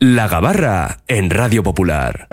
La 0.00 0.28
Gabarra 0.28 0.98
en 1.08 1.28
Radio 1.28 1.64
Popular. 1.64 2.28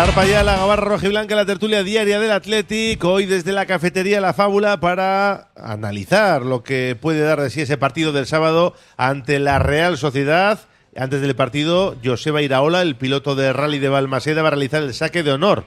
Zarpa 0.00 0.24
ya 0.24 0.42
la 0.42 0.56
gabarra 0.56 0.88
rojiblanca, 0.88 1.34
la 1.34 1.44
tertulia 1.44 1.84
diaria 1.84 2.18
del 2.18 2.30
Atlético, 2.30 3.12
hoy 3.12 3.26
desde 3.26 3.52
la 3.52 3.66
cafetería 3.66 4.22
La 4.22 4.32
Fábula 4.32 4.80
para 4.80 5.50
analizar 5.54 6.40
lo 6.40 6.62
que 6.62 6.96
puede 6.98 7.20
dar 7.20 7.38
de 7.38 7.50
sí 7.50 7.60
ese 7.60 7.76
partido 7.76 8.10
del 8.10 8.24
sábado 8.24 8.74
ante 8.96 9.38
la 9.38 9.58
Real 9.58 9.98
Sociedad. 9.98 10.58
Antes 10.96 11.20
del 11.20 11.36
partido, 11.36 11.96
Joseba 12.02 12.40
Iraola, 12.40 12.80
el 12.80 12.96
piloto 12.96 13.34
de 13.34 13.52
rally 13.52 13.78
de 13.78 13.90
Balmaseda, 13.90 14.40
va 14.40 14.48
a 14.48 14.52
realizar 14.52 14.82
el 14.82 14.94
saque 14.94 15.22
de 15.22 15.32
honor 15.32 15.66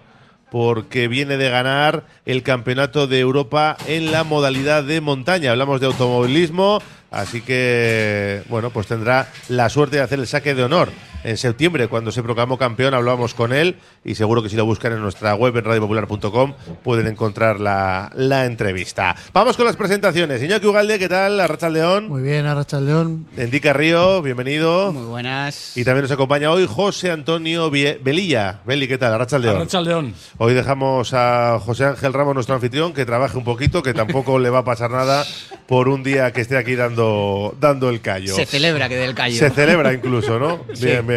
porque 0.49 1.07
viene 1.07 1.37
de 1.37 1.51
ganar 1.51 2.05
el 2.25 2.41
Campeonato 2.41 3.05
de 3.05 3.19
Europa 3.19 3.77
en 3.85 4.11
la 4.11 4.23
modalidad 4.23 4.83
de 4.83 4.99
montaña. 4.99 5.51
Hablamos 5.51 5.79
de 5.79 5.85
automovilismo, 5.85 6.81
así 7.11 7.41
que, 7.41 8.41
bueno, 8.49 8.71
pues 8.71 8.87
tendrá 8.87 9.29
la 9.47 9.69
suerte 9.69 9.97
de 9.97 10.01
hacer 10.01 10.17
el 10.17 10.25
saque 10.25 10.55
de 10.55 10.63
honor 10.63 10.89
en 11.23 11.37
septiembre, 11.37 11.87
cuando 11.87 12.11
se 12.11 12.21
proclamó 12.21 12.57
campeón, 12.57 12.93
hablábamos 12.93 13.33
con 13.33 13.53
él 13.53 13.77
y 14.03 14.15
seguro 14.15 14.43
que 14.43 14.49
si 14.49 14.55
lo 14.55 14.65
buscan 14.65 14.93
en 14.93 15.01
nuestra 15.01 15.35
web 15.35 15.55
en 15.57 15.63
radiopopular.com 15.63 16.53
pueden 16.83 17.07
encontrar 17.07 17.59
la, 17.59 18.11
la, 18.15 18.45
entrevista. 18.45 19.15
Vamos 19.33 19.55
con 19.55 19.65
las 19.65 19.75
presentaciones. 19.75 20.43
Iñaki 20.43 20.67
Ugalde, 20.67 20.99
¿qué 20.99 21.07
tal? 21.07 21.39
Arracha 21.39 21.69
León. 21.69 22.09
Muy 22.09 22.21
bien, 22.21 22.45
Arracha 22.45 22.79
León. 22.79 23.25
Endica 23.37 23.73
Río, 23.73 24.21
bienvenido. 24.21 24.91
Muy 24.91 25.05
buenas. 25.05 25.77
Y 25.77 25.83
también 25.85 26.03
nos 26.03 26.11
acompaña 26.11 26.51
hoy 26.51 26.67
José 26.67 27.11
Antonio 27.11 27.71
Belilla. 27.71 28.59
Beli, 28.65 28.87
¿qué 28.87 28.97
tal? 28.97 29.13
Arracha 29.13 29.39
León. 29.39 29.57
Arracha 29.57 29.81
León. 29.81 30.13
Hoy 30.37 30.53
dejamos 30.53 31.13
a 31.13 31.59
José 31.63 31.85
Ángel 31.85 32.13
Ramos, 32.13 32.33
nuestro 32.35 32.55
anfitrión, 32.55 32.93
que 32.93 33.05
trabaje 33.05 33.37
un 33.37 33.43
poquito, 33.43 33.81
que 33.81 33.93
tampoco 33.93 34.39
le 34.39 34.49
va 34.49 34.59
a 34.59 34.65
pasar 34.65 34.91
nada 34.91 35.25
por 35.67 35.87
un 35.87 36.03
día 36.03 36.33
que 36.33 36.41
esté 36.41 36.57
aquí 36.57 36.75
dando, 36.75 37.55
dando 37.59 37.89
el 37.89 38.01
callo. 38.01 38.35
Se 38.35 38.45
celebra 38.45 38.89
que 38.89 38.95
dé 38.95 39.05
el 39.05 39.15
callo. 39.15 39.37
Se 39.37 39.49
celebra 39.49 39.93
incluso, 39.93 40.37
¿no? 40.37 40.65
Bien, 40.79 41.05
bien. 41.05 41.12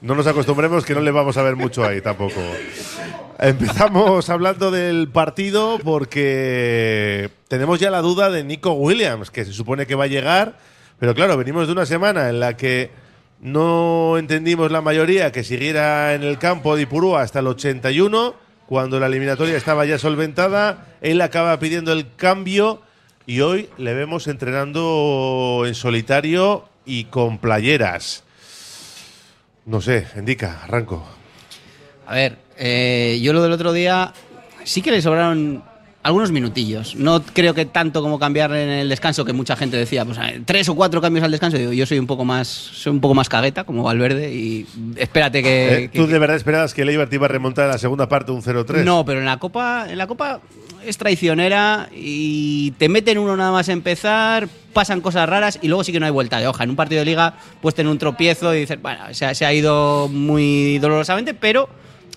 No 0.00 0.14
nos 0.14 0.26
acostumbremos 0.26 0.84
que 0.84 0.94
no 0.94 1.00
le 1.00 1.10
vamos 1.10 1.36
a 1.36 1.42
ver 1.42 1.56
mucho 1.56 1.84
ahí 1.84 2.00
tampoco. 2.00 2.40
Empezamos 3.40 4.30
hablando 4.30 4.70
del 4.70 5.08
partido 5.08 5.78
porque 5.82 7.30
tenemos 7.48 7.80
ya 7.80 7.90
la 7.90 8.00
duda 8.00 8.30
de 8.30 8.44
Nico 8.44 8.72
Williams, 8.72 9.30
que 9.30 9.44
se 9.44 9.52
supone 9.52 9.86
que 9.86 9.94
va 9.94 10.04
a 10.04 10.08
llegar, 10.08 10.58
pero 10.98 11.14
claro, 11.14 11.36
venimos 11.36 11.66
de 11.66 11.72
una 11.72 11.86
semana 11.86 12.28
en 12.28 12.40
la 12.40 12.56
que 12.56 12.90
no 13.40 14.18
entendimos 14.18 14.72
la 14.72 14.80
mayoría 14.80 15.30
que 15.30 15.44
siguiera 15.44 16.14
en 16.14 16.24
el 16.24 16.38
campo 16.38 16.74
de 16.74 16.82
Ipurúa 16.82 17.22
hasta 17.22 17.38
el 17.38 17.46
81, 17.46 18.34
cuando 18.66 18.98
la 19.00 19.06
eliminatoria 19.06 19.56
estaba 19.56 19.84
ya 19.84 19.98
solventada, 19.98 20.86
él 21.00 21.20
acaba 21.20 21.58
pidiendo 21.58 21.92
el 21.92 22.14
cambio 22.16 22.82
y 23.26 23.40
hoy 23.40 23.68
le 23.78 23.94
vemos 23.94 24.26
entrenando 24.26 25.62
en 25.66 25.74
solitario 25.74 26.68
y 26.84 27.04
con 27.04 27.38
playeras. 27.38 28.24
No 29.68 29.82
sé, 29.82 30.06
indica, 30.16 30.64
arranco. 30.64 31.06
A 32.06 32.14
ver, 32.14 32.38
eh, 32.56 33.20
yo 33.22 33.34
lo 33.34 33.42
del 33.42 33.52
otro 33.52 33.74
día 33.74 34.14
sí 34.64 34.80
que 34.80 34.90
le 34.90 35.02
sobraron 35.02 35.62
algunos 36.08 36.32
minutillos. 36.32 36.96
No 36.96 37.22
creo 37.22 37.52
que 37.52 37.66
tanto 37.66 38.00
como 38.00 38.18
cambiar 38.18 38.50
en 38.52 38.70
el 38.70 38.88
descanso, 38.88 39.26
que 39.26 39.34
mucha 39.34 39.56
gente 39.56 39.76
decía, 39.76 40.06
pues 40.06 40.18
tres 40.46 40.66
o 40.70 40.74
cuatro 40.74 41.02
cambios 41.02 41.22
al 41.22 41.30
descanso. 41.30 41.58
Digo, 41.58 41.72
yo 41.74 41.84
soy 41.84 41.98
un 41.98 42.06
poco 42.06 42.24
más, 42.24 42.48
soy 42.48 42.92
un 42.92 43.00
poco 43.00 43.14
más 43.14 43.28
cagueta, 43.28 43.64
como 43.64 43.82
Valverde, 43.82 44.34
y 44.34 44.66
espérate 44.96 45.42
que. 45.42 45.84
Eh, 45.84 45.88
¿Tú 45.88 46.06
de 46.06 46.18
verdad 46.18 46.36
esperabas 46.36 46.72
que 46.72 46.80
el 46.80 46.88
Eibar 46.88 47.10
te 47.10 47.16
iba 47.16 47.26
a 47.26 47.28
remontar 47.28 47.66
en 47.66 47.72
la 47.72 47.78
segunda 47.78 48.08
parte 48.08 48.32
un 48.32 48.42
0-3? 48.42 48.84
No, 48.84 49.04
pero 49.04 49.20
en 49.20 49.26
la 49.26 49.36
Copa, 49.36 49.86
en 49.86 49.98
la 49.98 50.06
Copa 50.06 50.40
es 50.82 50.96
traicionera 50.96 51.90
y 51.94 52.70
te 52.78 52.88
meten 52.88 53.18
uno 53.18 53.36
nada 53.36 53.52
más 53.52 53.68
empezar, 53.68 54.48
pasan 54.72 55.02
cosas 55.02 55.28
raras 55.28 55.58
y 55.60 55.68
luego 55.68 55.84
sí 55.84 55.92
que 55.92 56.00
no 56.00 56.06
hay 56.06 56.12
vuelta 56.12 56.40
de 56.40 56.46
hoja. 56.46 56.64
En 56.64 56.70
un 56.70 56.76
partido 56.76 57.00
de 57.00 57.04
liga 57.04 57.34
puedes 57.60 57.74
tener 57.74 57.92
un 57.92 57.98
tropiezo 57.98 58.54
y 58.54 58.60
dices, 58.60 58.80
bueno, 58.80 59.12
se 59.12 59.26
ha, 59.26 59.34
se 59.34 59.44
ha 59.44 59.52
ido 59.52 60.08
muy 60.08 60.78
dolorosamente, 60.78 61.34
pero 61.34 61.68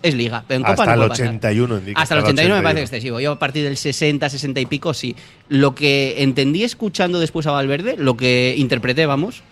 es 0.04 0.16
liga. 0.16 0.44
Pero 0.48 0.58
en 0.58 0.64
Copa 0.64 0.72
hasta 0.84 0.86
no 0.86 0.92
el 0.94 0.98
puede 1.00 1.10
pasar. 1.10 1.28
81, 1.28 1.78
indica. 1.80 2.02
Hasta 2.02 2.16
el 2.16 2.22
81 2.24 2.56
me 2.56 2.62
parece 2.64 2.82
excesivo. 2.82 3.20
Yo 3.20 3.32
a 3.34 3.40
partir 3.40 3.64
del 3.64 3.78
60, 3.78 4.30
60 4.30 4.60
y 4.60 4.66
pico, 4.66 4.94
sí. 4.94 5.16
Lo 5.50 5.76
que 5.76 6.22
entendí 6.24 6.64
escuchando 6.64 7.20
después 7.20 7.48
a 7.48 7.52
Valverde, 7.52 7.96
lo 7.98 8.18
que 8.18 8.56
interpreté, 8.58 9.06
vamos, 9.06 9.44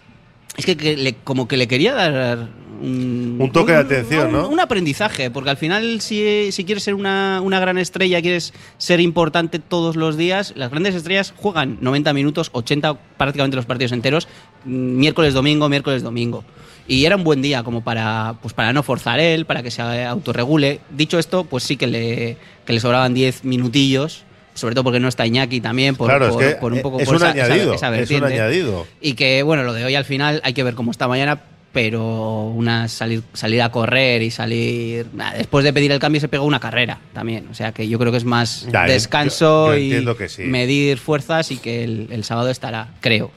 es 0.58 0.66
que, 0.66 0.76
que 0.78 0.98
le- 0.98 1.16
como 1.16 1.48
que 1.48 1.58
le 1.58 1.68
quería 1.68 1.94
dar 1.94 2.48
un, 2.82 3.36
Un 3.40 3.52
toque 3.52 3.74
de 3.74 3.78
atención, 3.80 4.28
un- 4.28 4.32
¿no? 4.34 4.48
Un 4.50 4.60
aprendizaje, 4.62 5.30
porque 5.30 5.50
al 5.50 5.58
final 5.58 6.00
si, 6.02 6.52
si 6.54 6.64
quieres 6.64 6.84
ser 6.84 6.94
una, 6.96 7.42
una 7.44 7.60
gran 7.60 7.78
estrella, 7.78 8.22
quieres 8.22 8.54
ser 8.78 9.00
importante 9.02 9.60
todos 9.60 9.98
los 9.98 10.16
días, 10.16 10.54
las 10.56 10.70
grandes 10.72 10.96
estrellas 10.96 11.34
juegan 11.36 11.78
90 11.82 12.14
minutos, 12.14 12.50
80 12.54 12.94
prácticamente 13.18 13.58
los 13.58 13.66
partidos 13.66 13.92
enteros, 13.92 14.28
mm, 14.66 14.70
miércoles, 14.98 15.34
domingo, 15.34 15.68
miércoles, 15.68 16.04
domingo. 16.04 16.46
Y 16.90 17.06
era 17.06 17.16
un 17.16 17.24
buen 17.24 17.42
día 17.42 17.64
como 17.64 17.82
para, 17.84 18.36
pues 18.42 18.54
para 18.54 18.74
no 18.74 18.84
forzar 18.84 19.20
él, 19.20 19.46
para 19.46 19.64
que 19.64 19.72
se 19.72 19.82
autorregule. 19.82 20.82
Dicho 20.90 21.18
esto, 21.20 21.46
pues 21.46 21.64
sí 21.64 21.78
que 21.78 21.88
le, 21.88 22.36
que 22.66 22.74
le 22.74 22.80
sobraban 22.82 23.14
10 23.14 23.46
minutillos, 23.46 24.24
sobre 24.56 24.74
todo 24.76 24.84
porque 24.84 25.00
no 25.00 25.08
está 25.08 25.26
Iñaki 25.26 25.62
también, 25.62 25.96
por, 25.96 26.08
Claro, 26.10 26.26
es 26.26 26.34
por- 26.34 26.42
que 26.44 26.50
por 26.56 26.74
un 26.74 26.82
poco 26.82 27.00
es 27.00 27.06
por 27.06 27.16
un 27.16 27.22
esa- 27.22 27.32
añadido, 27.32 27.74
esa 27.76 27.98
es 27.98 28.10
un 28.12 28.24
añadido. 28.26 28.88
Y 29.00 29.14
que, 29.14 29.44
bueno, 29.44 29.64
lo 29.64 29.74
de 29.74 29.86
hoy 29.86 29.96
al 29.96 30.04
final 30.06 30.42
hay 30.44 30.54
que 30.54 30.64
ver 30.64 30.74
cómo 30.74 30.92
está 30.92 31.08
mañana, 31.08 31.40
pero 31.72 32.46
una 32.56 32.88
salir, 32.88 33.22
salir 33.34 33.62
a 33.62 33.70
correr 33.72 34.24
y 34.24 34.32
salir. 34.32 35.06
nah, 35.14 35.34
Después 35.34 35.64
de 35.64 35.72
pedir 35.72 35.92
el 35.92 36.00
cambio 36.00 36.20
se 36.20 36.28
pegó 36.28 36.46
una 36.46 36.60
carrera 36.60 37.00
también. 37.14 37.48
O 37.52 37.54
sea 37.54 37.72
que 37.72 37.88
yo 37.88 38.00
creo 38.00 38.12
que 38.12 38.18
es 38.18 38.26
más 38.26 38.66
Ya, 38.74 38.86
descanso 38.86 39.76
yo- 39.76 39.78
yo 39.78 40.16
y 40.26 40.28
sí. 40.30 40.42
medir 40.46 40.98
fuerzas 40.98 41.52
y 41.52 41.58
que 41.58 41.84
el, 41.84 42.08
el 42.10 42.24
sábado 42.24 42.50
estará, 42.50 42.90
creo. 43.00 43.30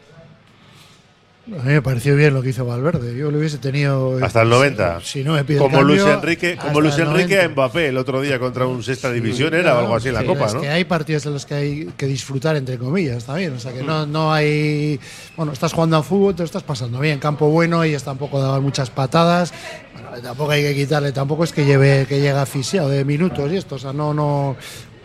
A 1.45 1.65
mí 1.65 1.73
me 1.73 1.83
pareció 1.83 2.15
bien 2.15 2.35
lo 2.35 2.41
que 2.41 2.51
hizo 2.51 2.65
Valverde. 2.65 3.17
Yo 3.17 3.33
lo 3.33 3.39
hubiese 3.39 3.59
tenido. 3.59 4.17
Hasta 4.25 4.43
el 4.43 4.49
90. 4.49 5.01
Si 5.01 5.25
no 5.25 5.33
me 5.33 5.43
pide 5.43 5.59
como 5.59 5.79
cambio, 5.79 5.97
Luis 5.97 6.07
Enrique, 6.07 6.57
como 6.57 6.81
Luis 6.81 6.97
Enrique 6.99 7.35
a 7.35 7.49
90. 7.49 7.49
Mbappé 7.49 7.89
el 7.89 7.99
otro 7.99 8.21
día 8.21 8.39
contra 8.39 8.65
un 8.65 8.81
sexta 8.85 9.11
división 9.11 9.53
era 9.53 9.75
o 9.75 9.81
algo 9.81 9.97
así 9.97 10.09
en 10.09 10.15
la 10.15 10.25
Copa, 10.25 10.47
es 10.47 10.55
¿no? 10.55 10.61
que 10.61 10.69
hay 10.69 10.85
partidos 10.85 11.27
en 11.27 11.33
los 11.33 11.45
que 11.45 11.55
hay 11.55 11.87
que 11.97 12.07
disfrutar, 12.07 12.55
entre 12.55 12.79
comillas, 12.79 13.25
también. 13.25 13.55
O 13.55 13.59
sea, 13.59 13.73
que 13.73 13.83
no, 13.83 14.07
no 14.07 14.33
hay. 14.33 15.01
Bueno, 15.37 15.53
estás 15.53 15.73
jugando 15.73 15.97
a 15.97 16.05
fútbol, 16.05 16.37
te 16.37 16.43
lo 16.43 16.47
estás 16.47 16.63
pasando 16.63 17.01
bien. 17.01 17.19
Campo 17.19 17.49
bueno, 17.49 17.83
ellos 17.83 18.05
tampoco 18.05 18.41
daban 18.41 18.63
muchas 18.63 18.91
patadas. 18.91 19.53
Bueno, 19.95 20.23
tampoco 20.23 20.53
hay 20.53 20.63
que 20.63 20.77
quitarle, 20.77 21.11
tampoco 21.11 21.43
es 21.43 21.53
que 21.53 21.65
lleve 21.65 22.07
que 22.09 22.21
llega 22.21 22.43
asfixiado 22.43 22.89
de 22.89 23.05
minutos 23.05 23.51
y 23.51 23.57
esto. 23.57 23.75
O 23.75 23.79
sea, 23.81 23.93
no, 23.93 24.15
no. 24.15 24.57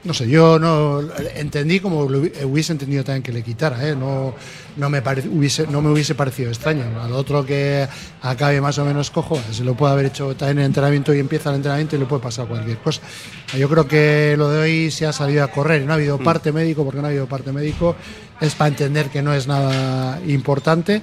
No 0.04 0.14
sé, 0.14 0.30
yo 0.30 0.60
no 0.60 1.02
entendí 1.36 1.80
como 1.80 2.08
lo 2.08 2.20
hubiese 2.20 2.72
entendido 2.72 3.04
también 3.04 3.24
que 3.24 3.34
le 3.34 3.44
quitara, 3.44 3.86
¿eh? 3.88 3.96
no, 3.96 4.34
no, 4.78 4.90
me 4.90 5.00
hubiese, 5.00 5.68
no 5.68 5.82
me 5.82 5.90
hubiese 5.90 6.16
parecido 6.16 6.50
extraño. 6.50 6.84
Al 7.02 7.12
otro 7.14 7.46
que 7.46 7.88
acabe 8.22 8.62
más 8.62 8.78
o 8.78 8.86
menos 8.86 9.10
cojo, 9.12 9.42
se 9.52 9.64
lo 9.64 9.76
puede 9.76 9.94
haber 9.94 10.06
hecho 10.06 10.36
también 10.36 10.60
en 10.60 10.66
entrenamiento 10.66 11.14
y 11.14 11.20
empieza 11.20 11.50
el 11.50 11.58
entrenamiento 11.58 11.96
y 11.96 12.00
le 12.00 12.06
puede 12.06 12.22
pasar 12.22 12.48
cualquier 12.48 12.78
cosa. 12.78 13.02
Yo 13.58 13.68
creo 13.68 13.88
que 13.88 14.36
lo 14.38 14.50
de 14.50 14.62
hoy 14.62 14.92
se 14.92 15.08
ha 15.08 15.14
salido 15.14 15.44
a 15.44 15.48
correr, 15.48 15.84
no 15.84 15.94
ha 15.94 15.96
habido 15.96 16.20
parte 16.20 16.52
médico, 16.52 16.86
porque 16.86 17.02
no 17.02 17.08
ha 17.08 17.10
habido 17.10 17.28
parte 17.28 17.52
médico, 17.52 17.96
es 18.40 18.54
para 18.56 18.70
entender 18.70 19.10
que 19.10 19.22
no 19.22 19.34
es 19.34 19.48
nada 19.48 20.22
importante. 20.28 21.02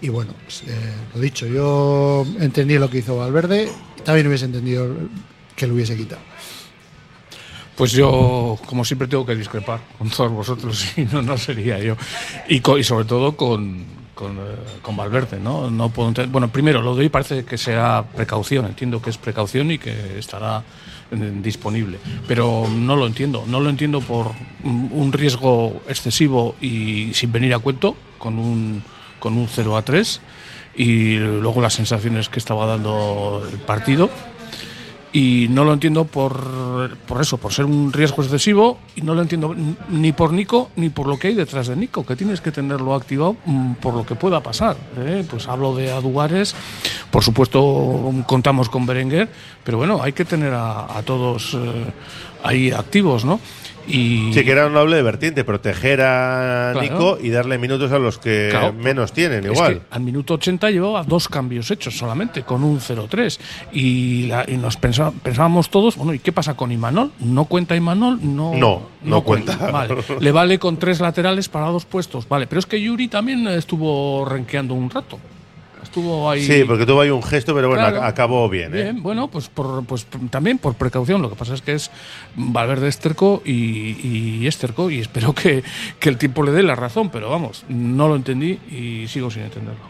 Y 0.00 0.08
bueno, 0.08 0.32
pues, 0.44 0.62
eh, 0.66 0.74
lo 1.14 1.20
dicho, 1.20 1.46
yo 1.46 2.26
entendí 2.40 2.78
lo 2.78 2.88
que 2.88 2.98
hizo 2.98 3.18
Valverde, 3.18 3.68
también 4.02 4.26
hubiese 4.26 4.46
entendido 4.46 4.88
que 5.54 5.66
lo 5.66 5.74
hubiese 5.74 5.94
quitado. 5.94 6.29
Pues 7.80 7.92
yo, 7.92 8.58
como 8.66 8.84
siempre, 8.84 9.08
tengo 9.08 9.24
que 9.24 9.34
discrepar 9.34 9.80
con 9.96 10.10
todos 10.10 10.30
vosotros, 10.30 10.84
y 10.98 11.06
no, 11.06 11.38
sería 11.38 11.78
yo. 11.78 11.96
Y, 12.46 12.60
co- 12.60 12.76
y 12.76 12.84
sobre 12.84 13.06
todo 13.06 13.34
con, 13.38 13.84
con, 14.14 14.32
eh, 14.36 14.40
con 14.82 14.98
Valverde, 14.98 15.40
¿no? 15.40 15.70
no 15.70 15.88
puedo 15.88 16.10
enten- 16.12 16.30
bueno, 16.30 16.48
primero, 16.48 16.82
lo 16.82 16.94
de 16.94 17.04
hoy 17.04 17.08
parece 17.08 17.46
que 17.46 17.56
sea 17.56 18.04
precaución, 18.14 18.66
entiendo 18.66 19.00
que 19.00 19.08
es 19.08 19.16
precaución 19.16 19.70
y 19.70 19.78
que 19.78 20.18
estará 20.18 20.62
eh, 21.10 21.32
disponible, 21.42 21.96
pero 22.28 22.66
no 22.70 22.96
lo 22.96 23.06
entiendo, 23.06 23.44
no 23.46 23.60
lo 23.60 23.70
entiendo 23.70 24.02
por 24.02 24.32
un 24.62 25.10
riesgo 25.14 25.80
excesivo 25.88 26.56
y 26.60 27.14
sin 27.14 27.32
venir 27.32 27.54
a 27.54 27.60
cuento, 27.60 27.96
con 28.18 28.38
un, 28.38 28.82
con 29.18 29.38
un 29.38 29.48
0 29.48 29.78
a 29.78 29.82
3, 29.82 30.20
y 30.76 31.16
luego 31.16 31.62
las 31.62 31.72
sensaciones 31.72 32.28
que 32.28 32.38
estaba 32.40 32.66
dando 32.66 33.42
el 33.50 33.58
partido 33.60 34.10
y 35.12 35.48
no 35.50 35.64
lo 35.64 35.72
entiendo 35.72 36.04
por, 36.04 36.96
por 37.06 37.20
eso, 37.20 37.36
por 37.36 37.52
ser 37.52 37.64
un 37.64 37.92
riesgo 37.92 38.22
excesivo 38.22 38.78
y 38.94 39.02
no 39.02 39.14
lo 39.14 39.22
entiendo 39.22 39.54
ni 39.88 40.12
por 40.12 40.32
Nico 40.32 40.70
ni 40.76 40.88
por 40.88 41.06
lo 41.06 41.18
que 41.18 41.28
hay 41.28 41.34
detrás 41.34 41.66
de 41.66 41.76
Nico, 41.76 42.06
que 42.06 42.14
tienes 42.16 42.40
que 42.40 42.52
tenerlo 42.52 42.94
activado 42.94 43.36
mm, 43.44 43.74
por 43.74 43.94
lo 43.94 44.06
que 44.06 44.14
pueda 44.14 44.40
pasar. 44.40 44.76
¿eh? 44.98 45.24
Pues 45.28 45.48
hablo 45.48 45.74
de 45.74 45.90
Aduares 45.90 46.54
Por 47.10 47.24
supuesto, 47.24 48.12
contamos 48.26 48.68
con 48.68 48.86
Berenguer, 48.86 49.28
pero 49.64 49.78
bueno, 49.78 50.00
hay 50.02 50.12
que 50.12 50.24
tener 50.24 50.54
a, 50.54 50.96
a 50.96 51.02
todos 51.02 51.54
eh, 51.54 51.86
ahí 52.44 52.70
activos, 52.70 53.24
¿no? 53.24 53.40
Y 53.88 54.32
Sí, 54.32 54.44
que 54.44 54.52
era 54.52 54.66
una 54.66 54.80
doble 54.80 55.02
vertiente, 55.02 55.42
proteger 55.44 56.00
a 56.02 56.70
Claro. 56.72 56.80
Nico 56.82 57.18
y 57.20 57.30
darle 57.30 57.58
minutos 57.58 57.90
a 57.92 57.98
los 57.98 58.18
que 58.18 58.48
Claro. 58.50 58.72
menos 58.72 59.12
tienen, 59.12 59.44
Es 59.44 59.52
igual. 59.52 59.74
que 59.80 59.82
al 59.90 60.00
minuto 60.02 60.34
80 60.34 60.70
llevaba 60.70 61.02
dos 61.02 61.28
cambios 61.28 61.70
hechos 61.70 61.96
solamente, 61.98 62.42
con 62.42 62.62
un 62.62 62.80
0-3. 62.80 63.40
Y, 63.72 64.26
la- 64.26 64.44
y 64.46 64.56
nos 64.56 64.76
pensábamos 64.76 65.70
todos, 65.70 65.96
bueno, 65.96 66.14
¿y 66.14 66.18
qué 66.20 66.30
pasa 66.32 66.54
con 66.54 66.70
Imanol? 66.70 67.10
¿No 67.20 67.46
cuenta 67.46 67.74
Imanol? 67.74 68.18
No, 68.22 68.54
No, 68.54 68.82
no 69.02 69.22
cuenta. 69.22 69.56
Vale. 69.72 69.96
Le 70.20 70.32
vale 70.32 70.58
con 70.58 70.76
tres 70.76 71.00
laterales 71.00 71.48
para 71.48 71.66
dos 71.66 71.84
puestos. 71.84 72.28
Vale, 72.28 72.46
pero 72.46 72.58
es 72.60 72.66
que 72.66 72.80
Yuri 72.80 73.08
también 73.08 73.46
estuvo 73.48 74.24
renqueando 74.24 74.74
un 74.74 74.90
rato. 74.90 75.18
Estuvo 75.90 76.30
ahí. 76.30 76.44
Sí, 76.44 76.62
porque 76.64 76.86
tuvo 76.86 77.00
ahí 77.00 77.10
un 77.10 77.22
gesto, 77.22 77.52
pero 77.52 77.68
bueno, 77.68 77.82
Claro. 77.88 78.04
acabó 78.04 78.48
bien. 78.48 78.72
¿eh? 78.76 78.82
Bien, 78.84 79.02
bueno, 79.02 79.26
pues, 79.28 79.48
por, 79.48 79.84
pues 79.84 80.06
también 80.30 80.58
por 80.58 80.74
precaución. 80.74 81.20
Lo 81.20 81.28
que 81.28 81.34
pasa 81.34 81.54
es 81.54 81.62
que 81.62 81.72
es 81.72 81.90
Valverde 82.36 82.86
Esterco 82.86 83.42
y, 83.44 83.96
y 84.40 84.46
Esterco 84.46 84.88
y 84.88 85.00
espero 85.00 85.34
que, 85.34 85.64
que 85.98 86.08
el 86.08 86.16
tiempo 86.16 86.44
le 86.44 86.52
dé 86.52 86.62
la 86.62 86.76
razón, 86.76 87.10
pero 87.10 87.28
vamos, 87.28 87.64
no 87.68 88.06
lo 88.06 88.14
entendí 88.14 88.52
y 88.70 89.08
sigo 89.08 89.30
sin 89.32 89.42
entenderlo. 89.42 89.80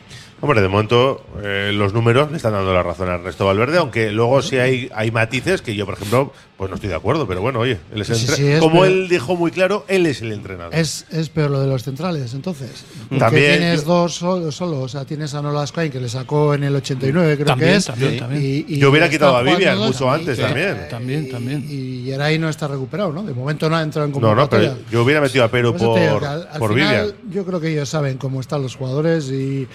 Hombre, 0.43 0.63
de 0.63 0.69
momento 0.69 1.23
eh, 1.45 1.71
los 1.75 1.93
números 1.93 2.31
le 2.31 2.39
están 2.39 2.55
dando 2.55 2.73
la 2.73 2.83
razón 2.83 3.11
a 3.11 3.17
Ernesto 3.17 3.45
Valverde, 3.45 3.77
aunque 3.77 4.11
luego 4.11 4.41
sí 4.41 4.57
hay, 4.57 4.91
hay 4.95 5.11
matices 5.11 5.61
que 5.61 5.75
yo, 5.75 5.85
por 5.85 5.97
ejemplo, 5.97 6.33
pues 6.57 6.71
no 6.71 6.77
estoy 6.77 6.89
de 6.89 6.95
acuerdo, 6.97 7.27
pero 7.29 7.43
bueno, 7.43 7.59
oye, 7.59 7.79
él 7.95 8.01
es 8.01 8.09
el 8.09 8.17
Sí, 8.17 8.23
entre- 8.23 8.37
sí, 8.37 8.47
es 8.53 8.59
como 8.61 8.77
peor. 8.81 8.87
él 8.87 9.09
dijo 9.11 9.37
muy 9.37 9.51
claro, 9.51 9.85
él 9.87 10.07
es 10.07 10.23
el 10.23 10.33
entrenador. 10.33 10.75
Es, 10.75 11.05
es 11.11 11.29
peor 11.29 11.51
lo 11.51 11.61
de 11.61 11.67
los 11.67 11.83
centrales, 11.83 12.33
entonces. 12.33 12.71
Porque 13.11 13.19
También, 13.19 13.59
tienes 13.59 13.83
yo- 13.85 13.89
dos 13.89 14.15
solo, 14.15 14.51
solo, 14.51 14.81
o 14.81 14.89
sea, 14.89 15.05
tienes 15.05 15.35
a 15.35 15.43
Nolas 15.43 15.73
Coin 15.73 15.93
que 15.93 16.01
le 16.01 16.09
sacó 16.09 16.55
en 16.55 16.65
el 16.65 16.75
89, 16.75 17.35
creo 17.35 17.47
También, 17.47 17.71
que 17.73 17.77
es. 17.77 17.85
también, 17.85 18.19
también. 18.19 18.43
Y, 18.43 18.65
y 18.67 18.79
Yo 18.79 18.89
hubiera 18.91 19.11
quitado 19.11 19.37
a 19.37 19.43
Vivian 19.43 19.77
mucho 19.77 20.11
antes 20.11 20.39
y- 20.39 20.41
también. 20.41 20.87
También, 20.89 21.27
y- 21.27 21.31
también. 21.31 21.67
Y 21.69 22.05
Geray 22.07 22.39
no 22.39 22.49
está 22.49 22.67
recuperado, 22.67 23.13
¿no? 23.13 23.23
De 23.25 23.35
momento 23.35 23.69
no 23.69 23.77
ha 23.77 23.83
entrado 23.83 24.09
en 24.09 24.19
No, 24.19 24.35
no, 24.35 24.49
pero 24.49 24.75
yo 24.91 25.03
hubiera 25.05 25.21
metido 25.21 25.45
a 25.45 25.49
Perú 25.49 25.73
Por 25.73 25.81
digo 26.01 26.13
por, 26.15 26.21
que 26.23 26.27
al, 26.27 26.49
al 26.51 26.59
por 26.59 26.73
final, 26.73 27.05
Vivian. 27.13 27.31
Yo 27.31 27.45
creo 27.45 27.61
que 27.61 27.69
ellos 27.73 27.91
saben 27.91 28.17
cómo 28.17 28.41
están 28.41 28.63
los 28.63 28.75
jugadores 28.75 29.31
y 29.31 29.69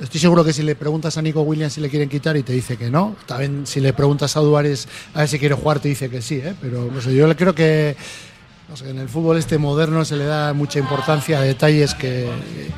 estoy 0.00 0.20
seguro 0.20 0.44
que 0.44 0.52
si 0.52 0.62
le 0.62 0.74
preguntas 0.74 1.16
a 1.16 1.22
Nico 1.22 1.42
Williams 1.42 1.72
si 1.74 1.80
le 1.80 1.88
quieren 1.88 2.08
quitar 2.08 2.36
y 2.36 2.42
te 2.42 2.52
dice 2.52 2.76
que 2.76 2.90
no. 2.90 3.16
También 3.26 3.66
si 3.66 3.80
le 3.80 3.92
preguntas 3.92 4.36
a 4.36 4.40
Duárez 4.40 4.88
a 5.14 5.20
ver 5.20 5.28
si 5.28 5.38
quiere 5.38 5.54
jugar 5.54 5.80
te 5.80 5.88
dice 5.88 6.10
que 6.10 6.22
sí, 6.22 6.36
¿eh? 6.36 6.54
Pero 6.60 6.90
no 6.92 7.00
sé, 7.00 7.14
yo 7.14 7.34
creo 7.36 7.54
que 7.54 7.96
no 8.68 8.76
sé, 8.78 8.88
en 8.90 8.98
el 8.98 9.08
fútbol 9.08 9.36
este 9.36 9.58
moderno 9.58 10.04
se 10.06 10.16
le 10.16 10.24
da 10.24 10.52
mucha 10.54 10.78
importancia 10.78 11.38
a 11.38 11.42
detalles 11.42 11.94
que, 11.94 12.28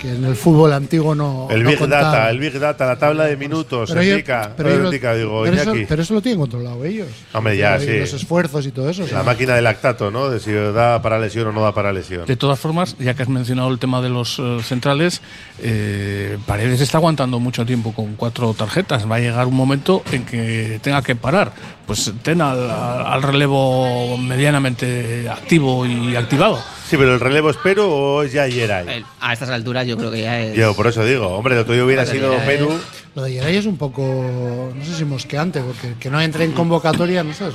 que 0.01 0.11
en 0.15 0.25
el 0.25 0.35
fútbol 0.35 0.73
antiguo 0.73 1.15
no. 1.15 1.47
El 1.49 1.63
no 1.63 1.71
Big. 1.71 1.79
Data, 1.87 2.29
el 2.29 2.39
Big 2.41 2.59
Data, 2.59 2.87
la 2.87 2.99
tabla 2.99 3.25
de 3.25 3.37
minutos, 3.37 3.89
Pero 3.91 4.01
ellos- 4.03 4.13
indica, 4.15 4.53
pero 4.57 4.71
ellos- 4.71 4.85
indica, 4.87 5.15
digo, 5.15 5.43
pero 5.45 5.57
eso, 5.57 5.73
pero 5.89 6.03
eso 6.03 6.15
lo 6.15 6.21
tienen 6.21 6.41
controlado 6.41 6.85
ellos. 6.85 7.07
Hombre, 7.33 7.57
ya, 7.57 7.77
Y 7.79 7.81
sí. 7.87 7.99
Los 8.01 8.13
esfuerzos 8.15 8.67
y 8.67 8.73
todo 8.73 8.91
eso. 8.91 9.05
La 9.13 9.23
máquina 9.23 9.55
de 9.55 9.63
lactato, 9.63 10.11
¿no? 10.11 10.29
De 10.29 10.41
si 10.41 10.53
da 10.53 11.01
para 11.01 11.19
lesión 11.21 11.47
o 11.47 11.53
no 11.53 11.63
da 11.63 11.73
para 11.73 11.93
lesión. 11.93 12.27
De 12.27 12.37
todas 12.37 12.59
formas, 12.59 12.97
ya 12.99 13.15
que 13.15 13.23
has 13.23 13.29
mencionado 13.29 13.71
el 13.71 13.79
tema 13.79 14.03
de 14.03 14.09
los 14.09 14.39
eh, 14.41 14.59
centrales, 14.65 15.23
eh, 15.63 16.37
Paredes 16.47 16.81
está 16.81 16.99
aguantando 16.99 17.39
mucho 17.39 17.65
tiempo 17.65 17.93
con 17.95 18.17
cuatro 18.17 18.53
tarjetas. 18.55 19.09
Va 19.11 19.17
a 19.17 19.21
llegar 19.21 19.47
un 19.47 19.55
momento 19.55 20.03
en 20.11 20.25
que 20.27 20.81
tenga 20.83 21.01
que 21.03 21.15
parar. 21.15 21.53
Pues 21.87 22.13
ten 22.23 22.41
al, 22.41 22.69
al 22.69 23.23
relevo 23.23 24.19
medianamente 24.19 25.29
activo 25.31 25.76
y 25.85 26.17
activado. 26.17 26.63
Sí, 26.89 26.97
pero 26.97 27.15
el 27.15 27.21
relevo 27.21 27.51
espero 27.51 27.91
o 27.91 28.23
es 28.23 28.33
ya 28.33 28.47
Yeray. 28.47 29.05
A 29.21 29.33
estas 29.33 29.49
alturas 29.51 29.87
yo 29.87 29.97
creo 29.97 30.11
que 30.11 30.23
ya 30.23 30.41
es. 30.41 30.57
Yo 30.57 30.75
por 30.75 30.87
eso 30.87 31.05
digo, 31.05 31.27
hombre, 31.29 31.59
otro 31.59 31.75
día 31.75 31.85
hubiera 31.85 32.07
sido 32.07 32.37
Perú. 32.47 32.71
Lo 33.17 33.23
de 33.23 33.33
Geray 33.33 33.57
es 33.57 33.67
un 33.67 33.77
poco, 33.77 34.71
no 34.75 34.85
sé 34.85 34.95
si 34.95 35.05
mosqueante, 35.05 35.61
porque 35.63 35.95
que 35.99 36.11
no 36.11 36.21
entre 36.21 36.45
en 36.45 36.53
convocatoria, 36.53 37.25
no 37.25 37.33
sé, 37.35 37.47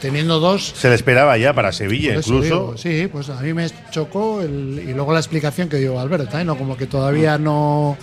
teniendo 0.00 0.38
dos. 0.40 0.74
Se 0.76 0.88
le 0.88 0.96
esperaba 0.96 1.38
ya 1.38 1.52
para 1.54 1.72
Sevilla, 1.72 2.16
incluso. 2.16 2.42
digo, 2.42 2.74
sí, 2.76 3.08
pues 3.10 3.30
a 3.30 3.40
mí 3.40 3.54
me 3.54 3.68
chocó 3.90 4.42
el- 4.42 4.82
y 4.88 4.92
luego 4.92 5.12
la 5.12 5.20
explicación 5.20 5.68
que 5.68 5.76
dio 5.76 5.98
Alberto, 6.00 6.26
también, 6.26 6.48
¿no? 6.48 6.58
como 6.58 6.76
que 6.76 6.86
todavía 6.86 7.38
no, 7.38 7.96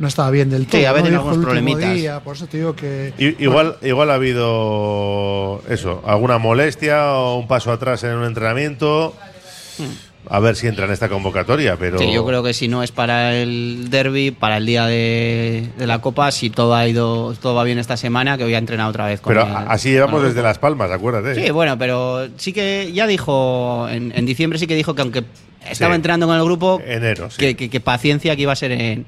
no 0.00 0.08
estaba 0.08 0.30
bien 0.32 0.50
del 0.50 0.66
todo. 0.66 0.78
Sí, 0.80 0.84
había 0.86 0.98
¿no? 1.02 1.04
tenido 1.04 1.20
Dijo 1.22 1.30
algunos 1.30 1.46
problemitas. 1.46 1.94
día, 1.94 2.20
por 2.20 2.34
eso 2.36 2.46
te 2.46 2.56
digo 2.58 2.74
que. 2.74 3.14
I- 3.16 3.36
Igual, 3.44 3.76
igual 3.82 4.10
ha 4.10 4.14
habido 4.14 5.62
eso, 5.68 6.02
alguna 6.04 6.38
molestia 6.38 7.12
o 7.12 7.38
un 7.38 7.46
paso 7.48 7.70
atrás 7.72 8.02
en 8.04 8.14
un 8.16 8.24
entrenamiento. 8.24 9.14
A 10.28 10.38
ver 10.38 10.54
si 10.54 10.66
entra 10.66 10.84
en 10.84 10.92
esta 10.92 11.08
convocatoria, 11.08 11.76
pero. 11.76 11.98
Sí, 11.98 12.12
yo 12.12 12.24
creo 12.26 12.42
que 12.42 12.52
si 12.52 12.68
no 12.68 12.82
es 12.82 12.92
para 12.92 13.34
el 13.34 13.86
derby, 13.90 14.30
para 14.30 14.58
el 14.58 14.66
día 14.66 14.86
de, 14.86 15.66
de 15.78 15.86
la 15.86 16.00
Copa, 16.00 16.30
si 16.30 16.50
todo 16.50 16.74
ha 16.74 16.86
ido, 16.86 17.34
todo 17.40 17.54
va 17.54 17.64
bien 17.64 17.78
esta 17.78 17.96
semana, 17.96 18.36
que 18.36 18.44
hoy 18.44 18.54
ha 18.54 18.58
entrenado 18.58 18.90
otra 18.90 19.06
vez 19.06 19.20
con 19.20 19.32
Pero 19.32 19.46
el- 19.46 19.52
a- 19.52 19.60
así 19.72 19.90
llevamos 19.90 20.22
desde 20.22 20.42
Las 20.42 20.58
Palmas, 20.58 20.90
acuérdate. 20.90 21.34
Sí, 21.42 21.50
bueno, 21.50 21.78
pero 21.78 22.28
sí 22.36 22.52
que 22.52 22.90
ya 22.92 23.06
dijo, 23.06 23.88
en, 23.88 24.12
en 24.14 24.26
diciembre 24.26 24.58
sí 24.58 24.66
que 24.66 24.76
dijo 24.76 24.94
que 24.94 25.02
aunque 25.02 25.24
estaba 25.68 25.92
Sí. 25.94 25.96
entrenando 25.96 26.26
con 26.26 26.36
el 26.36 26.44
grupo, 26.44 26.80
Enero, 26.86 27.30
sí. 27.30 27.38
que, 27.38 27.56
que- 27.56 27.70
que 27.70 27.80
paciencia 27.80 28.36
que 28.36 28.42
iba 28.42 28.52
a 28.52 28.56
ser 28.56 28.72
en, 28.72 29.06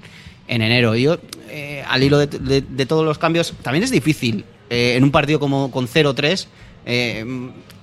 en 0.48 0.62
enero. 0.62 0.96
Y 0.96 1.02
yo, 1.02 1.18
eh, 1.50 1.84
al 1.88 2.02
hilo 2.02 2.18
de, 2.18 2.26
de- 2.26 2.62
de 2.62 2.86
todos 2.86 3.04
los 3.04 3.18
cambios, 3.18 3.52
también 3.62 3.84
es 3.84 3.90
difícil 3.90 4.44
eh, 4.70 4.94
en 4.96 5.04
un 5.04 5.10
partido 5.10 5.38
como 5.38 5.70
con 5.70 5.86
0-3 5.86 6.46
eh, 6.86 7.24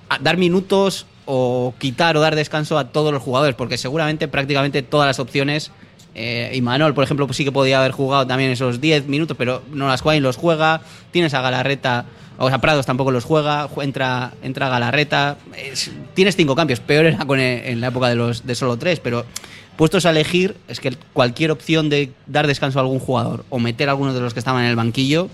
a- 0.08 0.18
dar 0.18 0.36
minutos 0.36 1.06
o 1.32 1.74
quitar 1.78 2.16
o 2.16 2.20
dar 2.20 2.34
descanso 2.34 2.76
a 2.76 2.88
todos 2.88 3.12
los 3.12 3.22
jugadores, 3.22 3.54
porque 3.54 3.78
seguramente 3.78 4.26
prácticamente 4.26 4.82
todas 4.82 5.06
las 5.06 5.20
opciones. 5.20 5.70
Eh, 6.16 6.50
y 6.54 6.60
Manol, 6.60 6.92
por 6.92 7.04
ejemplo, 7.04 7.26
pues 7.26 7.36
sí 7.36 7.44
que 7.44 7.52
podía 7.52 7.78
haber 7.78 7.92
jugado 7.92 8.26
también 8.26 8.50
esos 8.50 8.80
10 8.80 9.06
minutos, 9.06 9.36
pero 9.38 9.62
no 9.72 9.86
las 9.86 10.00
juega 10.00 10.16
y 10.16 10.20
los 10.20 10.36
juega. 10.36 10.80
Tienes 11.12 11.32
a 11.34 11.40
Galarreta, 11.40 12.06
o 12.36 12.48
sea, 12.48 12.58
Prados 12.58 12.84
tampoco 12.84 13.12
los 13.12 13.24
juega, 13.24 13.68
ju- 13.68 13.84
entra, 13.84 14.32
entra 14.42 14.68
Galarreta. 14.68 15.36
Es- 15.56 15.92
tienes 16.14 16.34
cinco 16.34 16.56
cambios, 16.56 16.80
peor 16.80 17.06
era 17.06 17.24
con 17.26 17.38
el- 17.38 17.64
en 17.64 17.80
la 17.80 17.86
época 17.88 18.08
de 18.08 18.16
los 18.16 18.44
de 18.44 18.56
solo 18.56 18.76
tres, 18.76 18.98
pero 18.98 19.24
puestos 19.76 20.04
a 20.04 20.10
elegir, 20.10 20.56
es 20.66 20.80
que 20.80 20.96
cualquier 21.12 21.52
opción 21.52 21.88
de 21.88 22.10
dar 22.26 22.48
descanso 22.48 22.80
a 22.80 22.82
algún 22.82 22.98
jugador 22.98 23.44
o 23.48 23.60
meter 23.60 23.88
a 23.88 23.92
alguno 23.92 24.12
de 24.12 24.20
los 24.20 24.32
que 24.34 24.40
estaban 24.40 24.64
en 24.64 24.70
el 24.70 24.76
banquillo 24.76 25.28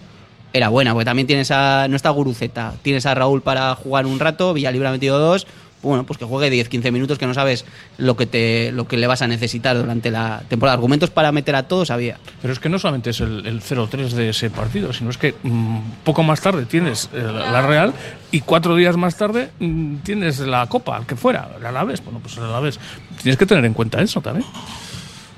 era 0.52 0.68
buena, 0.68 0.92
porque 0.92 1.04
también 1.06 1.26
tienes 1.26 1.50
a. 1.50 1.86
No 1.88 1.96
está 1.96 2.10
Guruceta, 2.10 2.74
tienes 2.82 3.04
a 3.06 3.14
Raúl 3.14 3.40
para 3.42 3.74
jugar 3.74 4.06
un 4.06 4.18
rato, 4.20 4.52
Villalibre 4.52 4.86
ha 4.88 4.92
metido 4.92 5.18
dos. 5.18 5.46
Bueno, 5.86 6.04
pues 6.04 6.18
que 6.18 6.24
juegue 6.24 6.50
10-15 6.50 6.90
minutos 6.90 7.18
que 7.18 7.26
no 7.26 7.34
sabes 7.34 7.64
lo 7.96 8.16
que, 8.16 8.26
te, 8.26 8.72
lo 8.72 8.88
que 8.88 8.96
le 8.96 9.06
vas 9.06 9.22
a 9.22 9.28
necesitar 9.28 9.76
durante 9.76 10.10
la 10.10 10.42
temporada. 10.48 10.74
Argumentos 10.74 11.10
para 11.10 11.30
meter 11.30 11.54
a 11.54 11.68
todos 11.68 11.90
había. 11.90 12.18
Pero 12.42 12.52
es 12.52 12.58
que 12.58 12.68
no 12.68 12.78
solamente 12.78 13.10
es 13.10 13.20
el, 13.20 13.46
el 13.46 13.62
0-3 13.62 14.10
de 14.10 14.30
ese 14.30 14.50
partido, 14.50 14.92
sino 14.92 15.10
es 15.10 15.18
que 15.18 15.34
mm, 15.42 15.78
poco 16.04 16.22
más 16.24 16.40
tarde 16.40 16.66
tienes 16.66 17.08
eh, 17.14 17.22
la 17.22 17.62
Real 17.62 17.92
y 18.32 18.40
cuatro 18.40 18.74
días 18.74 18.96
más 18.96 19.16
tarde 19.16 19.50
mm, 19.60 19.98
tienes 19.98 20.40
la 20.40 20.66
Copa, 20.66 20.96
al 20.96 21.06
que 21.06 21.14
fuera, 21.14 21.50
el 21.58 21.64
Alavés. 21.64 22.04
Bueno, 22.04 22.18
pues 22.20 22.36
el 22.36 22.44
Alavés. 22.44 22.80
Tienes 23.22 23.38
que 23.38 23.46
tener 23.46 23.64
en 23.64 23.72
cuenta 23.72 24.02
eso 24.02 24.20
también. 24.20 24.46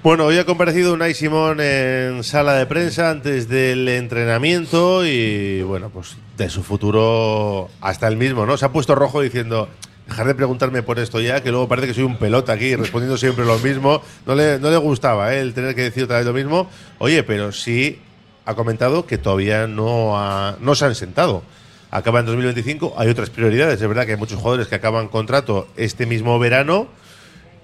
Bueno, 0.02 0.26
hoy 0.26 0.38
ha 0.38 0.46
comparecido 0.46 0.94
Unai 0.94 1.12
Simón 1.12 1.60
en 1.60 2.22
sala 2.22 2.54
de 2.54 2.66
prensa 2.66 3.10
antes 3.10 3.48
del 3.48 3.88
entrenamiento 3.88 5.04
y 5.04 5.60
bueno, 5.62 5.90
pues 5.90 6.16
de 6.36 6.48
su 6.48 6.62
futuro 6.62 7.68
hasta 7.80 8.06
el 8.06 8.16
mismo, 8.16 8.46
¿no? 8.46 8.56
Se 8.56 8.64
ha 8.64 8.72
puesto 8.72 8.94
rojo 8.94 9.20
diciendo, 9.20 9.68
dejar 10.08 10.26
de 10.26 10.34
preguntarme 10.34 10.82
por 10.82 10.98
esto 10.98 11.20
ya, 11.20 11.42
que 11.42 11.50
luego 11.50 11.68
parece 11.68 11.88
que 11.88 11.94
soy 11.94 12.04
un 12.04 12.16
pelota 12.16 12.52
aquí 12.54 12.74
respondiendo 12.74 13.16
siempre 13.18 13.44
lo 13.44 13.58
mismo. 13.58 14.00
No 14.26 14.34
le, 14.34 14.58
no 14.58 14.70
le 14.70 14.76
gustaba 14.78 15.34
¿eh? 15.34 15.40
el 15.40 15.52
tener 15.54 15.74
que 15.74 15.82
decir 15.82 16.04
otra 16.04 16.16
vez 16.18 16.26
lo 16.26 16.32
mismo. 16.32 16.68
Oye, 16.98 17.22
pero 17.22 17.52
sí 17.52 18.00
ha 18.46 18.54
comentado 18.54 19.06
que 19.06 19.18
todavía 19.18 19.66
no, 19.66 20.18
ha- 20.18 20.56
no 20.60 20.74
se 20.74 20.86
han 20.86 20.94
sentado. 20.94 21.42
Acaba 21.90 22.20
en 22.20 22.26
2025, 22.26 22.94
hay 22.98 23.08
otras 23.08 23.30
prioridades. 23.30 23.80
Es 23.80 23.88
verdad 23.88 24.06
que 24.06 24.12
hay 24.12 24.18
muchos 24.18 24.38
jugadores 24.38 24.66
que 24.68 24.74
acaban 24.74 25.08
contrato 25.08 25.68
este 25.76 26.06
mismo 26.06 26.38
verano 26.38 26.88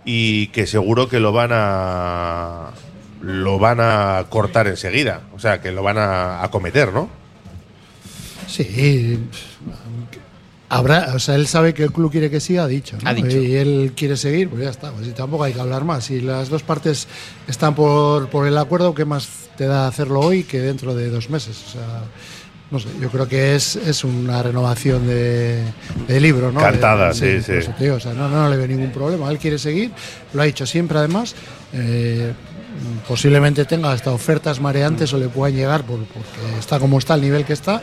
y 0.04 0.48
que 0.48 0.66
seguro 0.66 1.08
que 1.08 1.20
lo 1.20 1.32
van 1.32 1.50
a 1.52 2.70
lo 3.22 3.58
van 3.58 3.78
a 3.80 4.26
cortar 4.28 4.66
enseguida, 4.66 5.22
o 5.34 5.38
sea, 5.38 5.62
que 5.62 5.72
lo 5.72 5.82
van 5.82 5.96
a 5.96 6.42
acometer, 6.42 6.92
¿no? 6.92 7.08
Sí. 8.46 9.18
Habrá, 10.68 11.12
o 11.14 11.18
sea, 11.18 11.34
él 11.36 11.46
sabe 11.46 11.72
que 11.74 11.84
el 11.84 11.92
club 11.92 12.10
quiere 12.10 12.30
que 12.30 12.40
siga, 12.40 12.64
ha 12.64 12.66
dicho. 12.66 12.96
¿no? 13.02 13.08
Ha 13.08 13.14
dicho. 13.14 13.36
Y 13.38 13.54
él 13.54 13.92
quiere 13.94 14.16
seguir, 14.16 14.48
pues 14.48 14.62
ya 14.62 14.70
está. 14.70 14.90
Pues 14.92 15.06
y 15.06 15.10
tampoco 15.12 15.44
hay 15.44 15.52
que 15.52 15.60
hablar 15.60 15.84
más. 15.84 16.04
Si 16.04 16.20
las 16.20 16.48
dos 16.48 16.62
partes 16.62 17.06
están 17.46 17.74
por, 17.74 18.28
por 18.28 18.46
el 18.46 18.56
acuerdo, 18.58 18.94
¿qué 18.94 19.04
más 19.04 19.28
te 19.56 19.66
da 19.66 19.86
hacerlo 19.86 20.20
hoy 20.20 20.42
que 20.44 20.60
dentro 20.60 20.94
de 20.94 21.10
dos 21.10 21.30
meses? 21.30 21.62
O 21.68 21.70
sea, 21.72 22.02
no 22.70 22.80
sé, 22.80 22.88
yo 23.00 23.08
creo 23.10 23.28
que 23.28 23.54
es, 23.54 23.76
es 23.76 24.02
una 24.04 24.42
renovación 24.42 25.06
de, 25.06 25.62
de 26.08 26.20
libro, 26.20 26.50
¿no? 26.50 26.58
Cantada, 26.60 27.08
De- 27.12 27.40
sí, 27.40 27.62
sí. 27.78 27.88
o 27.88 28.00
sea, 28.00 28.14
no, 28.14 28.28
no 28.28 28.48
le 28.48 28.56
veo 28.56 28.66
ningún 28.66 28.90
problema. 28.90 29.30
Él 29.30 29.38
quiere 29.38 29.58
seguir, 29.58 29.92
lo 30.32 30.42
ha 30.42 30.44
dicho 30.46 30.66
siempre 30.66 30.98
además. 30.98 31.34
Eh, 31.72 32.32
posiblemente 33.06 33.64
tenga 33.64 33.92
hasta 33.92 34.10
ofertas 34.10 34.60
mareantes 34.60 35.12
o 35.12 35.18
le 35.18 35.28
puedan 35.28 35.54
llegar 35.56 35.84
por- 35.84 36.04
porque 36.06 36.58
está 36.58 36.78
como 36.80 36.98
está, 36.98 37.14
el 37.14 37.20
nivel 37.20 37.44
que 37.44 37.52
está. 37.52 37.80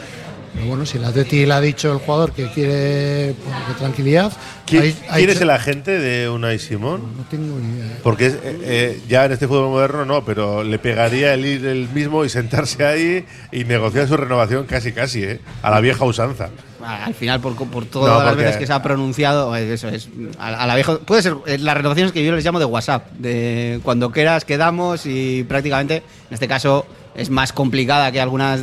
Pero 0.53 0.65
bueno, 0.65 0.85
si 0.85 0.97
el 0.97 1.05
Atleti 1.05 1.45
le 1.45 1.53
ha 1.53 1.61
dicho 1.61 1.91
el 1.91 1.99
jugador 1.99 2.33
que 2.33 2.49
quiere 2.49 3.35
pues, 3.65 3.77
tranquilidad. 3.77 4.31
¿Quién, 4.65 4.83
es 4.83 5.41
el 5.41 5.49
agente 5.49 5.97
de 5.99 6.29
Unai 6.29 6.59
Simón? 6.59 7.01
No 7.17 7.23
tengo 7.29 7.57
ni 7.57 7.79
idea. 7.79 7.99
Porque 8.03 8.27
es, 8.27 8.33
eh, 8.35 8.59
eh, 8.63 9.01
ya 9.07 9.25
en 9.25 9.31
este 9.31 9.47
fútbol 9.47 9.69
moderno 9.69 10.05
no, 10.05 10.25
pero 10.25 10.63
le 10.63 10.77
pegaría 10.79 11.33
el 11.33 11.45
ir 11.45 11.65
él 11.65 11.89
mismo 11.93 12.25
y 12.25 12.29
sentarse 12.29 12.85
ahí 12.85 13.25
y 13.51 13.63
negociar 13.63 14.07
su 14.07 14.17
renovación 14.17 14.65
casi 14.65 14.91
casi, 14.91 15.23
¿eh? 15.23 15.39
A 15.61 15.71
la 15.71 15.79
vieja 15.79 16.03
usanza. 16.05 16.49
Al 16.83 17.13
final, 17.13 17.39
por, 17.39 17.55
por 17.55 17.85
todas 17.85 18.19
No, 18.19 18.25
las 18.25 18.35
veces 18.35 18.57
que 18.57 18.67
se 18.67 18.73
ha 18.73 18.81
pronunciado, 18.81 19.55
eh, 19.55 19.73
eso 19.73 19.87
es. 19.87 20.09
A, 20.37 20.47
a 20.47 20.67
la 20.67 20.75
vieja. 20.75 20.97
Puede 20.99 21.21
ser 21.21 21.35
las 21.59 21.77
renovaciones 21.77 22.11
que 22.11 22.25
yo 22.25 22.35
les 22.35 22.43
llamo 22.43 22.59
de 22.59 22.65
WhatsApp. 22.65 23.11
De 23.11 23.79
cuando 23.83 24.11
quieras, 24.11 24.45
quedamos 24.45 25.05
y 25.05 25.43
prácticamente, 25.43 25.97
en 25.97 26.33
este 26.33 26.47
caso, 26.47 26.85
es 27.15 27.29
más 27.29 27.53
complicada 27.53 28.11
que 28.11 28.21
algunas 28.21 28.61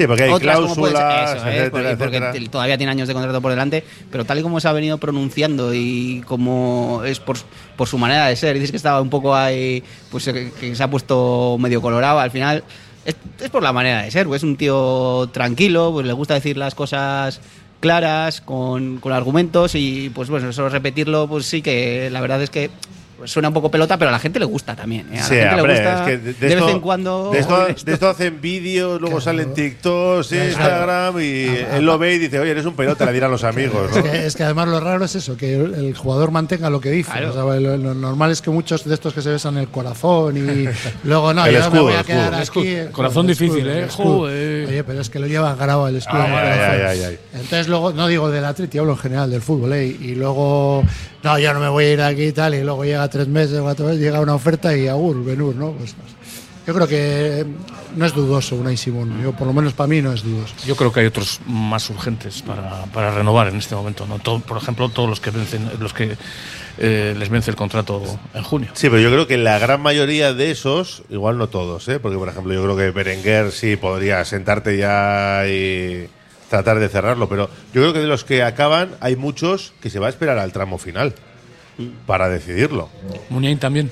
Sí, 0.00 0.06
porque 0.06 0.22
hay 0.24 0.30
otras 0.30 0.56
como 0.60 0.74
puede 0.76 0.94
ser- 0.96 1.02
cláusulas, 1.02 1.30
eso 1.36 1.36
es, 1.36 1.54
etcétera, 1.56 1.70
porque, 1.70 1.96
porque 1.96 2.16
etcétera. 2.16 2.50
todavía 2.50 2.78
tiene 2.78 2.90
años 2.92 3.06
de 3.08 3.12
contrato 3.14 3.40
por 3.42 3.50
delante, 3.50 3.84
pero 4.10 4.24
tal 4.24 4.38
y 4.38 4.42
como 4.42 4.58
se 4.60 4.68
ha 4.68 4.72
venido 4.72 4.96
pronunciando 4.98 5.74
y 5.74 6.22
como 6.26 7.02
es 7.04 7.20
por, 7.20 7.36
por 7.76 7.86
su 7.86 7.98
manera 7.98 8.26
de 8.28 8.36
ser, 8.36 8.54
dices 8.54 8.70
que 8.70 8.78
estaba 8.78 9.00
un 9.02 9.10
poco 9.10 9.34
ahí, 9.34 9.82
pues 10.10 10.26
eh, 10.28 10.32
que, 10.32 10.52
que 10.68 10.74
se 10.74 10.82
ha 10.82 10.88
puesto 10.90 11.56
medio 11.60 11.82
colorado, 11.82 12.18
al 12.18 12.30
final 12.30 12.64
es, 13.04 13.14
es 13.40 13.50
por 13.50 13.62
la 13.62 13.72
manera 13.74 14.02
de 14.02 14.10
ser, 14.10 14.26
pues 14.26 14.40
es 14.42 14.44
un 14.48 14.56
tío 14.56 15.28
tranquilo, 15.32 15.90
pues 15.92 16.06
le 16.06 16.12
gusta 16.14 16.32
decir 16.34 16.56
las 16.56 16.74
cosas 16.74 17.40
claras, 17.80 18.40
con, 18.40 18.98
con 19.00 19.12
argumentos 19.12 19.74
y 19.74 20.10
pues 20.14 20.30
bueno, 20.30 20.50
solo 20.52 20.68
repetirlo, 20.70 21.28
pues 21.28 21.44
sí 21.46 21.60
que 21.62 22.08
la 22.10 22.20
verdad 22.22 22.42
es 22.42 22.48
que 22.50 22.70
suena 23.24 23.48
un 23.48 23.54
poco 23.54 23.70
pelota, 23.70 23.96
pero 23.98 24.08
a 24.08 24.12
la 24.12 24.18
gente 24.18 24.38
le 24.38 24.44
gusta 24.44 24.74
también. 24.76 25.06
¿eh? 25.12 25.18
A 25.18 25.22
la 25.22 25.22
Sí, 25.24 25.34
gente 25.34 25.54
hombre, 25.54 25.72
le 25.74 25.80
gusta 25.80 25.94
es 25.94 26.00
que 26.06 26.18
de, 26.18 26.32
de 26.32 26.38
de 26.48 26.52
esto, 26.54 26.66
vez 26.66 26.74
en 26.74 26.80
cuando. 26.80 27.30
De 27.32 27.38
esto, 27.38 27.54
oír 27.64 27.76
de 27.84 27.92
esto 27.92 28.08
hacen 28.08 28.40
vídeos, 28.40 29.00
luego 29.00 29.16
Claro. 29.16 29.20
salen 29.20 29.54
TikToks, 29.54 30.28
Claro. 30.28 30.44
Instagram 30.48 31.20
y 31.20 31.46
él 31.76 31.84
lo 31.84 31.98
ve 31.98 32.14
y 32.14 32.18
dice, 32.18 32.38
oye, 32.40 32.50
eres 32.50 32.66
un 32.66 32.74
pelota, 32.74 33.04
le 33.06 33.12
dirán 33.12 33.30
los 33.30 33.44
amigos, 33.44 33.90
Es 33.90 33.96
¿no? 33.96 34.02
que, 34.10 34.26
es 34.26 34.36
que 34.36 34.44
además 34.44 34.68
lo 34.68 34.80
raro 34.80 35.04
es 35.04 35.14
eso, 35.14 35.36
que 35.36 35.54
el, 35.54 35.74
el 35.74 35.96
jugador 35.96 36.30
mantenga 36.30 36.70
lo 36.70 36.80
que 36.80 36.90
dice. 36.90 37.10
Claro. 37.12 37.30
O 37.30 37.32
sea, 37.32 37.60
lo, 37.60 37.76
lo 37.76 37.94
normal 37.94 38.30
es 38.30 38.40
que 38.42 38.50
muchos 38.50 38.84
de 38.84 38.94
estos 38.94 39.12
que 39.14 39.22
se 39.22 39.30
besan 39.30 39.56
el 39.58 39.68
corazón 39.68 40.36
y 40.36 40.68
luego 41.04 41.34
no, 41.34 41.44
El 41.46 41.52
yo 41.54 41.58
escudo, 41.60 41.74
me 41.84 41.90
voy 41.90 41.94
a 41.94 42.04
quedar 42.04 42.42
escudo. 42.42 42.62
aquí. 42.64 42.92
Corazón 42.92 43.26
difícil, 43.26 43.68
¿eh? 43.68 43.86
Joder. 43.90 44.68
Oye, 44.68 44.84
pero 44.84 45.00
es 45.00 45.10
que 45.10 45.18
lo 45.18 45.26
lleva 45.26 45.54
grabado 45.54 45.88
el 45.88 45.96
escudo. 45.96 46.22
ay, 46.22 46.80
ay, 46.86 47.02
ay. 47.02 47.18
Entonces 47.34 47.68
luego, 47.68 47.92
no 47.92 48.06
digo 48.08 48.30
del 48.30 48.44
Atleti, 48.44 48.78
hablo 48.78 48.92
en 48.92 48.98
general 48.98 49.30
del 49.30 49.42
fútbol, 49.42 49.72
¿eh? 49.74 49.86
y 49.86 50.14
luego, 50.14 50.82
no, 51.22 51.38
yo 51.38 51.52
no 51.54 51.60
me 51.60 51.68
voy 51.68 51.84
a 51.84 51.92
ir 51.92 52.00
aquí 52.02 52.24
y 52.24 52.32
tal, 52.32 52.54
y 52.54 52.62
luego 52.62 52.84
llega 52.84 53.08
tres 53.08 53.28
meses, 53.28 53.60
cuatro 53.60 53.86
meses, 53.86 54.00
llega 54.00 54.20
una 54.20 54.34
oferta 54.34 54.76
y 54.76 54.88
agur, 54.88 55.22
Benur, 55.24 55.54
¿no? 55.54 55.72
Pues, 55.72 55.90
sé. 55.90 55.96
yo 56.66 56.74
creo 56.74 56.86
que 56.88 57.46
no 57.96 58.06
es 58.06 58.14
dudoso 58.14 58.54
Unai 58.56 58.76
Simón, 58.76 59.20
yo, 59.22 59.32
por 59.32 59.46
lo 59.46 59.52
menos 59.52 59.72
para 59.72 59.88
mí 59.88 60.00
no 60.00 60.12
es 60.12 60.22
dudoso. 60.22 60.54
Yo 60.66 60.76
creo 60.76 60.92
que 60.92 61.00
hay 61.00 61.06
otros 61.06 61.40
más 61.46 61.90
urgentes 61.90 62.42
para, 62.42 62.84
para 62.86 63.10
renovar 63.12 63.48
en 63.48 63.56
este 63.56 63.74
momento. 63.74 64.06
¿no? 64.06 64.18
Todo- 64.20 64.40
por 64.40 64.56
ejemplo, 64.58 64.88
todos 64.88 65.08
los 65.08 65.20
que 65.20 65.30
vencen, 65.30 65.68
los 65.80 65.92
que 65.92 66.16
eh, 66.78 67.14
les 67.18 67.28
vence 67.28 67.50
el 67.50 67.56
contrato 67.56 68.00
en 68.32 68.42
junio. 68.44 68.70
Sí, 68.74 68.88
pero 68.88 69.00
yo 69.00 69.10
creo 69.10 69.26
que 69.26 69.36
la 69.36 69.58
gran 69.58 69.82
mayoría 69.82 70.32
de 70.32 70.50
esos, 70.52 71.02
igual 71.10 71.36
no 71.36 71.48
todos, 71.48 71.88
¿eh? 71.88 71.98
porque 71.98 72.16
por 72.16 72.28
ejemplo 72.28 72.54
yo 72.54 72.62
creo 72.62 72.76
que 72.76 72.90
Berenguer 72.92 73.50
sí 73.52 73.76
podría 73.76 74.24
sentarte 74.24 74.76
ya 74.78 75.42
y 75.48 76.08
tratar 76.50 76.80
de 76.80 76.88
cerrarlo, 76.88 77.28
pero 77.28 77.48
yo 77.72 77.80
creo 77.80 77.92
que 77.92 78.00
de 78.00 78.08
los 78.08 78.24
que 78.24 78.42
acaban 78.42 78.90
hay 79.00 79.14
muchos 79.14 79.72
que 79.80 79.88
se 79.88 80.00
va 80.00 80.08
a 80.08 80.10
esperar 80.10 80.36
al 80.36 80.52
tramo 80.52 80.78
final 80.78 81.14
para 82.06 82.28
decidirlo. 82.28 82.90
Muniain 83.30 83.58
también. 83.58 83.90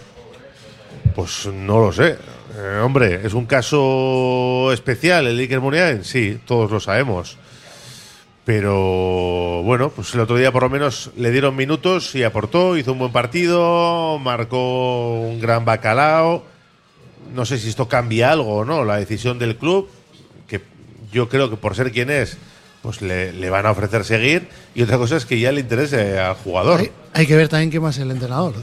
Pues 1.14 1.46
no 1.46 1.78
lo 1.78 1.92
sé. 1.92 2.18
Eh, 2.56 2.80
hombre, 2.82 3.20
es 3.24 3.32
un 3.32 3.46
caso 3.46 4.72
especial 4.72 5.28
el 5.28 5.38
Iker 5.38 5.60
Muniain, 5.60 6.02
sí, 6.04 6.40
todos 6.44 6.70
lo 6.70 6.80
sabemos. 6.80 7.36
Pero 8.44 9.62
bueno, 9.62 9.90
pues 9.90 10.12
el 10.14 10.20
otro 10.20 10.36
día 10.36 10.50
por 10.50 10.64
lo 10.64 10.70
menos 10.70 11.12
le 11.16 11.30
dieron 11.30 11.54
minutos 11.54 12.12
y 12.16 12.24
aportó, 12.24 12.76
hizo 12.76 12.92
un 12.92 12.98
buen 12.98 13.12
partido, 13.12 14.18
marcó 14.18 15.20
un 15.20 15.40
gran 15.40 15.64
bacalao. 15.64 16.44
No 17.32 17.44
sé 17.44 17.58
si 17.58 17.68
esto 17.68 17.88
cambia 17.88 18.32
algo 18.32 18.56
o 18.56 18.64
no, 18.64 18.84
la 18.84 18.96
decisión 18.96 19.38
del 19.38 19.56
club, 19.56 19.88
yo 21.12 21.28
creo 21.28 21.50
que 21.50 21.56
por 21.56 21.74
ser 21.74 21.92
quien 21.92 22.10
es, 22.10 22.36
pues 22.82 23.02
le, 23.02 23.32
le 23.32 23.50
van 23.50 23.66
a 23.66 23.70
ofrecer 23.70 24.04
seguir. 24.04 24.48
Y 24.74 24.82
otra 24.82 24.98
cosa 24.98 25.16
es 25.16 25.26
que 25.26 25.38
ya 25.38 25.52
le 25.52 25.60
interese 25.60 26.18
al 26.18 26.34
jugador. 26.34 26.80
Hay, 26.80 26.90
hay 27.12 27.26
que 27.26 27.36
ver 27.36 27.48
también 27.48 27.70
qué 27.70 27.80
más 27.80 27.98
el 27.98 28.10
entrenador 28.10 28.54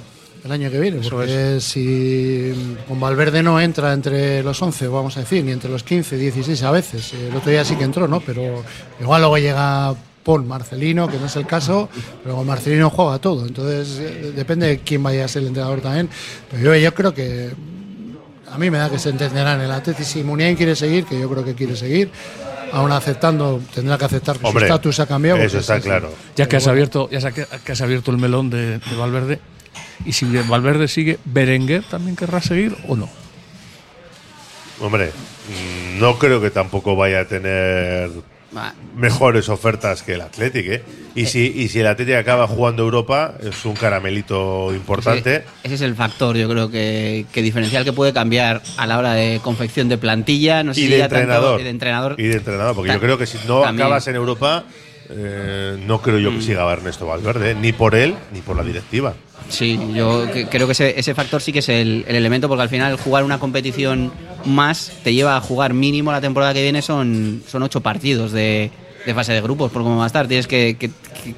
el 0.46 0.52
año 0.52 0.70
que 0.70 0.80
viene, 0.80 1.02
porque 1.10 1.60
si 1.60 2.75
con 2.88 3.00
Valverde 3.00 3.42
no 3.42 3.60
entra 3.60 3.94
entre 3.94 4.44
los 4.44 4.62
11, 4.62 4.88
vamos 4.90 5.18
a 5.18 5.22
decir, 5.22 5.44
ni 5.44 5.52
entre 5.52 5.72
los 5.72 5.82
15, 5.82 6.18
16 6.18 6.62
a 6.62 6.72
veces, 6.72 7.14
eh, 7.14 7.30
el 7.30 7.36
otro 7.36 7.50
día 7.50 7.66
sí 7.66 7.75
que 7.75 7.84
entró, 7.84 8.08
¿no? 8.08 8.20
Pero 8.20 8.64
igual 9.02 9.22
luego 9.22 9.40
llega 9.40 9.96
Paul 10.24 10.46
Marcelino, 10.46 11.08
que 11.08 11.18
no 11.18 11.25
es 11.25 11.36
el 11.36 11.48
caso, 11.48 11.90
pero 12.22 12.36
con 12.36 12.46
Marcelino 12.46 12.92
juega 12.92 13.18
todo, 13.18 13.48
entonces 13.48 13.98
eh, 14.00 14.34
depende 14.36 14.68
de 14.68 14.80
quién 14.80 15.02
vaya 15.02 15.25
a 15.25 15.28
ser 15.28 15.42
el 15.42 15.48
entrenador 15.48 15.82
también. 15.82 16.10
Pero 16.52 16.64
yo, 16.64 16.75
yo 16.75 16.94
creo 16.94 17.12
que 17.12 17.50
a 18.56 18.58
mí 18.58 18.72
me 18.72 18.78
da 18.78 18.90
que 18.90 18.98
se 19.00 19.10
entenderá 19.10 19.54
en 19.56 19.62
el 19.62 19.72
Atleti 19.72 20.04
si 20.06 20.24
Muniain 20.24 20.56
quiere 20.56 20.76
seguir, 20.76 21.06
que 21.06 21.20
yo 21.20 21.30
creo 21.30 21.44
que 21.44 21.54
quiere 21.56 21.76
seguir. 21.76 22.10
Aún 22.72 22.92
aceptando, 22.92 23.62
tendrá 23.74 23.98
que 23.98 24.06
aceptar 24.06 24.38
que 24.40 24.46
Hombre, 24.48 24.68
su 24.68 24.74
estatus 24.74 25.00
ha 25.00 25.06
cambiado. 25.06 25.40
eso 25.40 25.60
está 25.60 25.78
es- 25.78 25.84
claro. 25.84 26.12
Ya 26.36 26.48
que 26.48 26.56
has 26.58 26.68
abierto, 26.68 27.10
ya 27.12 27.32
que 27.32 27.72
has 27.72 27.82
abierto 27.82 28.12
el 28.12 28.18
melón 28.18 28.50
de, 28.50 28.80
de 28.80 28.96
Valverde. 28.98 29.40
Y 30.06 30.14
si 30.14 30.26
Valverde 30.26 30.88
sigue, 30.88 31.20
¿Berenguer 31.26 31.84
también 31.84 32.16
querrá 32.16 32.42
seguir 32.42 32.76
o 32.88 32.96
no? 32.96 33.10
Hombre, 34.80 35.12
no 36.00 36.18
creo 36.18 36.42
que 36.42 36.50
tampoco 36.52 36.96
vaya 36.96 37.22
a 37.22 37.26
tener 37.26 38.10
mejores 38.96 39.50
ofertas 39.50 40.02
que 40.04 40.14
el 40.14 40.22
Athletic, 40.22 40.66
¿eh? 40.68 40.84
Y 41.16 41.28
si, 41.28 41.46
y 41.56 41.70
si 41.70 41.80
el 41.80 41.88
Athletic 41.88 42.16
acaba 42.16 42.46
jugando 42.48 42.84
Europa, 42.84 43.36
es 43.42 43.64
un 43.66 43.74
caramelito 43.74 44.74
importante. 44.74 45.36
Ese, 45.38 45.46
ese 45.64 45.76
es 45.76 45.82
el 45.82 45.96
factor, 45.96 46.36
yo 46.36 46.50
creo 46.50 46.70
que, 46.70 47.26
que 47.32 47.42
diferencial 47.42 47.86
que 47.86 47.94
puede 47.94 48.12
cambiar 48.14 48.62
a 48.78 48.86
la 48.86 48.98
hora 48.98 49.14
de 49.14 49.40
confección 49.42 49.88
de 49.88 49.98
plantilla, 49.98 50.64
no 50.64 50.74
sé 50.74 50.82
y 50.82 50.84
si 50.88 50.90
de 50.92 51.00
tanto- 51.00 51.16
entrenador. 51.16 51.62
y 51.62 51.64
de 51.64 51.70
entrenador. 51.70 52.16
Y 52.18 52.24
de 52.24 52.36
entrenador, 52.38 52.76
porque 52.76 52.90
Ta- 52.90 52.96
yo 52.96 53.00
creo 53.00 53.18
que 53.18 53.26
si 53.28 53.38
no 53.48 53.62
también. 53.62 53.86
acabas 53.86 54.08
en 54.08 54.16
Europa, 54.16 54.66
eh, 55.10 55.78
no 55.86 56.02
creo 56.02 56.20
yo 56.20 56.32
que 56.32 56.42
siga 56.42 56.72
Ernesto 56.72 57.06
Valverde, 57.06 57.56
ni 57.56 57.72
por 57.74 57.96
él 57.96 58.16
ni 58.34 58.42
por 58.42 58.56
la 58.56 58.64
directiva. 58.64 59.14
Sí, 59.50 59.80
yo 59.94 60.26
creo 60.50 60.66
que 60.66 60.72
ese, 60.72 61.00
ese 61.00 61.14
factor 61.14 61.42
sí 61.42 61.54
que 61.54 61.60
es 61.60 61.70
el, 61.70 62.04
el 62.08 62.16
elemento, 62.16 62.48
porque 62.48 62.64
al 62.64 62.70
final 62.70 62.98
jugar 62.98 63.24
una 63.24 63.38
competición 63.40 64.12
más 64.46 64.92
te 65.04 65.14
lleva 65.14 65.38
a 65.38 65.42
jugar 65.42 65.74
mínimo 65.74 66.12
la 66.12 66.22
temporada 66.22 66.54
que 66.54 66.64
viene, 66.64 66.82
son, 66.82 67.44
son 67.48 67.62
ocho 67.62 67.82
partidos 67.82 68.32
de, 68.32 68.72
de 69.06 69.14
fase 69.14 69.34
de 69.34 69.42
grupos, 69.42 69.72
por 69.72 69.84
cómo 69.84 69.98
va 69.98 70.06
a 70.06 70.08
estar. 70.08 70.28
Tienes 70.28 70.48
que, 70.48 70.78
que- 70.80 70.90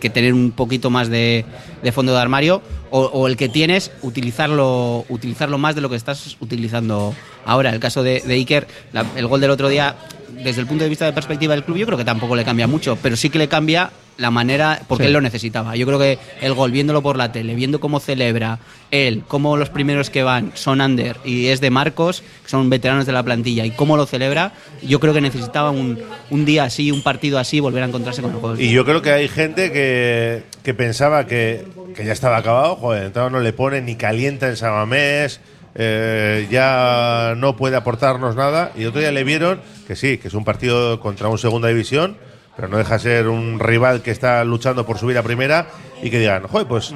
que 0.01 0.09
tener 0.09 0.33
un 0.33 0.51
poquito 0.51 0.89
más 0.89 1.07
de, 1.07 1.45
de 1.81 1.91
fondo 1.93 2.11
de 2.13 2.19
armario, 2.19 2.61
o, 2.89 3.03
o 3.05 3.27
el 3.27 3.37
que 3.37 3.47
tienes, 3.47 3.89
utilizarlo, 4.01 5.05
utilizarlo 5.07 5.57
más 5.57 5.75
de 5.75 5.81
lo 5.81 5.89
que 5.89 5.95
estás 5.95 6.35
utilizando 6.41 7.13
ahora. 7.45 7.69
El 7.69 7.79
caso 7.79 8.03
de, 8.03 8.19
de 8.21 8.33
Iker, 8.33 8.67
la- 8.91 9.05
el 9.15 9.27
gol 9.27 9.39
del 9.41 9.49
otro 9.51 9.69
día, 9.69 9.95
desde 10.29 10.61
el 10.61 10.67
punto 10.67 10.83
de 10.83 10.89
vista 10.89 11.05
de 11.05 11.13
perspectiva 11.13 11.53
del 11.53 11.63
club, 11.63 11.77
yo 11.77 11.85
creo 11.85 11.97
que 11.97 12.05
tampoco 12.05 12.35
le 12.35 12.43
cambia 12.43 12.67
mucho, 12.67 12.97
pero 13.01 13.15
sí 13.15 13.29
que 13.29 13.37
le 13.37 13.47
cambia 13.47 13.91
la 14.17 14.31
manera, 14.31 14.81
porque 14.87 15.03
Sí. 15.03 15.07
él 15.07 15.13
lo 15.13 15.21
necesitaba. 15.21 15.75
Yo 15.75 15.85
creo 15.85 15.99
que 15.99 16.17
el 16.41 16.53
gol, 16.55 16.71
viéndolo 16.71 17.03
por 17.03 17.17
la 17.17 17.31
tele, 17.31 17.53
viendo 17.53 17.79
cómo 17.79 17.99
celebra 17.99 18.57
él, 18.89 19.21
cómo 19.27 19.57
los 19.57 19.69
primeros 19.69 20.09
que 20.09 20.23
van 20.23 20.51
son 20.55 20.81
Ander 20.81 21.17
y 21.23 21.47
es 21.47 21.61
de 21.61 21.69
Marcos, 21.69 22.23
que 22.43 22.49
son 22.49 22.67
veteranos 22.67 23.05
de 23.05 23.11
la 23.11 23.21
plantilla, 23.21 23.63
y 23.63 23.69
cómo 23.71 23.95
lo 23.95 24.07
celebra, 24.07 24.53
yo 24.81 24.99
creo 24.99 25.13
que 25.13 25.21
necesitaba 25.21 25.69
un, 25.69 25.99
un 26.31 26.45
día 26.45 26.63
así, 26.63 26.91
un 26.91 27.03
partido 27.03 27.37
así, 27.37 27.59
volver 27.59 27.83
a 27.83 27.87
encontrarse 27.87 28.23
con 28.23 28.31
el 28.31 28.37
gol. 28.37 28.59
Y 28.59 28.71
yo 28.71 28.85
creo 28.85 29.03
que 29.03 29.11
hay 29.11 29.27
gente 29.27 29.71
que, 29.71 30.41
que 30.63 30.73
pensaba 30.73 31.27
que, 31.27 31.65
que 31.95 32.03
ya 32.03 32.13
estaba 32.13 32.37
acabado, 32.37 32.75
joder, 32.75 33.05
entonces 33.05 33.31
no 33.31 33.39
le 33.39 33.53
pone 33.53 33.81
ni 33.81 33.95
calienta 33.97 34.47
en 34.49 34.57
Samamés, 34.57 35.39
eh, 35.77 36.47
ya 36.49 37.35
no 37.37 37.55
puede 37.55 37.75
aportarnos 37.75 38.35
nada. 38.35 38.71
Y 38.75 38.85
otro 38.85 38.99
día 38.99 39.11
le 39.11 39.23
vieron 39.23 39.61
que 39.85 39.95
sí, 39.95 40.17
que 40.17 40.27
es 40.27 40.33
un 40.33 40.43
partido 40.43 40.99
contra 40.99 41.27
un 41.27 41.37
segunda 41.37 41.67
división, 41.67 42.17
pero 42.55 42.67
no 42.67 42.77
deja 42.77 42.97
ser 42.97 43.27
un 43.27 43.59
rival 43.59 44.01
que 44.01 44.11
está 44.11 44.43
luchando 44.43 44.85
por 44.85 44.97
subir 44.97 45.17
a 45.17 45.23
primera 45.23 45.67
y 46.01 46.09
que 46.09 46.19
digan, 46.19 46.47
joder, 46.47 46.67
pues 46.67 46.93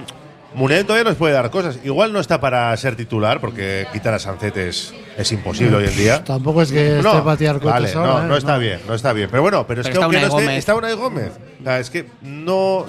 Muniain 0.53 0.85
todavía 0.85 1.09
nos 1.09 1.17
puede 1.17 1.33
dar 1.33 1.49
cosas. 1.49 1.79
Igual 1.83 2.11
no 2.11 2.19
está 2.19 2.41
para 2.41 2.75
ser 2.75 2.95
titular, 2.95 3.39
porque 3.39 3.87
quitar 3.93 4.13
a 4.13 4.19
Sancet 4.19 4.57
es, 4.57 4.93
es 5.17 5.31
imposible 5.31 5.77
hoy 5.77 5.85
en 5.85 5.95
día. 5.95 6.23
Tampoco 6.23 6.61
es 6.61 6.71
que 6.71 6.97
esté 6.97 7.21
para 7.21 7.37
tirar 7.37 7.59
cohetes 7.59 7.95
vale, 7.95 8.09
ahora, 8.09 8.13
no, 8.13 8.25
¿eh? 8.25 8.27
no 8.29 8.37
está 8.37 8.57
bien, 8.57 8.79
no 8.87 8.93
está 8.93 9.13
bien. 9.13 9.29
Pero 9.29 9.43
bueno, 9.43 9.65
pero 9.65 9.81
es 9.81 9.87
que 9.87 9.93
está 9.93 10.05
aunque 10.05 10.19
no 10.19 10.27
esté, 10.27 10.41
Gómez. 10.41 10.57
está 10.57 10.75
Unai 10.75 10.93
Gómez. 10.95 11.31
O 11.61 11.63
sea, 11.63 11.79
es 11.79 11.89
que 11.89 12.07
no, 12.21 12.85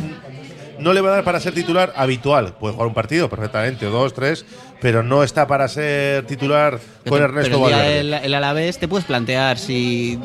no 0.83 0.93
le 0.93 1.01
va 1.01 1.09
a 1.11 1.13
dar 1.13 1.25
para 1.25 1.41
ser 1.41 1.55
titular 1.55 1.93
habitual. 1.97 2.55
Puede 2.59 2.75
jugar 2.75 2.89
un 2.89 2.95
partido 2.95 3.29
perfectamente, 3.31 3.87
o 3.87 3.91
dos, 3.91 4.13
tres, 4.15 4.45
pero 4.81 5.03
no 5.03 5.23
está 5.23 5.47
para 5.47 5.69
ser 5.69 6.27
titular 6.27 6.79
con 7.09 7.13
Pero- 7.19 7.25
Ernesto 7.25 7.63
pero 7.63 7.67
el 7.69 7.73
Valverde. 8.11 8.27
el 8.27 8.35
Alavés 8.35 8.79
te 8.79 8.89
puedes 8.89 9.05
plantear 9.07 9.59
si, 9.59 10.19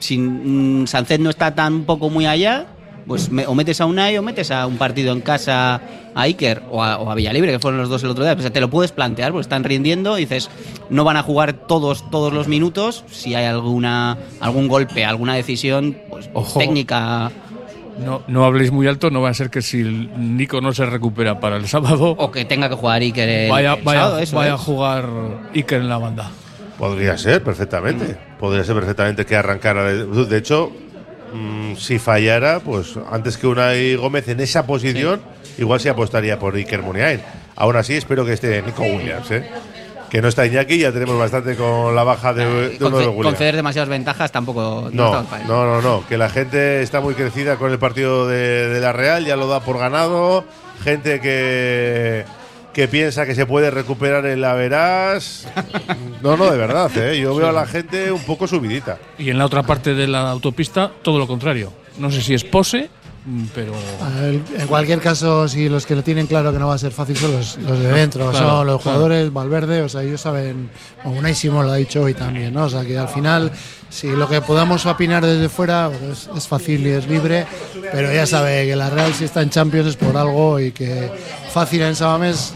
si 0.00 0.18
mm, 0.18 0.86
Sánchez 0.86 1.20
no 1.20 1.30
está 1.30 1.54
tan 1.54 1.84
poco 1.84 2.10
muy 2.10 2.26
allá, 2.26 2.66
pues 3.06 3.30
me- 3.30 3.46
o 3.46 3.54
metes 3.54 3.80
a 3.80 3.86
Unai 3.86 4.18
o 4.18 4.22
metes 4.22 4.50
a 4.50 4.66
un 4.66 4.76
partido 4.76 5.12
en 5.12 5.20
casa 5.20 5.80
a 6.14 6.22
Iker 6.22 6.62
o 6.70 6.82
a, 6.82 6.98
o 6.98 7.10
a 7.10 7.14
Villalibre, 7.14 7.50
que 7.52 7.58
fueron 7.58 7.80
los 7.80 7.88
dos 7.88 8.02
el 8.04 8.10
otro 8.10 8.24
día. 8.24 8.36
Pues 8.36 8.52
te 8.52 8.60
lo 8.60 8.68
puedes 8.68 8.92
plantear, 8.92 9.30
porque 9.32 9.42
están 9.42 9.64
rindiendo 9.64 10.18
y 10.18 10.22
dices, 10.22 10.50
no 10.90 11.04
van 11.04 11.16
a 11.16 11.22
jugar 11.22 11.52
todos, 11.54 12.08
todos 12.10 12.32
los 12.32 12.46
minutos. 12.48 13.04
Si 13.10 13.34
hay 13.34 13.46
alguna, 13.46 14.18
algún 14.40 14.68
golpe, 14.68 15.04
alguna 15.04 15.34
decisión 15.34 15.96
pues, 16.10 16.28
Ojo. 16.34 16.58
técnica 16.58 17.30
No, 17.98 18.22
no 18.28 18.44
habléis 18.44 18.70
muy 18.70 18.86
alto, 18.86 19.10
no 19.10 19.20
va 19.20 19.30
a 19.30 19.34
ser 19.34 19.50
que 19.50 19.62
si 19.62 19.80
el 19.80 20.36
Nico 20.36 20.60
no 20.60 20.72
se 20.72 20.86
recupera 20.86 21.40
para 21.40 21.56
el 21.56 21.68
sábado, 21.68 22.14
o 22.18 22.30
que 22.30 22.44
tenga 22.44 22.68
que 22.68 22.74
jugar 22.74 23.02
Iker 23.02 23.28
el, 23.28 23.50
vaya, 23.50 23.74
el 23.74 23.82
vaya, 23.82 24.00
sábado, 24.00 24.18
eso, 24.18 24.36
vaya 24.36 24.50
¿eh? 24.50 24.54
a 24.54 24.58
jugar 24.58 25.08
Iker 25.54 25.80
en 25.80 25.88
la 25.88 25.98
banda. 25.98 26.30
Podría 26.78 27.18
ser 27.18 27.42
perfectamente. 27.42 28.16
Podría 28.38 28.64
ser 28.64 28.74
perfectamente 28.74 29.26
que 29.26 29.36
arrancara. 29.36 29.84
De, 29.84 30.06
de 30.06 30.36
hecho, 30.38 30.72
mm, 31.34 31.74
si 31.76 31.98
fallara, 31.98 32.60
pues 32.60 32.94
antes 33.10 33.36
que 33.36 33.46
Unai 33.46 33.96
Gómez 33.96 34.28
en 34.28 34.40
esa 34.40 34.66
posición, 34.66 35.20
igual 35.58 35.78
se 35.80 35.90
apostaría 35.90 36.38
por 36.38 36.54
Iker 36.54 36.80
Muniain. 36.80 37.20
Aún 37.56 37.76
así, 37.76 37.94
espero 37.94 38.24
que 38.24 38.32
esté 38.32 38.62
Nico 38.62 38.82
Williams, 38.82 39.30
¿eh? 39.30 39.46
Que 40.10 40.20
no 40.20 40.28
está 40.28 40.44
Iñaki, 40.44 40.78
ya 40.78 40.90
tenemos 40.92 41.16
bastante 41.16 41.54
con 41.54 41.94
la 41.94 42.02
baja 42.02 42.34
de, 42.34 42.76
de 42.76 42.84
uno 42.84 42.98
de 42.98 43.14
conceder 43.22 43.54
demasiadas 43.54 43.88
ventajas 43.88 44.32
tampoco 44.32 44.90
No, 44.92 45.24
no, 45.46 45.64
no, 45.66 45.80
no. 45.80 46.04
Que 46.08 46.18
la 46.18 46.28
gente 46.28 46.82
está 46.82 47.00
muy 47.00 47.14
crecida 47.14 47.56
con 47.56 47.70
el 47.70 47.78
partido 47.78 48.26
de, 48.26 48.68
de 48.68 48.80
la 48.80 48.92
Real, 48.92 49.24
ya 49.24 49.36
lo 49.36 49.46
da 49.46 49.60
por 49.60 49.78
ganado. 49.78 50.44
Gente 50.82 51.20
que, 51.20 52.24
que 52.72 52.88
piensa 52.88 53.24
que 53.24 53.34
se 53.34 53.46
puede 53.46 53.70
recuperar 53.70 54.26
en 54.26 54.40
la 54.40 54.54
Verás. 54.54 55.46
No, 56.22 56.36
no, 56.36 56.50
de 56.50 56.58
verdad, 56.58 56.90
¿eh? 56.98 57.18
Yo 57.18 57.34
veo 57.34 57.48
a 57.48 57.52
la 57.52 57.64
gente 57.64 58.12
un 58.12 58.22
poco 58.24 58.46
subidita. 58.46 58.98
Y 59.18 59.30
en 59.30 59.38
la 59.38 59.46
otra 59.46 59.62
parte 59.62 59.94
de 59.94 60.06
la 60.06 60.30
autopista, 60.30 60.90
todo 61.02 61.18
lo 61.18 61.26
contrario. 61.26 61.72
No 61.96 62.10
sé 62.10 62.20
si 62.20 62.34
es 62.34 62.44
pose, 62.44 62.90
pero. 63.54 63.72
El- 64.22 64.42
En 64.58 64.66
cualquier 64.66 65.00
caso, 65.00 65.46
si 65.48 65.68
los 65.68 65.84
que 65.86 65.94
lo 65.94 66.02
tienen 66.02 66.26
claro 66.26 66.52
que 66.52 66.58
no 66.58 66.68
va 66.68 66.74
a 66.74 66.78
ser 66.78 66.92
fácil 66.92 67.16
son 67.16 67.32
los, 67.32 67.56
los 67.58 67.78
de 67.78 67.92
dentro, 67.92 68.30
Claro, 68.30 68.46
son 68.48 68.66
los 68.66 68.80
claro. 68.82 68.96
jugadores, 68.98 69.32
Valverde, 69.32 69.82
o 69.82 69.88
sea, 69.88 70.02
ellos 70.02 70.20
saben, 70.20 70.70
Unai 71.04 71.34
Simón 71.34 71.66
lo 71.66 71.72
ha 71.72 71.76
dicho 71.76 72.02
hoy 72.02 72.14
también, 72.14 72.54
¿no? 72.54 72.64
O 72.64 72.70
sea, 72.70 72.82
que 72.84 72.96
al 72.98 73.08
final, 73.08 73.52
si 73.90 74.08
lo 74.08 74.28
que 74.28 74.40
podamos 74.40 74.86
opinar 74.86 75.24
desde 75.24 75.48
fuera 75.48 75.90
pues, 75.90 76.28
es, 76.32 76.36
es 76.36 76.48
fácil 76.48 76.86
y 76.86 76.90
es 76.90 77.06
libre, 77.08 77.46
pero 77.92 78.12
ya 78.12 78.26
sabe 78.26 78.66
que 78.66 78.74
la 78.76 78.88
Real 78.90 79.12
si 79.14 79.24
está 79.24 79.42
en 79.42 79.50
Champions 79.50 79.88
es 79.88 79.96
por 79.96 80.16
algo 80.16 80.58
y 80.58 80.72
que 80.72 81.10
fácil 81.52 81.82
en 81.82 81.94
Sabamés 81.96 82.54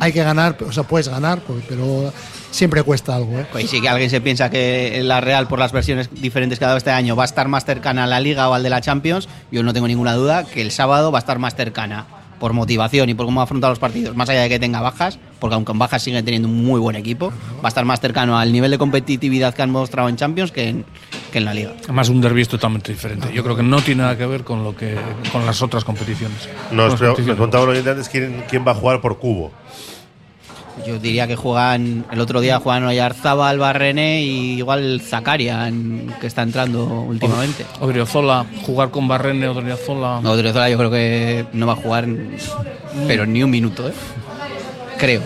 hay 0.00 0.12
que 0.12 0.22
ganar, 0.24 0.56
o 0.66 0.72
sea, 0.72 0.82
puedes 0.82 1.08
ganar, 1.08 1.40
pues, 1.46 1.64
pero 1.68 2.12
siempre 2.54 2.82
cuesta 2.82 3.16
algo, 3.16 3.38
¿eh? 3.40 3.46
Pues 3.50 3.68
sí 3.68 3.80
que 3.80 3.88
alguien 3.88 4.10
se 4.10 4.20
piensa 4.20 4.48
que 4.50 5.00
la 5.02 5.20
Real, 5.20 5.48
por 5.48 5.58
las 5.58 5.72
versiones 5.72 6.08
diferentes 6.12 6.58
que 6.58 6.64
ha 6.64 6.68
dado 6.68 6.78
este 6.78 6.90
año, 6.90 7.16
va 7.16 7.24
a 7.24 7.26
estar 7.26 7.48
más 7.48 7.64
cercana 7.64 8.04
a 8.04 8.06
la 8.06 8.20
Liga 8.20 8.48
o 8.48 8.54
al 8.54 8.62
de 8.62 8.70
la 8.70 8.80
Champions. 8.80 9.28
Yo 9.50 9.62
no 9.62 9.72
tengo 9.72 9.88
ninguna 9.88 10.14
duda 10.14 10.44
que 10.44 10.62
el 10.62 10.70
sábado 10.70 11.10
va 11.12 11.18
a 11.18 11.20
estar 11.20 11.38
más 11.38 11.54
cercana 11.56 12.06
por 12.38 12.52
motivación 12.52 13.08
y 13.08 13.14
por 13.14 13.26
cómo 13.26 13.40
ha 13.40 13.44
afrontado 13.44 13.70
los 13.70 13.78
partidos, 13.78 14.14
más 14.16 14.28
allá 14.28 14.42
de 14.42 14.48
que 14.48 14.58
tenga 14.58 14.80
bajas, 14.80 15.18
porque 15.38 15.54
aunque 15.54 15.72
en 15.72 15.78
bajas 15.78 16.02
sigue 16.02 16.22
teniendo 16.22 16.48
un 16.48 16.62
muy 16.64 16.78
buen 16.80 16.94
equipo, 16.96 17.30
va 17.62 17.64
a 17.64 17.68
estar 17.68 17.84
más 17.84 18.00
cercano 18.00 18.36
al 18.38 18.52
nivel 18.52 18.70
de 18.70 18.76
competitividad 18.76 19.54
que 19.54 19.62
han 19.62 19.70
mostrado 19.70 20.08
en 20.08 20.16
Champions 20.16 20.50
que 20.52 20.68
en, 20.68 20.84
que 21.32 21.38
en 21.38 21.44
la 21.46 21.54
Liga. 21.54 21.72
Además, 21.84 22.08
un 22.08 22.20
derbi 22.20 22.42
es 22.42 22.48
totalmente 22.48 22.92
diferente. 22.92 23.28
Yo 23.32 23.42
creo 23.44 23.56
que 23.56 23.62
no 23.62 23.80
tiene 23.80 24.02
nada 24.02 24.18
que 24.18 24.26
ver 24.26 24.44
con 24.44 24.62
lo 24.64 24.76
que 24.76 24.96
con 25.32 25.46
las 25.46 25.62
otras 25.62 25.84
competiciones. 25.84 26.36
Nos 26.70 26.90
las 26.90 26.94
pre- 26.98 27.08
me 27.08 27.14
competiciones. 27.14 27.38
contaba 27.40 27.64
los 27.66 27.86
antes 27.86 28.08
quién, 28.08 28.44
quién 28.50 28.64
va 28.66 28.72
a 28.72 28.74
jugar 28.74 29.00
por 29.00 29.18
cubo. 29.18 29.52
Yo 30.86 30.98
diría 30.98 31.26
que 31.26 31.36
juegan, 31.36 32.04
el 32.10 32.20
otro 32.20 32.40
día 32.40 32.58
juegan 32.58 32.84
Oyarzábal, 32.84 33.58
Barrené 33.58 34.22
y 34.22 34.58
igual 34.58 35.00
Zakarian, 35.00 36.14
que 36.20 36.26
está 36.26 36.42
entrando 36.42 36.84
últimamente. 36.84 37.64
Odriozola, 37.80 38.44
jugar 38.66 38.90
con 38.90 39.06
Barrene, 39.06 39.48
Odriozola. 39.48 40.20
No, 40.20 40.32
Odriozola 40.32 40.68
yo 40.68 40.76
creo 40.76 40.90
que 40.90 41.46
no 41.52 41.66
va 41.66 41.74
a 41.74 41.76
jugar, 41.76 42.06
pero 43.06 43.24
ni 43.24 43.42
un 43.42 43.50
minuto, 43.50 43.88
¿eh? 43.88 43.92
Creo. 44.98 45.22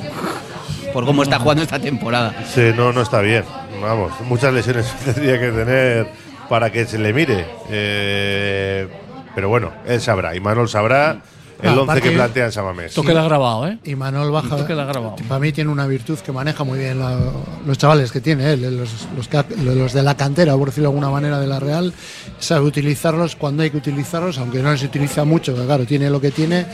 Por 0.92 1.04
cómo 1.04 1.22
está 1.22 1.38
jugando 1.38 1.62
esta 1.62 1.78
temporada. 1.78 2.34
Sí, 2.46 2.70
no, 2.76 2.92
no 2.92 3.02
está 3.02 3.20
bien. 3.20 3.44
Vamos, 3.80 4.12
muchas 4.22 4.52
lesiones 4.52 4.92
tendría 5.04 5.38
que 5.40 5.50
tener 5.50 6.08
para 6.48 6.70
que 6.70 6.86
se 6.86 6.98
le 6.98 7.12
mire. 7.12 7.46
Eh, 7.70 8.88
pero 9.34 9.48
bueno, 9.48 9.72
él 9.86 10.00
sabrá. 10.00 10.36
Y 10.36 10.40
Manuel 10.40 10.68
sabrá 10.68 11.20
el 11.62 11.68
Ah, 11.70 11.72
11 11.72 11.82
aparte- 11.82 12.02
que 12.02 12.10
plantea 12.14 12.44
en 12.46 12.52
Samamés. 12.52 12.86
Esto 12.86 13.02
queda 13.02 13.22
grabado, 13.24 13.66
¿eh? 13.66 13.78
Y 13.84 13.94
Manuel 13.96 14.30
Baja, 14.30 14.54
Esto 14.54 14.66
queda 14.66 14.84
grabado. 14.84 15.16
para 15.28 15.40
mí 15.40 15.50
tiene 15.52 15.70
una 15.70 15.86
virtud 15.86 16.18
que 16.20 16.30
maneja 16.32 16.62
muy 16.64 16.78
bien 16.78 16.98
la- 17.00 17.18
los 17.66 17.76
chavales 17.78 18.12
que 18.12 18.20
tiene 18.20 18.52
él, 18.52 18.76
los, 18.78 18.90
los 19.16 19.26
que 19.28 19.36
ha- 19.38 19.46
los 19.64 19.92
de 19.92 20.02
la 20.02 20.16
cantera, 20.16 20.56
por 20.56 20.68
decirlo 20.68 20.90
de 20.90 20.94
alguna 20.94 21.10
manera, 21.10 21.38
de 21.40 21.46
la 21.46 21.58
Real, 21.60 21.92
sabe 22.38 22.64
utilizarlos 22.64 23.34
cuando 23.36 23.62
hay 23.62 23.70
que 23.70 23.76
utilizarlos, 23.78 24.38
aunque 24.38 24.62
no 24.62 24.70
les 24.72 24.82
utiliza 24.82 25.24
mucho, 25.24 25.54
que 25.54 25.64
claro, 25.64 25.84
tiene 25.84 26.10
lo 26.10 26.20
que 26.20 26.30
tiene, 26.30 26.66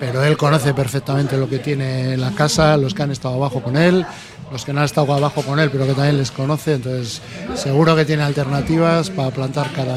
pero 0.00 0.22
él 0.24 0.36
conoce 0.36 0.74
perfectamente 0.74 1.36
lo 1.36 1.48
que 1.48 1.58
tiene 1.60 2.14
en 2.14 2.20
la 2.20 2.32
casa, 2.32 2.76
los 2.76 2.94
que 2.94 3.02
han 3.02 3.10
estado 3.12 3.34
abajo 3.34 3.62
con 3.62 3.76
él, 3.76 4.04
los 4.52 4.64
que 4.64 4.72
no 4.72 4.80
han 4.80 4.84
estado 4.84 5.12
abajo 5.12 5.42
con 5.42 5.58
él, 5.58 5.70
pero 5.70 5.86
que 5.86 5.94
también 5.94 6.18
les 6.18 6.30
conoce, 6.30 6.74
entonces 6.74 7.22
seguro 7.54 7.96
que 7.96 8.04
tiene 8.04 8.22
alternativas 8.22 9.10
para 9.10 9.30
plantar 9.30 9.72
cara 9.72 9.96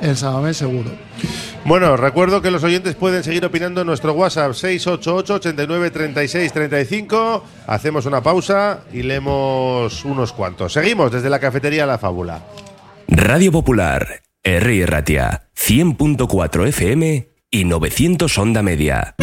en, 0.00 0.08
en 0.08 0.16
Samamés, 0.16 0.56
seguro. 0.56 0.90
Bueno, 1.64 1.96
recuerdo 1.96 2.42
que 2.42 2.50
los 2.50 2.62
oyentes 2.62 2.94
pueden 2.94 3.24
seguir 3.24 3.44
opinando 3.44 3.80
en 3.80 3.86
nuestro 3.86 4.12
WhatsApp 4.12 4.52
688 4.52 5.34
89 5.34 5.90
36 5.90 6.52
35. 6.52 7.44
Hacemos 7.66 8.04
una 8.04 8.22
pausa 8.22 8.80
y 8.92 9.02
leemos 9.02 10.04
unos 10.04 10.32
cuantos. 10.32 10.74
Seguimos 10.74 11.10
desde 11.10 11.30
la 11.30 11.38
cafetería 11.38 11.86
La 11.86 11.98
Fábula. 11.98 12.42
Radio 13.08 13.50
Popular, 13.50 14.20
R. 14.42 14.86
Ratia, 14.86 15.48
100.4 15.56 16.68
FM 16.68 17.28
y 17.50 17.64
900 17.64 18.38
Onda 18.38 18.62
Media. 18.62 19.14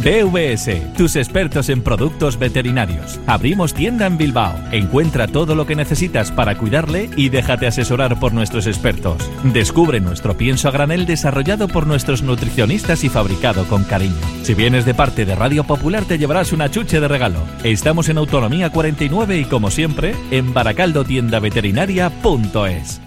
BVS, 0.00 0.94
tus 0.96 1.16
expertos 1.16 1.68
en 1.68 1.82
productos 1.82 2.38
veterinarios. 2.38 3.20
Abrimos 3.26 3.74
tienda 3.74 4.06
en 4.06 4.16
Bilbao. 4.16 4.54
Encuentra 4.72 5.26
todo 5.26 5.54
lo 5.54 5.66
que 5.66 5.76
necesitas 5.76 6.30
para 6.30 6.56
cuidarle 6.56 7.10
y 7.16 7.28
déjate 7.28 7.66
asesorar 7.66 8.18
por 8.18 8.32
nuestros 8.32 8.66
expertos. 8.66 9.18
Descubre 9.44 10.00
nuestro 10.00 10.36
pienso 10.36 10.68
a 10.68 10.72
granel 10.72 11.06
desarrollado 11.06 11.68
por 11.68 11.86
nuestros 11.86 12.22
nutricionistas 12.22 13.04
y 13.04 13.08
fabricado 13.08 13.64
con 13.66 13.84
cariño. 13.84 14.14
Si 14.42 14.54
vienes 14.54 14.84
de 14.84 14.94
parte 14.94 15.24
de 15.24 15.34
Radio 15.34 15.64
Popular 15.64 16.04
te 16.04 16.18
llevarás 16.18 16.52
una 16.52 16.70
chuche 16.70 17.00
de 17.00 17.08
regalo. 17.08 17.40
Estamos 17.62 18.08
en 18.08 18.18
Autonomía 18.18 18.70
49 18.70 19.38
y 19.38 19.44
como 19.44 19.70
siempre, 19.70 20.14
en 20.30 20.54
baracaldotiendaveterinaria.es. 20.54 23.03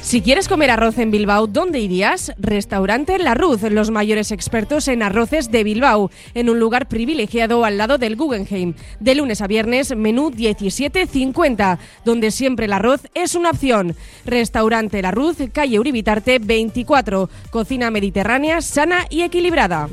Si 0.07 0.21
quieres 0.21 0.47
comer 0.47 0.71
arroz 0.71 0.99
en 0.99 1.11
Bilbao, 1.11 1.49
¿dónde 1.49 1.81
irías? 1.81 2.33
Restaurante 2.39 3.19
La 3.19 3.35
Ruz, 3.35 3.63
los 3.63 3.91
mayores 3.91 4.31
expertos 4.31 4.87
en 4.87 5.03
arroces 5.03 5.51
de 5.51 5.65
Bilbao, 5.65 6.13
en 6.35 6.49
un 6.49 6.61
lugar 6.61 6.87
privilegiado 6.87 7.65
al 7.65 7.77
lado 7.77 7.99
del 7.99 8.15
Guggenheim. 8.15 8.75
De 9.01 9.17
lunes 9.17 9.41
a 9.41 9.49
viernes, 9.49 9.97
menú 9.97 10.31
17.50, 10.31 11.79
donde 12.05 12.31
siempre 12.31 12.67
el 12.67 12.75
arroz 12.75 13.01
es 13.15 13.35
una 13.35 13.51
opción. 13.51 13.97
Restaurante 14.25 15.03
La 15.03 15.11
Ruz, 15.11 15.39
calle 15.53 15.81
Uribitarte 15.81 16.39
24, 16.39 17.29
cocina 17.51 17.91
mediterránea 17.91 18.63
sana 18.63 19.07
y 19.11 19.23
equilibrada. 19.23 19.89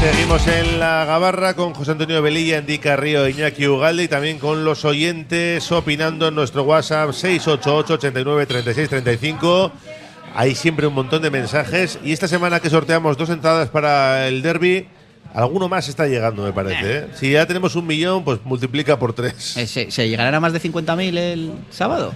Seguimos 0.00 0.46
en 0.46 0.78
la 0.78 1.04
gabarra 1.04 1.54
con 1.54 1.74
José 1.74 1.90
Antonio 1.90 2.22
Velilla, 2.22 2.58
Andy 2.58 2.78
Carrillo, 2.78 3.26
Iñaki 3.26 3.66
Ugalde 3.66 4.04
y 4.04 4.08
también 4.08 4.38
con 4.38 4.64
los 4.64 4.84
oyentes 4.84 5.70
opinando 5.72 6.28
en 6.28 6.36
nuestro 6.36 6.62
WhatsApp 6.62 7.12
688 7.12 7.94
89 7.94 8.46
36 8.46 8.88
35. 8.88 9.72
Hay 10.36 10.54
siempre 10.54 10.86
un 10.86 10.94
montón 10.94 11.22
de 11.22 11.30
mensajes 11.30 11.98
y 12.04 12.12
esta 12.12 12.28
semana 12.28 12.60
que 12.60 12.70
sorteamos 12.70 13.16
dos 13.16 13.28
entradas 13.30 13.70
para 13.70 14.28
el 14.28 14.40
derby, 14.40 14.86
alguno 15.34 15.68
más 15.68 15.88
está 15.88 16.06
llegando, 16.06 16.44
me 16.44 16.52
parece. 16.52 16.98
¿eh? 16.98 17.06
Si 17.14 17.32
ya 17.32 17.44
tenemos 17.46 17.74
un 17.74 17.86
millón, 17.86 18.22
pues 18.24 18.38
multiplica 18.44 18.98
por 19.00 19.14
tres. 19.14 19.56
Eh, 19.56 19.66
¿Se, 19.66 19.90
se 19.90 20.08
llegarán 20.08 20.34
a 20.34 20.40
más 20.40 20.52
de 20.52 20.60
50.000 20.60 21.18
el 21.18 21.52
sábado? 21.70 22.14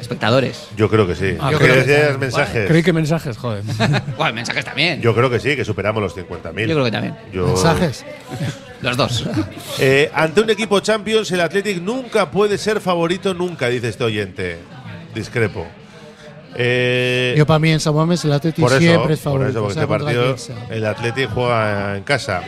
Espectadores. 0.00 0.68
Yo 0.76 0.88
creo 0.88 1.06
que 1.06 1.14
sí. 1.14 1.36
Ah, 1.40 1.50
Yo 1.52 1.58
creo 1.58 1.70
creo 1.72 1.84
que- 1.84 1.84
que 1.86 1.92
decías 1.92 2.18
mensajes. 2.18 2.68
Creí 2.68 2.82
que 2.82 2.92
mensajes, 2.92 3.36
joder. 3.36 3.62
Bueno, 4.16 4.34
mensajes 4.34 4.64
también. 4.64 5.00
Yo 5.00 5.14
creo 5.14 5.28
que 5.30 5.38
sí, 5.40 5.54
que 5.56 5.64
superamos 5.64 6.02
los 6.02 6.14
50.000. 6.16 6.66
Yo 6.66 6.74
creo 6.74 6.84
que 6.84 6.90
también. 6.90 7.14
Yo- 7.32 7.46
Mensajes. 7.48 8.04
Los 8.82 8.96
dos. 8.96 9.24
Eh, 9.78 10.10
ante 10.14 10.40
un 10.40 10.48
equipo 10.50 10.80
Champions, 10.80 11.30
el 11.32 11.40
Athletic 11.42 11.80
nunca 11.82 12.30
puede 12.30 12.56
ser 12.58 12.80
favorito, 12.80 13.32
nunca, 13.34 13.68
dice 13.68 13.88
este 13.88 14.04
oyente. 14.04 14.58
Discrepo. 15.14 15.66
Eh, 16.56 17.34
Yo 17.36 17.46
para 17.46 17.58
mí 17.60 17.70
en 17.70 17.80
San 17.80 17.94
Mamés 17.94 18.24
el 18.24 18.32
Atleti 18.32 18.60
por 18.60 18.72
eso, 18.72 18.80
siempre 18.80 19.14
es 19.14 19.20
por 19.20 19.32
favorito. 19.34 19.50
eso, 19.50 19.60
porque 19.60 19.74
sea 19.74 19.82
este 19.84 20.46
partido 20.66 20.74
el 20.74 20.86
Athletic 20.86 21.30
juega 21.30 21.96
en 21.96 22.02
casa. 22.02 22.42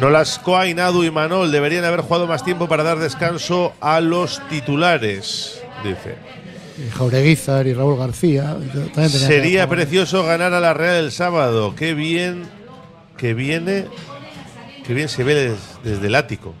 Nolascoa, 0.00 0.66
Inadu 0.66 1.04
y 1.04 1.10
Manol 1.10 1.52
deberían 1.52 1.84
haber 1.84 2.00
jugado 2.00 2.26
más 2.26 2.44
tiempo 2.44 2.66
para 2.68 2.82
dar 2.82 2.98
descanso 2.98 3.72
a 3.80 4.00
los 4.00 4.42
titulares, 4.48 5.60
dice. 5.84 6.16
Y 6.76 6.90
Jaureguizar 6.90 7.66
y 7.66 7.72
Raúl 7.74 7.96
García. 7.98 8.56
que 8.94 9.08
Sería 9.08 9.68
precioso 9.68 10.24
ganar 10.24 10.52
a 10.54 10.60
la 10.60 10.74
Real 10.74 11.04
el 11.04 11.12
sábado. 11.12 11.74
Qué 11.76 11.94
bien 11.94 12.44
que 13.16 13.32
viene, 13.34 13.86
qué 14.86 14.92
bien 14.94 15.08
se 15.08 15.22
ve 15.22 15.34
des- 15.34 15.78
desde 15.84 16.08
el 16.08 16.14
ático. 16.16 16.52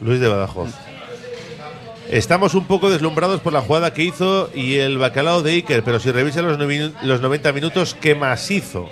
Luis 0.00 0.20
de 0.20 0.28
Badajoz. 0.28 0.70
Estamos 2.10 2.54
un 2.54 2.66
poco 2.66 2.90
deslumbrados 2.90 3.40
por 3.40 3.52
la 3.52 3.62
jugada 3.62 3.92
que 3.92 4.04
hizo 4.04 4.50
y 4.54 4.74
el 4.76 4.98
bacalao 4.98 5.42
de 5.42 5.52
Iker, 5.52 5.82
pero 5.82 5.98
si 5.98 6.12
revisan 6.12 6.46
los, 6.46 6.58
los 7.02 7.20
90 7.20 7.52
minutos, 7.52 7.96
qué 8.00 8.14
más 8.14 8.48
hizo. 8.50 8.88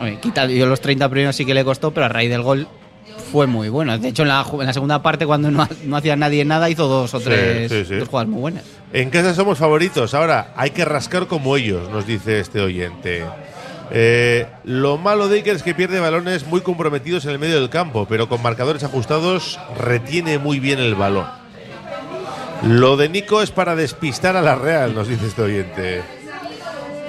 Oye, 0.00 0.18
quita, 0.20 0.46
yo 0.46 0.66
los 0.66 0.80
30 0.80 1.08
primeros 1.08 1.36
sí 1.36 1.44
que 1.46 1.54
le 1.54 1.64
costó, 1.64 1.92
pero 1.92 2.06
a 2.06 2.08
raíz 2.08 2.28
del 2.30 2.42
gol 2.42 2.68
fue 3.32 3.46
muy 3.46 3.68
bueno. 3.68 3.96
De 3.98 4.08
hecho, 4.08 4.22
en 4.22 4.28
la, 4.28 4.44
en 4.50 4.66
la 4.66 4.72
segunda 4.72 5.02
parte, 5.02 5.26
cuando 5.26 5.50
no, 5.50 5.62
ha- 5.62 5.68
no 5.84 5.96
hacía 5.96 6.16
nadie 6.16 6.44
nada, 6.44 6.70
hizo 6.70 6.86
dos 6.88 7.12
o 7.14 7.18
Sí, 7.18 7.24
tres 7.26 7.70
sí, 7.70 7.84
sí. 7.84 7.94
dos 7.96 8.08
jugadas 8.08 8.28
muy 8.28 8.40
buenas. 8.40 8.64
En 8.92 9.10
casa 9.10 9.34
somos 9.34 9.58
favoritos. 9.58 10.14
Ahora 10.14 10.52
hay 10.56 10.70
que 10.70 10.84
rascar 10.84 11.26
como 11.26 11.56
ellos, 11.56 11.90
nos 11.90 12.06
dice 12.06 12.40
este 12.40 12.60
oyente. 12.60 13.24
Eh, 13.90 14.46
lo 14.64 14.98
malo 14.98 15.28
de 15.28 15.36
Iker 15.36 15.56
es 15.56 15.62
que 15.62 15.74
pierde 15.74 15.98
balones 16.00 16.46
muy 16.46 16.60
comprometidos 16.60 17.24
en 17.24 17.30
el 17.32 17.38
medio 17.38 17.58
del 17.60 17.70
campo, 17.70 18.06
pero 18.08 18.28
con 18.28 18.42
marcadores 18.42 18.84
ajustados 18.84 19.58
retiene 19.78 20.38
muy 20.38 20.60
bien 20.60 20.78
el 20.78 20.94
balón. 20.94 21.26
Lo 22.62 22.96
de 22.96 23.08
Nico 23.08 23.40
es 23.40 23.50
para 23.50 23.76
despistar 23.76 24.36
a 24.36 24.42
la 24.42 24.56
Real, 24.56 24.94
nos 24.94 25.08
dice 25.08 25.26
este 25.26 25.42
oyente. 25.42 26.02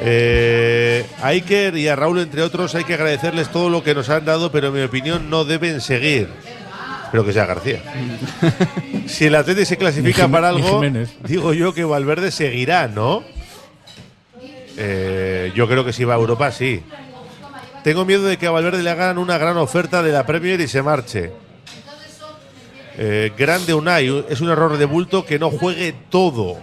Eh, 0.02 1.06
a 1.22 1.28
Iker 1.30 1.76
y 1.78 1.88
a 1.88 1.96
Raúl, 1.96 2.20
entre 2.20 2.42
otros, 2.42 2.74
hay 2.76 2.84
que 2.86 2.94
agradecerles 2.94 3.50
todo 3.52 3.70
lo 3.70 3.84
que 3.84 3.94
nos 3.94 4.10
han 4.10 4.24
dado, 4.26 4.52
pero 4.52 4.68
en 4.68 4.74
mi 4.76 4.82
opinión 4.82 5.30
no 5.30 5.44
deben 5.46 5.82
seguir. 5.82 6.30
Espero 7.06 7.26
que 7.26 7.34
sea 7.34 7.46
García. 7.46 7.82
Si 9.08 9.26
el 9.26 9.34
Atleti 9.34 9.66
se 9.66 9.76
clasifica 9.76 10.22
Jim- 10.24 10.32
para 10.32 10.50
algo, 10.50 10.84
digo 11.24 11.52
yo 11.54 11.74
que 11.74 11.84
Valverde 11.84 12.30
seguirá, 12.30 12.88
¿no? 12.88 13.24
Eh, 14.78 15.52
yo 15.56 15.68
creo 15.68 15.84
que 15.84 15.92
si 15.94 16.04
va 16.04 16.14
a 16.14 16.18
Europa, 16.18 16.52
sí. 16.52 16.84
Tengo 17.84 18.06
miedo 18.06 18.24
de 18.26 18.38
que 18.38 18.46
a 18.46 18.52
Valverde 18.52 18.84
le 18.84 18.90
hagan 18.92 19.18
una 19.18 19.40
gran 19.40 19.58
oferta 19.58 20.04
de 20.04 20.12
la 20.12 20.28
Premier 20.28 20.62
y 20.62 20.68
se 20.68 20.84
marche. 20.84 21.32
Eh, 23.00 23.32
grande 23.36 23.74
Unai, 23.74 24.26
es 24.30 24.42
un 24.42 24.50
error 24.50 24.78
de 24.78 24.86
bulto 24.86 25.26
que 25.26 25.40
no 25.40 25.50
juegue 25.50 25.96
todo. 26.12 26.58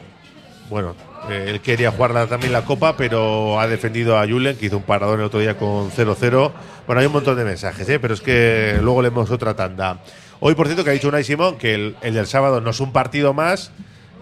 Bueno, 0.70 0.94
eh, 1.30 1.46
él 1.48 1.60
quería 1.60 1.90
jugar 1.90 2.12
la- 2.12 2.26
también 2.26 2.52
la 2.52 2.62
Copa, 2.64 2.96
pero 2.96 3.60
ha 3.60 3.66
defendido 3.66 4.18
a 4.18 4.26
Julen, 4.26 4.56
que 4.56 4.66
hizo 4.66 4.76
un 4.76 4.82
paradón 4.84 5.20
el 5.20 5.26
otro 5.26 5.40
día 5.40 5.56
con 5.56 5.90
0-0. 5.90 6.52
Bueno, 6.86 7.00
hay 7.00 7.06
un 7.06 7.12
montón 7.12 7.36
de 7.36 7.44
mensajes, 7.44 7.88
¿eh? 7.88 7.98
pero 7.98 8.14
es 8.14 8.20
que 8.20 8.78
luego 8.82 9.02
leemos 9.02 9.30
otra 9.30 9.54
tanda. 9.54 9.98
Hoy, 10.40 10.54
por 10.54 10.66
cierto, 10.66 10.84
que 10.84 10.90
ha 10.90 10.92
dicho 10.92 11.08
Unai 11.08 11.24
Simón 11.24 11.56
que 11.56 11.74
el, 11.74 11.96
el 12.02 12.14
del 12.14 12.26
sábado 12.26 12.60
no 12.60 12.70
es 12.70 12.80
un 12.80 12.92
partido 12.92 13.32
más, 13.34 13.72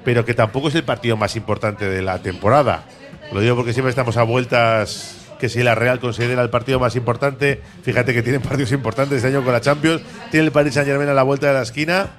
pero 0.04 0.24
que 0.24 0.34
tampoco 0.34 0.68
es 0.68 0.74
el 0.74 0.84
partido 0.84 1.16
más 1.16 1.34
importante 1.36 1.86
de 1.88 2.02
la 2.02 2.20
temporada. 2.20 2.84
Lo 3.32 3.40
digo 3.40 3.56
porque 3.56 3.72
siempre 3.72 3.90
estamos 3.90 4.16
a 4.16 4.22
vueltas 4.22 5.16
que 5.40 5.48
si 5.48 5.62
la 5.62 5.74
Real 5.74 5.98
considera 5.98 6.40
el 6.42 6.50
partido 6.50 6.78
más 6.78 6.94
importante, 6.94 7.60
fíjate 7.82 8.14
que 8.14 8.22
tienen 8.22 8.40
partidos 8.40 8.70
importantes 8.72 9.16
este 9.16 9.28
año 9.28 9.42
con 9.42 9.52
la 9.52 9.60
Champions, 9.60 10.02
tiene 10.30 10.46
el 10.46 10.52
Paris 10.52 10.74
Saint 10.74 10.88
Germain 10.88 11.08
a 11.08 11.14
la 11.14 11.22
vuelta 11.24 11.48
de 11.48 11.54
la 11.54 11.62
esquina 11.62 12.10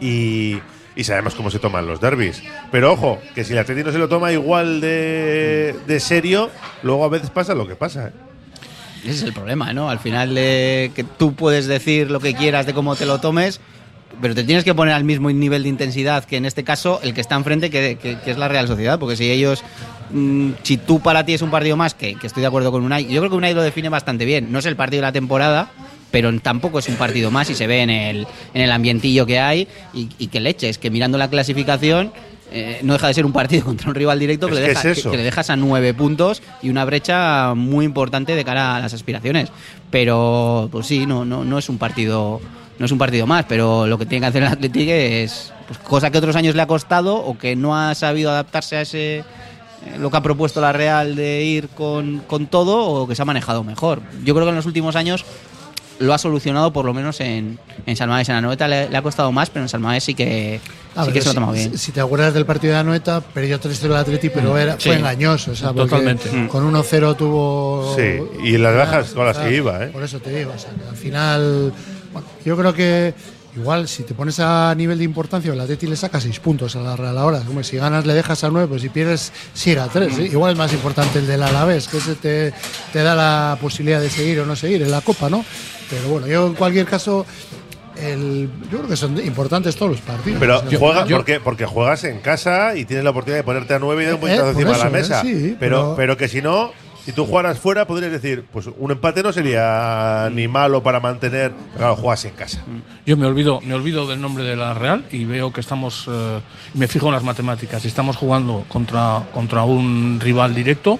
y, 0.00 0.58
y 0.96 1.04
sabemos 1.04 1.34
cómo 1.34 1.50
se 1.50 1.58
toman 1.58 1.86
los 1.86 2.00
derbis. 2.00 2.42
Pero 2.70 2.92
ojo, 2.92 3.18
que 3.34 3.44
si 3.44 3.52
el 3.52 3.58
Atleti 3.58 3.82
no 3.82 3.92
se 3.92 3.98
lo 3.98 4.08
toma 4.08 4.32
igual 4.32 4.80
de, 4.80 5.74
de 5.86 6.00
serio, 6.00 6.50
luego 6.82 7.04
a 7.04 7.08
veces 7.08 7.30
pasa 7.30 7.54
lo 7.54 7.66
que 7.66 7.74
pasa. 7.76 8.08
¿eh? 8.08 8.12
Ese 9.02 9.10
es 9.10 9.22
el 9.24 9.32
problema, 9.32 9.72
¿no? 9.72 9.90
Al 9.90 9.98
final, 9.98 10.34
que 10.34 11.04
tú 11.18 11.34
puedes 11.34 11.66
decir 11.66 12.10
lo 12.10 12.20
que 12.20 12.34
quieras 12.34 12.64
de 12.66 12.72
cómo 12.74 12.96
te 12.96 13.04
lo 13.06 13.18
tomes, 13.20 13.60
pero 14.22 14.34
te 14.34 14.44
tienes 14.44 14.64
que 14.64 14.74
poner 14.74 14.94
al 14.94 15.04
mismo 15.04 15.30
nivel 15.30 15.64
de 15.64 15.68
intensidad 15.68 16.24
que 16.24 16.36
en 16.36 16.46
este 16.46 16.62
caso 16.64 17.00
el 17.02 17.12
que 17.12 17.20
está 17.20 17.34
enfrente, 17.34 17.68
que, 17.68 17.98
que- 18.00 18.16
que 18.20 18.30
es 18.30 18.38
la 18.38 18.48
Real 18.48 18.66
Sociedad. 18.68 18.98
Porque 18.98 19.16
si 19.16 19.30
ellos, 19.30 19.62
mm, 20.10 20.52
si 20.62 20.76
tú 20.78 21.00
para 21.00 21.26
ti 21.26 21.34
es 21.34 21.42
un 21.42 21.50
partido 21.50 21.76
más, 21.76 21.92
que, 21.94 22.14
que 22.14 22.26
estoy 22.28 22.40
de 22.40 22.46
acuerdo 22.46 22.70
con 22.70 22.82
Unai, 22.84 23.04
yo 23.06 23.20
creo 23.20 23.30
que 23.30 23.36
Unai 23.36 23.52
lo 23.52 23.62
define 23.62 23.88
bastante 23.88 24.24
bien. 24.24 24.50
No 24.52 24.60
es 24.60 24.66
el 24.66 24.76
partido 24.76 25.00
de 25.02 25.08
la 25.08 25.12
temporada, 25.12 25.70
pero 26.14 26.32
tampoco 26.40 26.78
es 26.78 26.88
un 26.88 26.94
partido 26.94 27.32
más 27.32 27.50
y 27.50 27.56
se 27.56 27.66
ve 27.66 27.80
en 27.82 27.90
el, 27.90 28.24
en 28.54 28.62
el 28.62 28.70
ambientillo 28.70 29.26
que 29.26 29.40
hay 29.40 29.66
y, 29.92 30.08
y 30.16 30.28
que 30.28 30.38
leche. 30.38 30.68
Es 30.68 30.78
que 30.78 30.88
mirando 30.88 31.18
la 31.18 31.28
clasificación. 31.28 32.12
eh, 32.52 32.78
no 32.84 32.92
deja 32.92 33.08
de 33.08 33.14
ser 33.14 33.26
un 33.26 33.32
partido 33.32 33.64
contra 33.70 33.88
un 33.88 33.96
rival 33.96 34.20
directo 34.20 34.46
que, 34.46 34.54
le, 34.54 34.60
deja- 34.60 34.78
es 34.92 34.98
eso. 34.98 35.10
que- 35.10 35.16
que 35.16 35.16
le 35.16 35.24
dejas 35.24 35.50
a 35.50 35.56
nueve 35.56 35.92
puntos 35.92 36.40
y 36.62 36.70
una 36.70 36.84
brecha 36.84 37.52
muy 37.54 37.84
importante 37.84 38.36
de 38.36 38.44
cara 38.44 38.76
a 38.76 38.78
las 38.80 38.94
aspiraciones. 38.94 39.48
Pero, 39.90 40.68
pues 40.70 40.86
sí, 40.86 41.04
no, 41.04 41.24
no, 41.24 41.44
no 41.44 41.58
es 41.58 41.68
un 41.68 41.78
partido. 41.78 42.40
No 42.78 42.86
es 42.86 42.92
un 42.92 42.98
partido 42.98 43.26
más, 43.26 43.44
pero 43.48 43.86
lo 43.86 43.98
que 43.98 44.06
tiene 44.06 44.22
que 44.22 44.26
hacer 44.28 44.42
el 44.42 44.48
Atlético 44.48 44.90
es 44.92 45.52
pues, 45.66 45.78
cosa 45.80 46.10
que 46.10 46.18
otros 46.18 46.34
años 46.36 46.54
le 46.56 46.62
ha 46.62 46.66
costado 46.66 47.16
o 47.16 47.36
que 47.38 47.54
no 47.56 47.76
ha 47.76 47.94
sabido 47.94 48.30
adaptarse 48.30 48.76
a 48.76 48.80
ese 48.82 49.18
eh, 49.18 49.24
lo 50.00 50.10
que 50.10 50.16
ha 50.16 50.22
propuesto 50.22 50.60
la 50.60 50.72
Real 50.72 51.14
de 51.14 51.42
ir 51.44 51.68
con, 51.68 52.18
con 52.26 52.46
todo 52.46 52.84
o 52.84 53.06
que 53.08 53.14
se 53.14 53.22
ha 53.22 53.24
manejado 53.24 53.62
mejor. 53.64 54.00
Yo 54.24 54.34
creo 54.34 54.44
que 54.46 54.50
en 54.50 54.56
los 54.56 54.66
últimos 54.66 54.96
años 54.96 55.24
lo 56.00 56.12
ha 56.14 56.18
solucionado 56.18 56.72
por 56.72 56.84
lo 56.84 56.92
menos 56.94 57.20
en, 57.20 57.58
en. 57.86 57.96
En 58.02 58.08
la 58.08 58.40
Noeta 58.40 58.66
le, 58.68 58.88
le 58.88 58.96
ha 58.96 59.02
costado 59.02 59.30
más, 59.32 59.50
pero 59.50 59.64
en 59.64 59.68
San 59.68 59.80
Mamés 59.82 60.04
sí 60.04 60.14
que, 60.14 60.60
A 60.96 61.04
sí 61.04 61.12
que 61.12 61.20
se 61.20 61.26
lo 61.26 61.30
ha 61.30 61.32
si- 61.32 61.34
tomado 61.34 61.52
bien. 61.52 61.70
Si, 61.72 61.78
si 61.78 61.92
te 61.92 62.00
acuerdas 62.00 62.34
del 62.34 62.44
partido 62.46 62.74
de 62.74 62.80
Anoeta, 62.80 63.20
perdió 63.20 63.60
3-0 63.60 63.84
el 63.86 63.96
Atleti, 63.96 64.28
pero 64.30 64.58
era, 64.58 64.74
Sí. 64.78 64.88
fue 64.88 64.96
engañoso. 64.98 65.52
O 65.52 65.54
sea, 65.54 65.72
porque 65.72 65.90
Totalmente. 65.90 66.48
Con 66.48 66.64
1-0 66.72 67.16
tuvo. 67.16 67.94
Sí, 67.96 68.20
y 68.44 68.58
las 68.58 68.74
bajas 68.76 69.10
con 69.10 69.24
las 69.26 69.38
que 69.38 69.54
iba, 69.54 69.84
¿eh? 69.84 69.88
Por 69.88 70.02
eso 70.02 70.18
te 70.20 70.30
digo. 70.36 70.52
o 70.54 70.58
sea, 70.58 70.70
que 70.70 70.88
al 70.88 70.96
final, 70.96 71.72
bueno, 72.12 72.28
yo 72.44 72.56
creo 72.56 72.72
que. 72.74 73.14
Igual, 73.56 73.86
si 73.86 74.02
te 74.02 74.14
pones 74.14 74.40
a 74.40 74.74
nivel 74.74 74.98
de 74.98 75.04
importancia, 75.04 75.52
el 75.52 75.60
Atleti 75.60 75.86
le 75.86 75.94
saca 75.94 76.20
6 76.20 76.40
puntos 76.40 76.74
a 76.74 76.80
la 76.80 76.96
Real 76.96 77.16
ahora. 77.16 77.38
Como 77.42 77.62
si 77.62 77.76
ganas 77.76 78.04
le 78.04 78.12
dejas 78.12 78.42
a 78.42 78.50
9, 78.50 78.66
pues 78.66 78.82
si 78.82 78.88
pierdes 78.88 79.32
sigue 79.52 79.78
a 79.78 79.86
3. 79.86 80.18
Igual 80.18 80.50
es 80.54 80.58
más 80.58 80.72
importante 80.72 81.20
el 81.20 81.28
del 81.28 81.40
Alavés, 81.40 81.86
que 81.86 81.98
ese 81.98 82.16
te, 82.16 82.52
te 82.92 83.02
da 83.04 83.14
la 83.14 83.56
posibilidad 83.60 84.00
de 84.00 84.10
seguir 84.10 84.40
o 84.40 84.44
no 84.44 84.56
seguir 84.56 84.82
en 84.82 84.90
la 84.90 85.02
Copa, 85.02 85.30
¿no? 85.30 85.44
Pero 85.90 86.08
bueno, 86.08 86.26
yo 86.26 86.46
en 86.48 86.54
cualquier 86.54 86.86
caso, 86.86 87.26
el, 87.96 88.48
yo 88.70 88.78
creo 88.78 88.88
que 88.88 88.96
son 88.96 89.18
importantes 89.24 89.76
todos 89.76 89.92
los 89.92 90.00
partidos. 90.00 90.40
Pero 90.40 90.58
O 90.60 90.68
sea, 90.68 90.78
juega, 90.78 91.06
yo- 91.06 91.16
porque, 91.16 91.40
porque 91.40 91.66
juegas 91.66 92.04
en 92.04 92.20
casa 92.20 92.76
y 92.76 92.84
tienes 92.84 93.04
la 93.04 93.10
oportunidad 93.10 93.38
de 93.38 93.44
ponerte 93.44 93.74
a 93.74 93.78
nueve 93.78 94.02
y 94.02 94.06
dar 94.06 94.14
un 94.14 94.18
Eh, 94.18 94.22
puñetazo 94.22 94.52
por 94.52 94.62
encima 94.62 94.78
de 94.78 94.84
la 94.84 94.90
mesa. 94.90 95.20
eh, 95.20 95.24
sí, 95.24 95.56
pero, 95.60 95.78
pero- 95.80 95.94
pero 95.96 96.16
que 96.16 96.28
si 96.28 96.42
no, 96.42 96.72
si 97.04 97.12
tú 97.12 97.26
jugaras 97.26 97.58
fuera, 97.58 97.86
podrías 97.86 98.10
decir, 98.10 98.44
pues 98.50 98.66
un 98.78 98.90
empate 98.90 99.22
no 99.22 99.30
sería 99.32 100.30
ni 100.32 100.48
malo 100.48 100.82
para 100.82 101.00
mantener. 101.00 101.52
pero 101.52 101.76
Claro, 101.76 101.96
juegas 101.96 102.24
en 102.24 102.30
casa. 102.32 102.62
Yo 103.06 103.16
me 103.18 103.26
olvido, 103.26 103.60
me 103.60 103.74
olvido 103.74 104.06
del 104.08 104.20
nombre 104.20 104.42
de 104.42 104.56
la 104.56 104.72
Real 104.74 105.04
y 105.12 105.24
veo 105.26 105.52
que 105.52 105.60
estamos, 105.60 106.06
eh, 106.10 106.40
me 106.72 106.88
fijo 106.88 107.06
en 107.08 107.12
las 107.12 107.22
matemáticas, 107.22 107.84
y 107.84 107.88
estamos 107.88 108.16
jugando 108.16 108.64
contra, 108.68 109.22
contra 109.34 109.64
un 109.64 110.18
rival 110.20 110.54
directo 110.54 110.98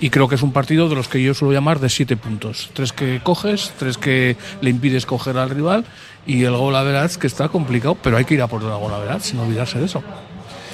Y 0.00 0.10
creo 0.10 0.28
que 0.28 0.36
es 0.36 0.42
un 0.42 0.52
partido 0.52 0.88
de 0.88 0.94
los 0.94 1.08
que 1.08 1.22
yo 1.22 1.34
suelo 1.34 1.52
llamar 1.52 1.80
de 1.80 1.88
siete 1.88 2.16
puntos. 2.16 2.70
Tres 2.72 2.92
que 2.92 3.20
coges, 3.22 3.72
tres 3.78 3.98
que 3.98 4.36
le 4.60 4.70
impides 4.70 5.06
coger 5.06 5.36
al 5.38 5.50
rival 5.50 5.84
y 6.26 6.44
el 6.44 6.56
gol 6.56 6.76
a 6.76 6.82
veraz 6.82 7.18
que 7.18 7.26
está 7.26 7.48
complicado, 7.48 7.96
pero 8.00 8.16
hay 8.16 8.24
que 8.24 8.34
ir 8.34 8.42
a 8.42 8.46
por 8.46 8.62
el 8.62 8.68
gol 8.68 8.94
a 8.94 8.98
veraz 8.98 9.24
sin 9.24 9.40
olvidarse 9.40 9.78
de 9.78 9.86
eso. 9.86 10.02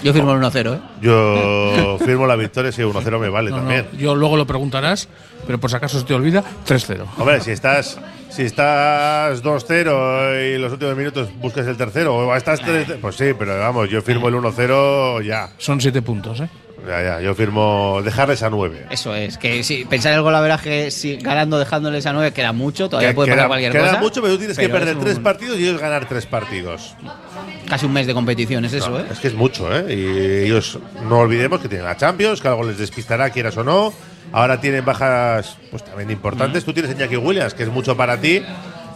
Yo 0.02 0.12
firmo 0.12 0.32
el 0.34 0.40
1-0, 0.40 0.74
¿eh? 0.74 0.80
Yo 1.00 1.96
firmo 2.04 2.26
la 2.26 2.36
victoria 2.36 2.70
si 2.70 2.82
1-0 2.82 3.18
me 3.18 3.30
vale 3.30 3.48
No, 3.50 3.56
no, 3.56 3.62
también. 3.62 3.88
yo 3.96 4.14
luego 4.14 4.36
lo 4.36 4.46
preguntarás, 4.46 5.08
pero 5.46 5.58
por 5.58 5.70
si 5.70 5.76
acaso 5.76 5.98
se 5.98 6.04
te 6.04 6.12
olvida, 6.12 6.44
3-0. 6.66 7.06
Hombre, 7.16 7.40
si 7.40 7.52
estás 7.52 7.98
si 8.28 8.42
estás 8.42 9.42
2-0 9.42 10.54
y 10.54 10.58
los 10.58 10.72
últimos 10.72 10.94
minutos 10.96 11.28
buscas 11.40 11.66
el 11.66 11.78
tercero, 11.78 12.16
o 12.16 12.36
estás 12.36 12.60
3 12.60 12.98
pues 13.00 13.16
sí, 13.16 13.32
pero 13.38 13.58
vamos, 13.58 13.88
yo 13.88 14.02
firmo 14.02 14.28
el 14.28 14.34
1-0 14.34 15.22
ya. 15.22 15.48
Son 15.56 15.80
siete 15.80 16.02
puntos, 16.02 16.40
¿eh? 16.40 16.48
Ya, 16.86 17.02
ya, 17.02 17.20
yo 17.20 17.34
firmo 17.34 18.00
dejarles 18.04 18.42
a 18.42 18.50
9. 18.50 18.86
Eso 18.90 19.14
es, 19.14 19.38
que 19.38 19.62
si 19.62 19.84
pensar 19.84 20.12
el 20.12 20.22
gol 20.22 20.34
a 20.34 20.40
veraje 20.40 20.90
si 20.90 21.16
ganando 21.16 21.58
dejándoles 21.58 22.04
a 22.06 22.12
9 22.12 22.32
queda 22.32 22.52
mucho, 22.52 22.88
todavía 22.88 23.14
puede 23.14 23.28
queda, 23.28 23.36
pasar 23.36 23.48
cualquier 23.48 23.72
queda 23.72 23.86
cosa. 23.88 24.00
mucho, 24.00 24.20
pero 24.20 24.34
tú 24.34 24.38
tienes 24.38 24.58
que 24.58 24.68
perder 24.68 24.96
es 24.96 25.02
tres 25.02 25.18
partidos 25.18 25.58
y 25.58 25.62
ellos 25.66 25.80
ganar 25.80 26.06
tres 26.08 26.26
partidos. 26.26 26.94
Casi 27.68 27.86
un 27.86 27.92
mes 27.92 28.06
de 28.06 28.12
competición, 28.12 28.64
es 28.66 28.74
eso, 28.74 29.00
¿eh? 29.00 29.06
Es 29.10 29.18
que 29.18 29.28
es 29.28 29.34
mucho, 29.34 29.74
¿eh? 29.74 29.94
Y 29.94 30.44
ellos 30.44 30.78
no 31.08 31.20
olvidemos 31.20 31.60
que 31.60 31.68
tienen 31.68 31.86
la 31.86 31.96
Champions, 31.96 32.40
que 32.40 32.48
algo 32.48 32.64
les 32.64 32.76
despistará, 32.76 33.30
quieras 33.30 33.56
o 33.56 33.64
no. 33.64 33.92
Ahora 34.32 34.60
tienen 34.60 34.84
bajas 34.84 35.56
pues 35.70 35.84
también 35.84 36.10
importantes. 36.10 36.64
Tú 36.64 36.72
tienes 36.72 36.90
a 36.90 36.94
Iñaki 36.94 37.16
Williams, 37.16 37.54
que 37.54 37.62
es 37.62 37.70
mucho 37.70 37.96
para 37.96 38.20
ti, 38.20 38.42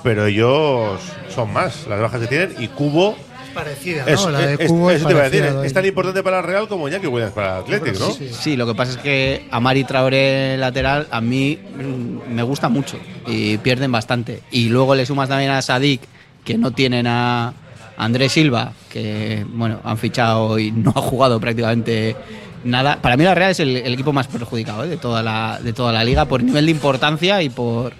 pero 0.02 0.26
ellos 0.26 1.00
son 1.34 1.52
más 1.52 1.86
las 1.86 2.00
bajas 2.00 2.20
que 2.20 2.26
tienen. 2.26 2.54
Y 2.58 2.68
Cubo. 2.68 3.16
Parecida, 3.58 4.04
Es, 4.06 4.20
¿no? 4.24 4.30
La 4.30 4.38
de 4.46 4.54
es- 4.64 4.70
Cubo 4.70 4.90
es 4.90 5.00
eso 5.00 5.08
te 5.08 5.14
decir, 5.14 5.44
es 5.64 5.72
tan 5.72 5.84
importante 5.84 6.22
para 6.22 6.38
el 6.38 6.44
Real 6.44 6.68
como 6.68 6.88
Iñaki 6.88 7.06
Williams 7.08 7.32
para 7.34 7.56
el 7.58 7.62
Athletic, 7.64 7.98
¿no? 7.98 8.10
Sí, 8.12 8.56
lo 8.56 8.66
que 8.66 8.74
pasa 8.74 8.92
es 8.92 8.98
que 8.98 9.46
a 9.50 9.58
Mari 9.60 9.84
Traoré 9.84 10.56
lateral 10.56 11.08
a 11.10 11.20
mí 11.20 11.58
mm, 11.76 12.32
me 12.34 12.42
gusta 12.44 12.68
mucho 12.68 12.98
y 13.26 13.58
pierden 13.58 13.90
bastante. 13.90 14.42
Y 14.52 14.68
luego 14.68 14.94
le 14.94 15.04
sumas 15.06 15.28
también 15.28 15.50
a 15.50 15.60
Sadik, 15.62 16.00
que 16.44 16.56
no 16.56 16.70
tienen 16.70 17.06
a 17.08 17.52
Andrés 17.96 18.32
Silva, 18.32 18.72
que 18.90 19.44
bueno, 19.48 19.80
han 19.82 19.98
fichado 19.98 20.58
y 20.58 20.70
no 20.70 20.90
ha 20.94 21.00
jugado 21.00 21.40
prácticamente 21.40 22.14
nada. 22.62 22.98
Para 23.02 23.16
mí 23.16 23.24
la 23.24 23.34
Real 23.34 23.50
es 23.50 23.60
el, 23.60 23.76
el 23.76 23.92
equipo 23.92 24.12
más 24.12 24.28
perjudicado 24.28 24.84
¿eh? 24.84 24.88
de, 24.88 24.96
toda 24.98 25.22
la, 25.22 25.58
de 25.62 25.72
toda 25.72 25.92
la 25.92 26.04
liga 26.04 26.26
por 26.26 26.42
nivel 26.42 26.66
de 26.66 26.70
importancia 26.72 27.42
y 27.42 27.48
por... 27.50 27.92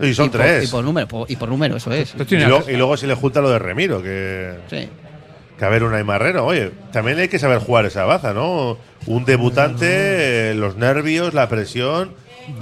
Y 0.00 0.14
son 0.14 0.30
por- 0.30 0.40
tres. 0.40 0.64
y 0.64 0.66
por 0.68 0.84
número, 0.84 1.08
por- 1.08 1.30
y 1.30 1.36
por 1.36 1.48
número, 1.48 1.76
eso 1.76 1.92
es. 1.92 2.14
Y, 2.30 2.36
lo- 2.36 2.68
y 2.70 2.76
luego 2.76 2.96
se 2.96 3.06
le 3.06 3.14
junta 3.14 3.40
lo 3.40 3.50
de 3.50 3.58
Remiro, 3.58 4.02
que. 4.02 4.54
Sí. 4.70 4.88
Que 5.58 5.64
a 5.64 5.68
ver, 5.68 5.82
una 5.82 6.02
Marrero. 6.04 6.46
Oye, 6.46 6.70
también 6.92 7.18
hay 7.18 7.28
que 7.28 7.38
saber 7.40 7.58
jugar 7.58 7.84
esa 7.84 8.04
baza, 8.04 8.32
¿no? 8.32 8.78
Un 9.06 9.24
debutante, 9.24 10.50
eh, 10.50 10.54
los 10.54 10.76
nervios, 10.76 11.34
la 11.34 11.48
presión. 11.48 12.12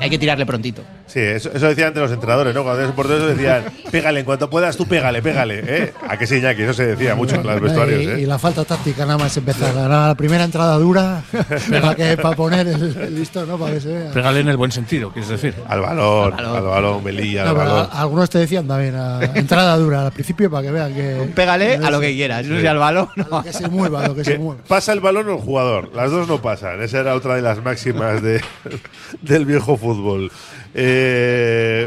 Hay 0.00 0.08
que 0.08 0.18
tirarle 0.18 0.46
prontito. 0.46 0.82
Sí, 1.06 1.20
eso, 1.20 1.50
eso 1.54 1.68
decían 1.68 1.88
antes 1.88 2.02
los 2.02 2.10
entrenadores, 2.12 2.52
¿no? 2.52 2.62
Cuando 2.64 2.80
eres 2.80 2.90
un 2.90 2.96
portero, 2.96 3.18
eso 3.18 3.28
decían, 3.28 3.64
pégale, 3.92 4.20
en 4.20 4.26
cuanto 4.26 4.50
puedas 4.50 4.76
tú 4.76 4.86
pégale, 4.86 5.22
pégale, 5.22 5.62
¿eh? 5.64 5.92
¿A 6.08 6.18
qué 6.18 6.26
sí, 6.26 6.36
Iñaki? 6.38 6.62
Eso 6.62 6.74
se 6.74 6.84
decía 6.86 7.14
mucho 7.14 7.36
en 7.36 7.46
los 7.46 7.60
vestuarios, 7.60 8.00
y, 8.02 8.04
y 8.04 8.24
¿eh? 8.24 8.26
la 8.26 8.38
falta 8.40 8.64
táctica 8.64 9.06
nada 9.06 9.16
más 9.18 9.36
empezar. 9.36 9.72
La, 9.72 9.88
la 10.08 10.14
primera 10.16 10.42
entrada 10.42 10.76
dura 10.78 11.22
para, 11.70 11.94
que, 11.94 12.16
para 12.16 12.34
poner 12.34 12.66
el, 12.66 12.96
el 12.96 13.14
listón, 13.14 13.46
¿no? 13.48 13.56
Para 13.56 13.74
que 13.74 13.80
se 13.80 13.88
vea. 13.92 14.10
Pégale 14.10 14.40
en 14.40 14.48
el 14.48 14.56
buen 14.56 14.72
sentido, 14.72 15.10
quieres 15.12 15.28
decir. 15.30 15.54
Al 15.68 15.80
balón, 15.80 16.34
al 16.40 16.62
balón, 16.62 17.04
Melilla, 17.04 17.44
No, 17.44 17.50
al 17.50 17.56
pero 17.56 17.68
balón. 17.70 17.88
a- 17.92 18.00
algunos 18.00 18.28
te 18.30 18.38
decían 18.40 18.66
también, 18.66 18.96
a- 18.96 19.20
entrada 19.36 19.76
dura 19.76 20.06
al 20.06 20.12
principio 20.12 20.50
para 20.50 20.64
que 20.66 20.72
vean 20.72 20.92
que. 20.92 21.30
Pégale 21.36 21.76
a 21.76 21.90
lo 21.92 22.00
que 22.00 22.12
quieras, 22.14 22.44
no 22.46 22.60
sea 22.60 22.72
al 22.72 22.78
balón. 22.78 23.08
A 23.16 23.28
lo 23.36 23.42
que 23.44 23.52
se 23.52 23.68
mueva, 23.68 24.04
a 24.04 24.08
lo 24.08 24.14
que 24.16 24.24
se 24.24 24.32
Que 24.32 24.38
mueva. 24.38 24.60
pasa 24.66 24.92
el 24.92 24.98
balón 25.00 25.28
o 25.28 25.34
el 25.36 25.40
jugador. 25.40 25.90
Las 25.94 26.10
dos 26.10 26.26
no 26.26 26.42
pasan. 26.42 26.82
Esa 26.82 26.98
era 26.98 27.14
otra 27.14 27.36
de 27.36 27.42
las 27.42 27.62
máximas 27.62 28.20
de, 28.22 28.40
del 29.22 29.44
viejo 29.46 29.76
fútbol. 29.76 30.32
Eh, 30.78 30.95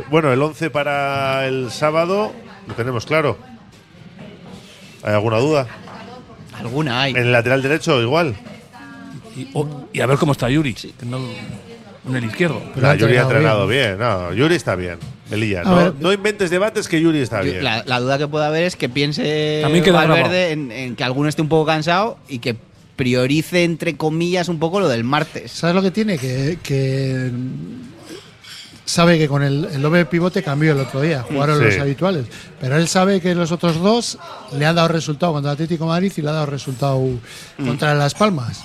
bueno, 0.09 0.31
el 0.33 0.41
11 0.41 0.69
para 0.69 1.47
el 1.47 1.71
sábado 1.71 2.31
lo 2.67 2.73
tenemos 2.73 3.05
claro. 3.05 3.37
¿Hay 5.03 5.13
alguna 5.13 5.37
duda? 5.37 5.67
Alguna 6.59 7.01
hay. 7.03 7.11
En 7.11 7.17
el 7.17 7.31
lateral 7.31 7.61
derecho, 7.61 8.01
igual. 8.01 8.35
Y, 9.35 9.47
o- 9.53 9.87
y 9.93 10.01
a 10.01 10.05
ver 10.05 10.17
cómo 10.17 10.33
está 10.33 10.49
Yuri, 10.49 10.73
que 10.73 10.91
no- 11.05 11.19
en 12.07 12.15
el 12.15 12.25
izquierdo. 12.25 12.61
No, 12.75 12.93
Yuri 12.95 13.17
ha 13.17 13.21
entrenado 13.21 13.67
bien. 13.67 13.97
No, 13.97 14.33
Yuri 14.33 14.55
está 14.55 14.75
bien. 14.75 14.97
A 15.31 15.63
no, 15.63 15.93
no 15.99 16.11
inventes 16.11 16.49
debates 16.49 16.87
que 16.87 16.99
Yuri 16.99 17.19
está 17.19 17.41
bien. 17.41 17.63
La, 17.63 17.83
la 17.85 17.99
duda 17.99 18.17
que 18.17 18.27
puede 18.27 18.45
haber 18.45 18.63
es 18.63 18.75
que 18.75 18.89
piense 18.89 19.61
Valverde 20.17 20.51
en, 20.51 20.71
en 20.71 20.95
que 20.95 21.03
alguno 21.03 21.29
esté 21.29 21.41
un 21.43 21.49
poco 21.49 21.67
cansado 21.67 22.17
y 22.27 22.39
que 22.39 22.55
priorice, 22.95 23.63
entre 23.63 23.95
comillas, 23.95 24.49
un 24.49 24.59
poco 24.59 24.79
lo 24.79 24.89
del 24.89 25.03
martes. 25.03 25.51
¿Sabes 25.51 25.75
lo 25.75 25.81
que 25.83 25.91
tiene? 25.91 26.17
Que, 26.17 26.57
que 26.63 27.29
sabe 28.89 29.17
que 29.19 29.27
con 29.27 29.43
el, 29.43 29.65
el 29.65 29.81
doble 29.81 30.05
pivote 30.05 30.41
cambió 30.41 30.71
el 30.71 30.79
otro 30.79 31.01
día, 31.01 31.21
jugaron 31.23 31.59
Sí. 31.59 31.65
los 31.65 31.77
habituales. 31.79 32.25
Pero 32.59 32.75
él 32.77 32.87
sabe 32.87 33.21
que 33.21 33.35
los 33.35 33.51
otros 33.51 33.79
dos 33.81 34.17
le 34.57 34.65
han 34.65 34.75
dado 34.75 34.87
resultado 34.87 35.33
contra 35.33 35.51
el 35.51 35.53
Atlético 35.55 35.83
de 35.85 35.89
Madrid 35.89 36.11
y 36.17 36.21
le 36.21 36.29
ha 36.29 36.33
dado 36.33 36.45
resultado 36.47 36.99
contra 37.57 37.93
Las 37.93 38.13
Palmas. 38.15 38.61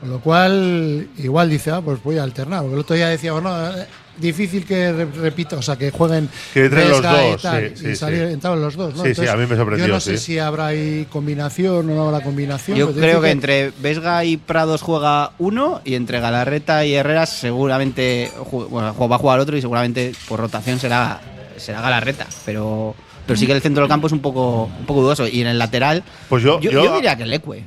Con 0.00 0.10
lo 0.10 0.20
cual, 0.20 1.08
igual 1.18 1.50
dice, 1.50 1.70
ah, 1.70 1.80
pues 1.82 2.02
voy 2.02 2.18
a 2.18 2.22
alternar. 2.22 2.60
Porque 2.60 2.74
el 2.74 2.80
otro 2.80 2.96
día 2.96 3.08
decía, 3.08 3.32
bueno, 3.32 3.50
eh, 3.70 3.86
difícil 4.18 4.64
que 4.66 4.92
re- 4.92 5.04
repita, 5.06 5.56
o 5.56 5.62
sea, 5.62 5.76
que 5.76 5.90
jueguen. 5.90 6.28
Que 6.52 6.66
entren 6.66 6.88
los 6.88 7.00
Vesga 7.02 7.26
y 7.26 7.30
dos, 7.32 7.42
tal, 7.42 7.68
sí, 7.68 7.72
y 7.74 7.76
sí, 7.90 7.96
salir- 7.96 8.26
sí. 8.28 8.32
entraron 8.34 8.60
los 8.60 8.76
dos, 8.76 8.94
¿no? 8.94 9.02
Sí, 9.04 9.14
sí, 9.14 9.26
a 9.26 9.36
mí 9.36 9.46
me 9.46 9.56
sorprendió, 9.56 9.86
Yo 9.86 9.94
no 9.94 10.00
sé 10.00 10.18
sí. 10.18 10.24
si 10.24 10.38
habrá 10.38 10.66
ahí 10.66 11.06
combinación 11.10 11.88
o 11.90 11.94
no 11.94 12.08
habrá 12.08 12.22
combinación. 12.24 12.76
Yo 12.76 12.92
creo 12.92 13.20
que 13.20 13.30
entre 13.30 13.72
Vesga 13.80 14.24
y 14.24 14.36
Prados 14.36 14.82
juega 14.82 15.32
uno 15.38 15.80
y 15.84 15.94
entre 15.94 16.20
Galarreta 16.20 16.84
y 16.84 16.94
Herreras 16.94 17.30
seguramente 17.30 18.30
bueno, 18.50 18.94
va 19.08 19.16
a 19.16 19.18
jugar 19.18 19.40
otro 19.40 19.56
y 19.56 19.60
seguramente 19.60 20.12
por 20.28 20.40
rotación 20.40 20.78
será, 20.78 21.20
será 21.56 21.80
Galarreta. 21.80 22.26
Pero, 22.44 22.94
pero 23.26 23.38
sí 23.38 23.46
que 23.46 23.52
el 23.52 23.62
centro 23.62 23.82
del 23.82 23.88
campo 23.88 24.06
es 24.08 24.12
un 24.12 24.20
poco, 24.20 24.64
un 24.80 24.86
poco 24.86 25.02
dudoso. 25.02 25.26
Y 25.28 25.40
en 25.40 25.46
el 25.46 25.58
lateral, 25.58 26.02
Pues 26.28 26.42
yo, 26.42 26.60
yo, 26.60 26.70
yo, 26.70 26.84
yo 26.84 26.94
diría 26.96 27.16
que 27.16 27.26
Leque. 27.26 27.64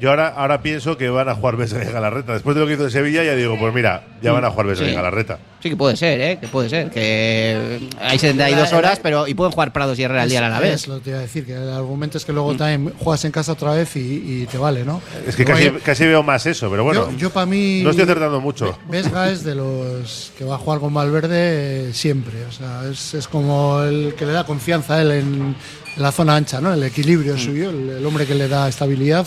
Yo 0.00 0.10
ahora, 0.10 0.28
ahora 0.28 0.62
pienso 0.62 0.96
que 0.96 1.08
van 1.08 1.28
a 1.28 1.34
jugar 1.34 1.56
Vesga 1.56 1.82
y 1.84 1.92
Galarreta. 1.92 2.32
Después 2.32 2.54
de 2.56 2.60
lo 2.62 2.66
que 2.66 2.74
hizo 2.74 2.84
en 2.84 2.90
Sevilla, 2.90 3.22
ya 3.22 3.34
digo, 3.34 3.56
pues 3.58 3.72
mira, 3.74 4.02
ya 4.20 4.32
van 4.32 4.44
a 4.44 4.50
jugar 4.50 4.66
Vesga 4.66 4.86
Sí. 4.86 4.92
y 4.92 4.94
Galarreta. 4.94 5.38
Sí 5.62 5.70
que 5.70 5.76
puede 5.76 5.96
ser, 5.96 6.20
¿eh? 6.20 6.38
Que 6.40 6.48
puede 6.48 6.68
ser. 6.68 6.90
Que 6.90 7.88
hay 8.00 8.18
72 8.18 8.72
horas, 8.72 8.98
pero 9.00 9.28
y 9.28 9.34
pueden 9.34 9.52
jugar 9.52 9.72
Prados 9.72 9.96
y 9.98 10.02
Herrera 10.02 10.22
al 10.22 10.28
día 10.28 10.44
a 10.44 10.48
la 10.48 10.58
vez. 10.58 10.74
Es 10.74 10.88
lo 10.88 10.96
que 10.98 11.02
te 11.04 11.10
iba 11.10 11.18
a 11.20 11.22
decir, 11.22 11.46
que 11.46 11.54
el 11.54 11.70
argumento 11.70 12.18
es 12.18 12.24
que 12.24 12.32
luego 12.32 12.54
también 12.56 12.92
juegas 12.98 13.24
en 13.24 13.30
casa 13.30 13.52
otra 13.52 13.72
vez 13.74 13.94
y, 13.94 14.00
y 14.42 14.46
te 14.50 14.58
vale, 14.58 14.84
¿no? 14.84 15.00
Es 15.26 15.36
que 15.36 15.44
casi, 15.44 15.70
casi 15.84 16.04
veo 16.04 16.22
más 16.24 16.46
eso, 16.46 16.68
pero 16.68 16.82
bueno. 16.82 17.10
yo, 17.16 17.30
para 17.30 17.46
mí. 17.46 17.80
no 17.84 17.90
estoy 17.90 18.04
acertando 18.04 18.40
mucho. 18.40 18.76
Vesga 18.88 19.30
es 19.30 19.44
de 19.44 19.54
los 19.54 20.32
que 20.36 20.44
va 20.44 20.56
a 20.56 20.58
jugar 20.58 20.80
con 20.80 20.92
Valverde 20.92 21.92
siempre. 21.92 22.44
O 22.46 22.52
sea, 22.52 22.82
es, 22.90 23.14
es 23.14 23.28
como 23.28 23.82
el 23.82 24.14
que 24.16 24.26
le 24.26 24.32
da 24.32 24.44
confianza 24.44 24.94
a 24.96 25.02
él 25.02 25.12
en, 25.12 25.54
en 25.96 26.02
la 26.02 26.10
zona 26.10 26.34
ancha, 26.34 26.60
¿no? 26.60 26.72
El 26.74 26.82
equilibrio 26.82 27.38
suyo, 27.38 27.70
el, 27.70 27.90
el 27.90 28.06
hombre 28.06 28.26
que 28.26 28.34
le 28.34 28.48
da 28.48 28.68
estabilidad. 28.68 29.26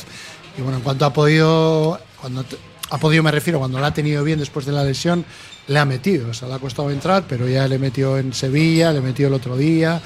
Y 0.57 0.61
bueno, 0.61 0.77
en 0.77 0.83
cuanto 0.83 1.05
ha 1.05 1.13
podido. 1.13 1.99
Cuando 2.19 2.45
ha 2.89 2.97
podido, 2.97 3.23
me 3.23 3.31
refiero, 3.31 3.59
cuando 3.59 3.79
lo 3.79 3.85
ha 3.85 3.93
tenido 3.93 4.23
bien 4.23 4.39
después 4.39 4.65
de 4.65 4.71
la 4.71 4.83
lesión, 4.83 5.25
le 5.67 5.79
ha 5.79 5.85
metido. 5.85 6.29
O 6.29 6.33
sea, 6.33 6.47
le 6.47 6.55
ha 6.55 6.59
costado 6.59 6.89
entrar, 6.91 7.23
pero 7.27 7.47
ya 7.47 7.67
le 7.67 7.79
metió 7.79 8.17
en 8.17 8.33
Sevilla, 8.33 8.91
le 8.91 9.01
metió 9.01 9.27
el 9.27 9.33
otro 9.33 9.57
día. 9.57 10.01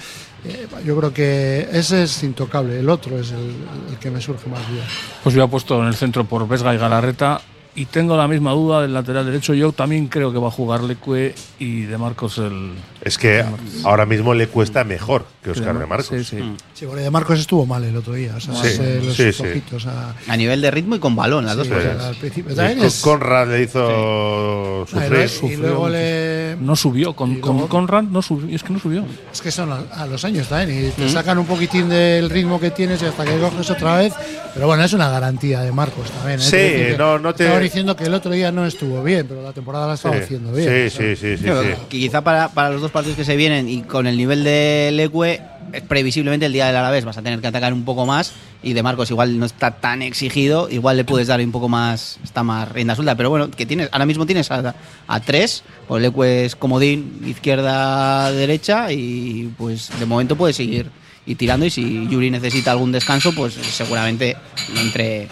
Eh, 0.45 0.67
yo 0.85 0.97
creo 0.97 1.13
que 1.13 1.67
ese 1.71 2.03
es 2.03 2.23
intocable. 2.23 2.79
El 2.79 2.89
otro 2.89 3.19
es 3.19 3.31
el, 3.31 3.97
que 3.99 4.09
me 4.09 4.21
surge 4.21 4.49
más 4.49 4.67
duda. 4.69 4.83
Pues 5.23 5.35
yo 5.35 5.43
he 5.43 5.47
puesto 5.47 5.81
en 5.81 5.87
el 5.87 5.95
centro 5.95 6.23
por 6.23 6.47
Vesga 6.47 6.73
y 6.73 6.77
Galarreta 6.77 7.41
y 7.79 7.85
tengo 7.85 8.17
la 8.17 8.27
misma 8.27 8.51
duda 8.51 8.81
del 8.81 8.93
lateral 8.93 9.25
derecho. 9.25 9.53
Yo 9.53 9.71
también 9.71 10.07
creo 10.07 10.33
que 10.33 10.37
va 10.37 10.49
a 10.49 10.51
jugar 10.51 10.81
Leque 10.83 11.33
y 11.59 11.81
De 11.83 11.97
Marcos 11.97 12.37
el. 12.37 12.73
Es 13.01 13.17
que 13.17 13.45
ahora 13.85 14.05
mismo 14.05 14.33
le 14.33 14.47
cuesta 14.47 14.83
mejor 14.83 15.25
que 15.41 15.51
Oscar 15.51 15.77
de 15.79 15.85
Marcos. 15.85 16.07
Sí, 16.09 16.23
sí. 16.25 16.55
Sí, 16.73 16.85
porque 16.85 17.01
de 17.03 17.09
Marcos 17.09 17.39
estuvo 17.39 17.65
mal 17.65 17.83
el 17.85 17.95
otro 17.95 18.13
día. 18.13 18.33
O 18.35 18.39
sea, 18.41 18.53
Sí, 18.55 18.77
los 19.05 19.15
sí, 19.15 19.29
ojitos 19.43 19.85
a- 19.87 20.13
A 20.27 20.35
nivel 20.37 20.59
de 20.61 20.69
ritmo 20.71 20.95
y 20.95 20.99
con 20.99 21.15
balón, 21.15 21.45
las 21.45 21.55
dos 21.55 21.67
Sí, 21.67 21.73
cosas. 21.73 22.03
al 22.03 22.15
principio. 22.15 22.51
Y 22.51 22.55
También 22.55 22.79
con- 22.79 22.87
es- 22.87 22.99
Conrad 23.01 23.47
le 23.49 23.63
hizo 23.63 24.85
y 24.85 24.89
sufrir. 24.89 25.09
luego- 25.11 25.47
y 25.49 25.55
luego 25.55 25.89
le. 25.89 26.57
No 26.59 26.75
subió, 26.75 27.13
con, 27.15 27.39
con 27.39 27.67
Conrad 27.69 28.03
no 28.03 28.21
subió, 28.21 28.53
es 28.53 28.63
que 28.63 28.73
no 28.73 28.79
subió. 28.79 29.05
Es 29.31 29.41
que 29.41 29.51
son 29.51 29.71
a, 29.71 30.05
los 30.05 30.25
años 30.25 30.49
también. 30.49 30.87
Y 30.87 30.91
te 30.91 31.07
sacan 31.09 31.37
un 31.39 31.45
poquitín 31.45 31.87
del 31.87 32.29
ritmo 32.29 32.59
que 32.59 32.71
tienes 32.71 33.01
y 33.01 33.05
hasta 33.05 33.23
que 33.23 33.37
coges 33.39 33.69
otra 33.69 33.97
vez. 33.97 34.13
Pero 34.53 34.67
bueno, 34.67 34.83
es 34.83 34.91
una 34.93 35.09
garantía 35.09 35.61
de 35.61 35.71
Marcos 35.71 36.09
también. 36.11 36.39
¿eh? 36.39 36.43
Sí, 36.91 36.97
no- 36.97 37.17
no 37.19 37.33
te- 37.33 37.45
diciendo 37.69 37.95
que 37.95 38.03
el 38.05 38.13
otro 38.13 38.31
día 38.31 38.51
no 38.51 38.65
estuvo 38.65 39.03
bien, 39.03 39.25
pero 39.27 39.41
la 39.41 39.53
temporada 39.53 39.87
la 39.87 39.93
estaba 39.95 40.15
Sí, 40.17 40.21
haciendo 40.23 40.51
bien. 40.51 40.89
sí, 40.89 41.15
sí, 41.15 41.37
sí, 41.37 41.45
Quizá 41.87 42.21
para, 42.23 42.49
para 42.49 42.69
los 42.71 42.81
dos 42.81 42.91
partidos 42.91 43.17
que 43.17 43.23
se 43.25 43.35
vienen 43.35 43.69
y 43.69 43.81
con 43.83 44.07
el 44.07 44.17
nivel 44.17 44.43
de 44.43 44.89
Leque, 44.91 45.41
previsiblemente 45.87 46.45
el 46.47 46.53
día 46.53 46.67
del 46.67 46.75
Alavés. 46.75 47.05
Vas 47.05 47.17
a 47.17 47.21
tener 47.21 47.39
que 47.39 47.47
atacar 47.47 47.73
un 47.73 47.85
poco 47.85 48.05
más 48.05 48.33
y 48.61 48.73
de 48.73 48.83
Marcos 48.83 49.09
igual 49.11 49.39
no 49.39 49.45
está 49.45 49.71
tan 49.71 50.01
exigido, 50.01 50.69
igual 50.69 50.97
le 50.97 51.05
puedes 51.05 51.27
dar 51.27 51.39
un 51.39 51.51
poco 51.51 51.69
más, 51.69 52.19
está 52.23 52.43
más 52.43 52.69
rienda 52.71 52.95
suelta, 52.95 53.15
pero 53.15 53.29
bueno, 53.29 53.49
que 53.49 53.65
tienes, 53.65 53.87
ahora 53.91 54.05
mismo 54.05 54.25
tienes 54.25 54.51
a, 54.51 54.75
a 55.07 55.19
tres, 55.21 55.63
pues 55.87 56.01
Leque 56.01 56.45
es 56.45 56.55
comodín, 56.55 57.21
izquierda, 57.25 58.31
derecha 58.31 58.91
y 58.91 59.49
pues 59.57 59.89
de 59.99 60.05
momento 60.05 60.35
puedes 60.35 60.55
seguir 60.57 60.89
y 61.25 61.35
tirando 61.35 61.65
y 61.65 61.69
si 61.69 62.07
Yuri 62.09 62.31
necesita 62.31 62.71
algún 62.71 62.91
descanso, 62.91 63.33
pues 63.33 63.53
seguramente 63.53 64.35
entre 64.75 65.27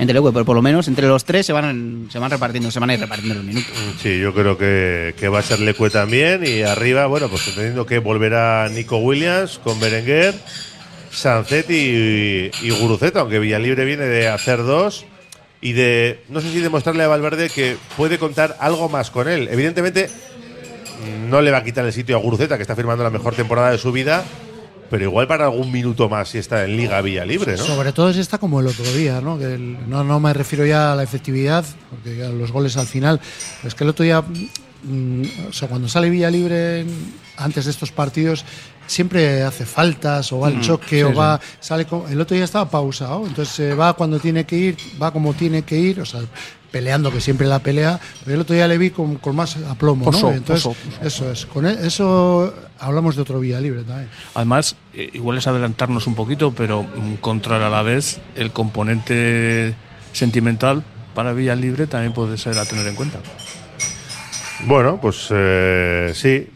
entre 0.00 0.14
Leque, 0.14 0.30
pero 0.32 0.44
por 0.44 0.56
lo 0.56 0.62
menos 0.62 0.88
entre 0.88 1.06
los 1.06 1.24
tres 1.24 1.46
se 1.46 1.52
van, 1.52 2.08
se 2.10 2.18
van 2.18 2.30
repartiendo, 2.30 2.70
se 2.70 2.80
van 2.80 2.90
a 2.90 2.94
ir 2.94 3.00
repartiendo 3.00 3.34
los 3.34 3.44
minutos. 3.44 3.70
Sí, 4.00 4.18
yo 4.18 4.34
creo 4.34 4.56
que, 4.56 5.14
que 5.16 5.28
va 5.28 5.40
a 5.40 5.42
ser 5.42 5.60
Lecue 5.60 5.90
también. 5.90 6.42
Y 6.44 6.62
arriba, 6.62 7.06
bueno, 7.06 7.28
pues 7.28 7.46
entendiendo 7.48 7.86
que 7.86 7.98
volverá 7.98 8.68
Nico 8.70 8.96
Williams 8.98 9.60
con 9.62 9.78
Berenguer, 9.78 10.34
Sancet 11.10 11.70
y, 11.70 12.50
y 12.62 12.70
Guruceta, 12.70 13.20
aunque 13.20 13.38
Villalibre 13.38 13.84
viene 13.84 14.06
de 14.06 14.28
hacer 14.28 14.64
dos 14.64 15.04
y 15.60 15.72
de, 15.72 16.24
no 16.28 16.40
sé 16.40 16.50
si 16.50 16.60
demostrarle 16.60 17.04
a 17.04 17.08
Valverde 17.08 17.50
que 17.50 17.76
puede 17.96 18.18
contar 18.18 18.56
algo 18.60 18.88
más 18.88 19.10
con 19.10 19.28
él. 19.28 19.48
Evidentemente, 19.50 20.08
no 21.28 21.40
le 21.40 21.50
va 21.50 21.58
a 21.58 21.64
quitar 21.64 21.84
el 21.84 21.92
sitio 21.92 22.16
a 22.16 22.20
Guruceta, 22.20 22.56
que 22.56 22.62
está 22.62 22.74
firmando 22.74 23.04
la 23.04 23.10
mejor 23.10 23.34
temporada 23.34 23.70
de 23.70 23.78
su 23.78 23.92
vida, 23.92 24.24
pero 24.90 25.04
igual 25.04 25.26
para 25.28 25.44
algún 25.44 25.70
minuto 25.72 26.08
más 26.08 26.28
si 26.30 26.38
está 26.38 26.64
en 26.64 26.76
Liga 26.76 27.00
Villalibre, 27.00 27.52
¿no? 27.56 27.64
Sobre 27.64 27.92
todo 27.92 28.12
si 28.12 28.20
está 28.20 28.38
como 28.38 28.60
el 28.60 28.66
otro 28.66 28.84
día, 28.92 29.20
¿no? 29.20 29.38
Que 29.38 29.54
el- 29.54 29.88
no, 29.88 30.02
no 30.04 30.18
me 30.20 30.32
refiero 30.34 30.66
ya 30.66 30.92
a 30.92 30.96
la 30.96 31.02
efectividad, 31.04 31.64
porque 31.88 32.16
ya 32.16 32.28
los 32.28 32.50
goles 32.52 32.76
al 32.76 32.86
final. 32.86 33.20
Es 33.64 33.74
que 33.74 33.84
el 33.84 33.90
otro 33.90 34.04
día, 34.04 34.20
mm, 34.22 35.22
o 35.48 35.52
sea, 35.52 35.68
cuando 35.68 35.88
sale 35.88 36.10
Villa 36.10 36.30
Libre 36.30 36.84
antes 37.36 37.64
de 37.66 37.70
estos 37.70 37.92
partidos, 37.92 38.44
siempre 38.86 39.42
hace 39.44 39.64
faltas 39.64 40.32
o 40.32 40.40
va 40.40 40.48
al 40.48 40.56
Mm, 40.56 40.62
choque 40.62 40.96
sí, 40.98 41.02
o 41.02 41.10
sí. 41.10 41.14
va. 41.14 41.40
sale 41.60 41.84
con- 41.86 42.10
El 42.10 42.20
otro 42.20 42.34
día 42.34 42.44
estaba 42.44 42.68
pausado, 42.68 43.24
entonces 43.26 43.58
eh, 43.60 43.74
va 43.74 43.92
cuando 43.94 44.18
tiene 44.18 44.44
que 44.44 44.56
ir, 44.56 44.76
va 45.00 45.12
como 45.12 45.32
tiene 45.34 45.62
que 45.62 45.78
ir, 45.78 46.00
o 46.00 46.04
sea, 46.06 46.20
peleando, 46.70 47.10
que 47.12 47.20
siempre 47.20 47.46
la 47.46 47.58
pelea, 47.58 47.98
pero 48.24 48.34
el 48.36 48.40
otro 48.42 48.54
día 48.54 48.68
le 48.68 48.78
vi 48.78 48.90
con, 48.90 49.16
con 49.16 49.36
más 49.36 49.56
aplomo, 49.68 50.04
Pozo, 50.04 50.30
¿no? 50.30 50.36
Entonces, 50.36 50.76
eso 51.02 51.30
es. 51.30 51.46
Con 51.46 51.66
e- 51.66 51.86
eso 51.86 52.54
hablamos 52.78 53.16
de 53.16 53.22
otro 53.22 53.40
Villa 53.40 53.60
Libre 53.60 53.82
también. 53.82 54.08
Además, 54.34 54.76
eh, 54.94 55.10
igual 55.12 55.38
es 55.38 55.46
adelantarnos 55.46 56.06
un 56.06 56.14
poquito, 56.14 56.52
pero 56.52 56.82
mm, 56.82 57.14
contra 57.20 57.56
el 57.56 57.62
Alavés, 57.62 58.20
el 58.36 58.52
componente 58.52 59.74
sentimental 60.12 60.82
para 61.14 61.32
Villa 61.32 61.54
Libre 61.56 61.86
también 61.86 62.12
puede 62.12 62.38
ser 62.38 62.56
a 62.58 62.64
tener 62.64 62.86
en 62.86 62.94
cuenta. 62.94 63.18
Bueno, 64.66 65.00
pues 65.00 65.26
eh, 65.30 66.12
sí. 66.14 66.48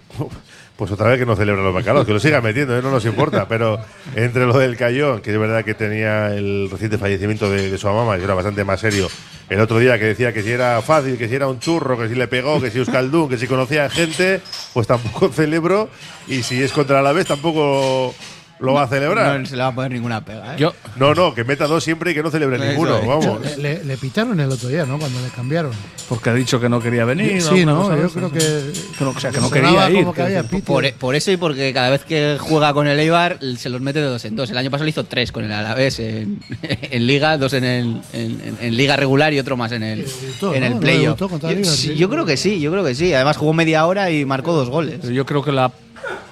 Pues 0.77 0.91
otra 0.91 1.09
vez 1.09 1.21
que 1.21 1.27
no 1.27 1.37
celebra 1.37 1.63
los 1.63 1.73
bacalos, 1.73 2.05
que 2.05 2.13
lo 2.13 2.19
siga 2.19 2.41
metiendo, 2.41 2.77
¿eh? 2.77 2.83
no 2.83 2.91
nos 2.91 3.05
importa. 3.05 3.47
Pero 3.47 3.79
entre 4.17 4.45
lo 4.45 4.59
del 4.59 4.77
Cayón, 4.77 5.21
que 5.21 5.33
es 5.33 5.39
verdad 5.39 5.65
que 5.65 5.75
tenía 5.75 6.35
el 6.35 6.69
reciente 6.69 6.99
fallecimiento 6.99 7.49
de, 7.49 7.71
de 7.71 7.79
su 7.79 7.87
mamá, 7.87 8.17
que 8.17 8.25
era 8.25 8.35
bastante 8.35 8.65
más 8.65 8.81
serio. 8.81 9.09
El 9.49 9.61
otro 9.61 9.79
día 9.79 9.99
que 9.99 10.07
decía 10.07 10.33
que 10.33 10.43
si 10.43 10.51
era 10.51 10.81
fácil, 10.83 11.17
que 11.17 11.29
si 11.29 11.35
era 11.35 11.47
un 11.47 11.61
churro, 11.61 11.99
que 11.99 12.09
si 12.09 12.15
le 12.15 12.27
pegó, 12.27 12.61
que 12.61 12.71
si 12.71 12.79
Euskaldun, 12.79 13.29
que 13.29 13.39
si 13.39 13.47
conocía 13.47 13.89
gente, 13.89 14.41
pues 14.73 14.87
tampoco 14.87 15.29
celebro. 15.33 15.89
Y 16.27 16.43
si 16.43 16.63
es 16.63 16.73
contra 16.73 17.03
la 17.03 17.13
vez, 17.13 17.27
tampoco 17.27 18.15
lo 18.61 18.73
va 18.73 18.85
a 18.85 18.89
celebrar. 18.89 19.39
No 19.41 19.47
se 19.47 19.57
le 19.57 19.63
va 19.63 19.69
a 19.69 19.75
poner 19.75 19.91
ninguna 19.93 20.25
pega. 20.25 20.55
¿eh? 20.55 20.59
Yo, 20.59 20.73
No, 20.97 21.15
no, 21.15 21.35
que 21.35 21.45
meta 21.45 21.67
dos 21.67 21.83
siempre 21.85 22.13
y 22.13 22.15
que 22.15 22.23
no 22.23 22.31
celebre 22.31 22.57
Eso 22.57 22.67
ninguno. 22.67 22.99
es. 22.99 23.07
Vamos. 23.07 23.41
Le, 23.43 23.57
le- 23.57 23.85
le 23.85 23.97
pitaron 23.97 24.39
el 24.41 24.51
otro 24.51 24.69
día, 24.69 24.85
¿no? 24.87 24.99
Cuando 24.99 25.21
le 25.21 25.29
cambiaron. 25.29 25.73
porque 26.09 26.31
ha 26.31 26.35
dicho 26.35 26.61
que 26.61 26.69
no 26.69 26.81
quería 26.81 27.05
venir. 27.05 27.43
Sí, 27.43 27.65
¿no? 27.65 27.95
Yo 27.97 28.09
creo 28.11 28.31
que. 28.31 28.39
Que 28.39 29.05
no- 29.05 29.11
o 29.11 29.21
sea, 29.21 29.31
que 29.31 29.41
no 29.41 29.49
sonaba 29.49 29.87
quería 29.87 29.91
ir, 29.91 30.05
como 30.05 30.13
que 30.13 30.17
que- 30.17 30.23
había 30.23 30.43
que- 30.43 30.49
pito. 30.49 30.65
Por, 30.65 30.93
por 30.95 31.15
eso 31.15 31.31
y 31.33 31.37
porque 31.37 31.73
cada 31.73 31.91
vez 31.91 32.05
que 32.05 32.37
juega 32.41 32.73
con 32.73 32.87
el 32.87 32.99
Eibar 32.99 33.39
se 33.57 33.69
los 33.69 33.81
mete 33.81 34.01
de 34.01 34.07
dos 34.07 34.25
en 34.25 34.37
dos. 34.37 34.51
El 34.51 34.59
año 34.59 34.71
pasado 34.71 34.85
le 34.85 34.91
hizo 34.91 35.05
tres 35.05 35.33
con 35.33 35.45
el 35.45 35.53
Alavés 35.53 35.99
en, 35.99 36.41
en 36.61 37.07
Liga, 37.07 37.37
dos 37.39 37.53
en, 37.55 37.65
el, 37.65 38.01
en, 38.13 38.41
en- 38.41 38.59
en 38.61 38.77
Liga 38.77 38.97
regular 38.97 39.33
y 39.35 39.39
otro 39.41 39.57
más 39.57 39.73
en 39.73 39.83
el, 39.83 40.05
Debutó, 40.05 40.55
en 40.55 40.61
¿no? 40.61 40.67
el 40.67 40.75
No 40.75 40.81
playoff. 40.81 41.05
debutó 41.05 41.29
contra 41.29 41.51
el 41.51 41.57
Yo, 41.57 41.61
Eibar, 41.63 41.75
sí, 41.77 41.89
sí. 41.89 41.95
yo 41.97 42.09
creo 42.09 42.25
que 42.25 42.37
sí, 42.37 42.61
yo 42.61 42.71
creo 42.71 42.85
que 42.85 42.95
sí. 42.95 43.13
Además 43.13 43.37
jugó 43.37 43.53
media 43.53 43.85
hora 43.87 44.11
y 44.11 44.25
marcó 44.25 44.53
dos 44.53 44.71
goles. 44.71 45.03
Yo 45.09 45.27
creo 45.27 45.43
que 45.43 45.53
la 45.53 45.71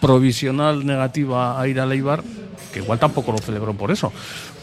provisional 0.01 0.85
negativa 0.87 1.61
a 1.61 1.69
ir 1.69 1.81
al 1.81 1.93
Eibar, 1.93 2.23
que 2.73 2.81
igual 2.81 2.99
tampoco 2.99 3.33
lo 3.33 3.39
celebró 3.39 3.73
por 3.75 3.91
eso, 3.91 4.13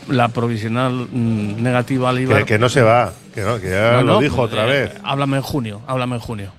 la 0.09 0.27
provisional 0.29 1.07
mm, 1.11 1.61
negativa 1.61 2.09
al 2.09 2.17
Eibar. 2.19 2.39
Que, 2.39 2.45
que 2.45 2.59
no 2.59 2.69
se 2.69 2.81
va, 2.81 3.13
que, 3.33 3.41
no, 3.41 3.59
que 3.59 3.69
ya 3.69 3.91
No, 3.93 4.01
lo 4.03 4.13
no, 4.15 4.19
dijo 4.19 4.41
otra 4.41 4.65
eh, 4.65 4.81
vez. 4.81 4.91
Háblame 5.03 5.37
en 5.37 5.43
junio, 5.43 5.81
háblame 5.87 6.15
en 6.15 6.21
junio. 6.21 6.51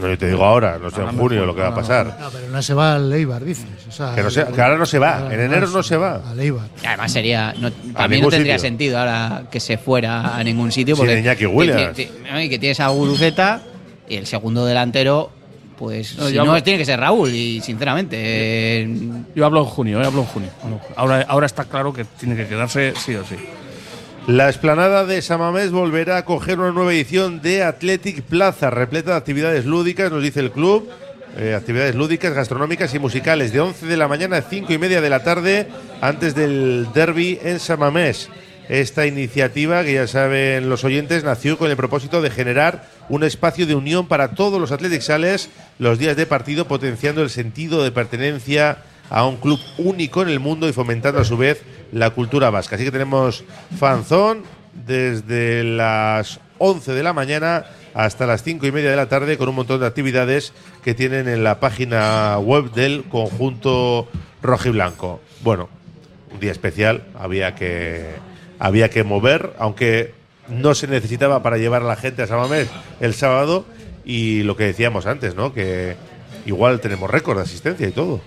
No, 0.00 0.06
yo 0.06 0.18
te 0.18 0.28
digo 0.28 0.44
ahora, 0.44 0.78
no 0.78 0.90
sé 0.90 1.00
en 1.00 1.16
junio 1.16 1.46
lo 1.46 1.54
que 1.54 1.62
va 1.62 1.68
a 1.68 1.74
pasar. 1.74 2.14
No, 2.20 2.28
pero 2.30 2.46
no 2.50 2.60
se 2.62 2.74
va 2.74 2.94
al 2.96 3.10
Eibar, 3.10 3.42
dices. 3.42 3.64
O 3.88 3.90
sea, 3.90 4.14
Que 4.14 4.22
no 4.22 4.28
se- 4.30 4.44
que 4.46 4.60
ahora 4.60 4.76
no 4.76 4.84
se 4.84 4.98
va, 4.98 5.28
en 5.32 5.40
enero 5.40 5.66
no 5.68 5.82
se 5.82 5.96
va. 5.96 6.20
Al 6.30 6.38
Eibar. 6.38 6.68
Y 6.82 6.86
Además 6.86 7.10
sería 7.10 7.54
no, 7.58 7.70
ningún 8.06 8.24
no 8.24 8.28
tendría 8.28 8.58
sitio. 8.58 8.68
sentido 8.68 8.98
ahora 8.98 9.44
que 9.50 9.58
se 9.60 9.78
fuera 9.78 10.36
a 10.36 10.44
ningún 10.44 10.70
sitio 10.70 10.94
Sin 10.94 11.06
porque 11.06 11.18
Iñaki 11.20 11.46
Williams. 11.46 11.96
que, 11.96 12.08
que- 12.08 12.48
que 12.50 12.58
tienes 12.58 12.78
a 12.80 12.88
Guruceta 12.88 13.62
y 14.08 14.16
el 14.16 14.26
segundo 14.26 14.66
delantero 14.66 15.30
pues 15.78 16.16
No, 16.18 16.26
si 16.28 16.34
yo 16.34 16.44
no 16.44 16.52
hablo- 16.52 16.62
tiene 16.62 16.78
que 16.78 16.84
ser 16.84 16.98
Raúl 16.98 17.30
y 17.32 17.60
sinceramente 17.60 18.16
eh, 18.20 18.88
Yo 19.34 19.46
hablo 19.46 19.60
en 19.60 19.66
junio, 19.66 20.00
eh, 20.02 20.06
hablo 20.06 20.20
en 20.20 20.26
junio. 20.26 20.50
hablo 20.62 20.74
en 20.76 20.80
junio. 20.80 20.94
Ahora, 20.96 21.24
ahora 21.28 21.46
está 21.46 21.64
claro 21.64 21.92
que 21.92 22.04
tiene 22.04 22.34
que 22.36 22.46
quedarse 22.46 22.92
sí 22.96 23.14
o 23.14 23.24
sí. 23.24 23.36
La 24.26 24.48
esplanada 24.50 25.06
de 25.06 25.22
Samamés 25.22 25.70
volverá 25.70 26.18
a 26.18 26.24
coger 26.24 26.58
una 26.58 26.70
nueva 26.72 26.92
edición 26.92 27.40
de 27.40 27.62
Athletic 27.62 28.22
Plaza, 28.22 28.68
repleta 28.68 29.12
de 29.12 29.16
actividades 29.16 29.64
lúdicas, 29.64 30.10
nos 30.12 30.22
dice 30.22 30.40
el 30.40 30.50
club. 30.50 30.88
Eh, 31.38 31.54
actividades 31.54 31.94
lúdicas, 31.94 32.34
gastronómicas 32.34 32.92
y 32.94 32.98
musicales 32.98 33.52
de 33.52 33.60
11 33.60 33.86
de 33.86 33.96
la 33.96 34.08
mañana 34.08 34.38
a 34.38 34.42
5 34.42 34.72
y 34.72 34.78
media 34.78 35.00
de 35.00 35.08
la 35.10 35.22
tarde 35.22 35.68
antes 36.00 36.34
del 36.34 36.88
derby 36.92 37.38
en 37.42 37.60
Samamés. 37.60 38.28
Esta 38.68 39.06
iniciativa, 39.06 39.82
que 39.82 39.94
ya 39.94 40.06
saben 40.06 40.68
los 40.68 40.84
oyentes, 40.84 41.24
nació 41.24 41.56
con 41.56 41.70
el 41.70 41.76
propósito 41.76 42.20
de 42.20 42.30
generar 42.30 42.86
un 43.08 43.24
espacio 43.24 43.66
de 43.66 43.74
unión 43.74 44.06
para 44.06 44.32
todos 44.32 44.60
los 44.60 44.72
Athletic 44.72 45.00
Sales 45.00 45.48
los 45.78 45.98
días 45.98 46.16
de 46.16 46.26
partido, 46.26 46.68
potenciando 46.68 47.22
el 47.22 47.30
sentido 47.30 47.82
de 47.82 47.92
pertenencia 47.92 48.82
a 49.08 49.26
un 49.26 49.38
club 49.38 49.58
único 49.78 50.20
en 50.20 50.28
el 50.28 50.38
mundo 50.38 50.68
y 50.68 50.74
fomentando 50.74 51.20
a 51.20 51.24
su 51.24 51.38
vez 51.38 51.62
la 51.92 52.10
cultura 52.10 52.50
vasca. 52.50 52.76
Así 52.76 52.84
que 52.84 52.92
tenemos 52.92 53.42
fanzón 53.78 54.42
desde 54.86 55.64
las 55.64 56.38
11 56.58 56.92
de 56.92 57.02
la 57.02 57.14
mañana 57.14 57.64
hasta 57.94 58.26
las 58.26 58.42
5 58.42 58.66
y 58.66 58.72
media 58.72 58.90
de 58.90 58.96
la 58.96 59.08
tarde 59.08 59.38
con 59.38 59.48
un 59.48 59.54
montón 59.54 59.80
de 59.80 59.86
actividades 59.86 60.52
que 60.84 60.92
tienen 60.92 61.26
en 61.26 61.42
la 61.42 61.58
página 61.58 62.38
web 62.38 62.70
del 62.72 63.04
conjunto 63.04 64.08
rojiblanco. 64.42 65.20
Bueno, 65.42 65.70
un 66.32 66.38
día 66.38 66.52
especial, 66.52 67.04
había 67.18 67.54
que, 67.54 68.16
había 68.58 68.90
que 68.90 69.04
mover, 69.04 69.52
aunque 69.58 70.14
no 70.48 70.74
se 70.74 70.86
necesitaba 70.86 71.42
para 71.42 71.58
llevar 71.58 71.82
a 71.82 71.86
la 71.86 71.96
gente 71.96 72.22
a 72.22 72.26
Samamés 72.26 72.68
el 73.00 73.14
sábado 73.14 73.64
y 74.04 74.42
lo 74.42 74.56
que 74.56 74.64
decíamos 74.64 75.06
antes, 75.06 75.34
¿no? 75.34 75.52
Que 75.52 75.96
igual 76.46 76.80
tenemos 76.80 77.10
récord 77.10 77.36
de 77.36 77.42
asistencia 77.44 77.86
y 77.86 77.90
todo. 77.92 78.20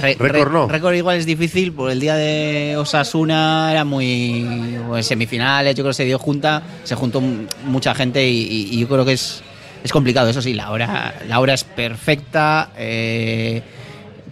Re- 0.00 0.16
Récord 0.18 0.52
no. 0.52 0.66
Récord 0.68 0.94
igual 0.94 1.18
es 1.18 1.26
difícil, 1.26 1.72
por 1.72 1.90
el 1.90 2.00
día 2.00 2.16
de 2.16 2.76
Osasuna 2.76 3.68
era 3.70 3.84
muy. 3.84 4.78
pues, 4.88 5.06
semifinales, 5.06 5.74
yo 5.76 5.84
creo 5.84 5.90
que 5.90 5.94
se 5.94 6.04
dio 6.04 6.18
junta, 6.18 6.62
se 6.84 6.94
juntó 6.96 7.20
mucha 7.20 7.94
gente 7.94 8.26
y, 8.26 8.40
y- 8.42 8.68
y 8.74 8.80
yo 8.80 8.88
creo 8.88 9.04
que 9.04 9.12
es, 9.12 9.42
es 9.84 9.92
complicado. 9.92 10.28
Eso 10.28 10.42
sí, 10.42 10.54
la 10.54 10.70
hora, 10.70 11.14
la 11.28 11.38
hora 11.38 11.54
es 11.54 11.62
perfecta. 11.64 12.70
eh, 12.76 13.62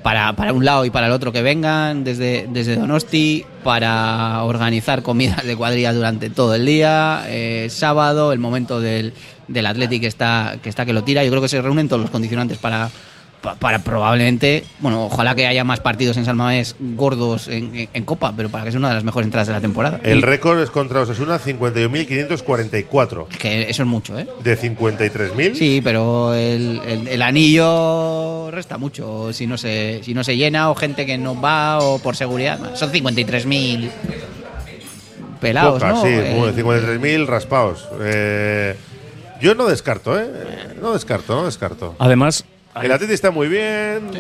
para, 0.09 0.33
para 0.33 0.55
un 0.55 0.65
lado 0.65 0.87
y 0.87 0.91
para 0.91 1.09
el 1.09 1.13
otro 1.13 1.33
que 1.33 1.43
vengan 1.43 2.03
desde, 2.03 2.47
desde 2.51 2.77
Donosti, 2.77 3.45
para 3.63 4.43
organizar 4.45 5.03
comidas 5.03 5.45
de 5.45 5.55
cuadrillas 5.55 5.95
durante 5.95 6.31
todo 6.31 6.55
el 6.55 6.65
día, 6.65 7.25
eh, 7.27 7.67
sábado, 7.69 8.33
el 8.33 8.39
momento 8.39 8.81
del, 8.81 9.13
del 9.49 9.67
Athletic 9.67 10.01
que 10.01 10.07
está, 10.07 10.57
que 10.63 10.71
está 10.71 10.87
que 10.87 10.95
lo 10.95 11.05
tira. 11.05 11.23
Yo 11.25 11.31
creo 11.31 11.43
que 11.43 11.49
se 11.51 11.61
reúnen 11.61 11.89
todos 11.91 12.01
los 12.01 12.11
condicionantes 12.11 12.57
para, 12.57 12.89
pa- 12.89 12.93
para 13.61 13.79
probablemente, 13.81 14.65
bueno, 14.81 15.07
ojalá 15.07 15.35
que 15.35 15.47
haya 15.47 15.63
más 15.65 15.81
partidos 15.81 16.17
en 16.17 16.25
San 16.25 16.37
Mamés 16.37 16.75
gordos 16.81 17.49
en, 17.49 17.75
en- 17.75 17.89
en 17.95 18.05
Copa, 18.05 18.33
pero 18.37 18.49
para 18.49 18.65
que 18.65 18.71
sea 18.73 18.79
una 18.79 18.89
de 18.89 18.95
las 18.97 19.05
mejores 19.05 19.27
entradas 19.27 19.47
de 19.49 19.55
la 19.55 19.61
temporada. 19.61 20.01
El 20.03 20.19
Y 20.19 20.23
récord 20.23 20.61
es 20.61 20.71
contra 20.71 21.01
Osasuna 21.01 21.39
51.544. 21.39 23.27
que 23.29 23.69
eso 23.71 23.83
es 23.83 23.89
mucho, 23.89 24.19
¿eh? 24.19 24.27
De 24.43 24.59
53.000. 24.59 25.55
Sí, 25.55 25.81
pero 25.83 26.35
el, 26.35 26.81
el- 26.87 27.09
el 27.09 27.23
anillo 27.23 28.51
resta 28.51 28.77
mucho 28.79 29.33
si 29.33 29.47
no 29.47 29.57
se 29.57 30.01
si 30.03 30.15
no 30.15 30.25
se 30.25 30.37
llena 30.37 30.71
o 30.71 30.75
gente 30.75 31.07
que 31.07 31.17
no 31.19 31.41
va 31.41 31.79
o 31.81 31.99
por 32.01 32.17
seguridad. 32.17 32.75
Son 32.75 32.91
53.000 32.93 33.91
pelados, 35.41 35.75
Pocas, 35.75 35.95
¿no? 35.95 36.03
sí, 36.03 36.09
Eh, 36.11 36.35
muy- 36.37 36.51
53.000 36.53 37.27
raspados. 37.27 37.89
Eh, 38.01 38.75
yo 39.41 39.55
no 39.55 39.67
descarto, 39.67 40.19
¿eh? 40.19 40.27
No 40.83 40.93
descarto, 40.95 41.37
no 41.37 41.45
descarto. 41.47 41.95
Además, 42.01 42.45
El 42.81 42.93
Atleti 42.93 43.13
está 43.15 43.31
muy 43.31 43.49
bien. 43.49 44.11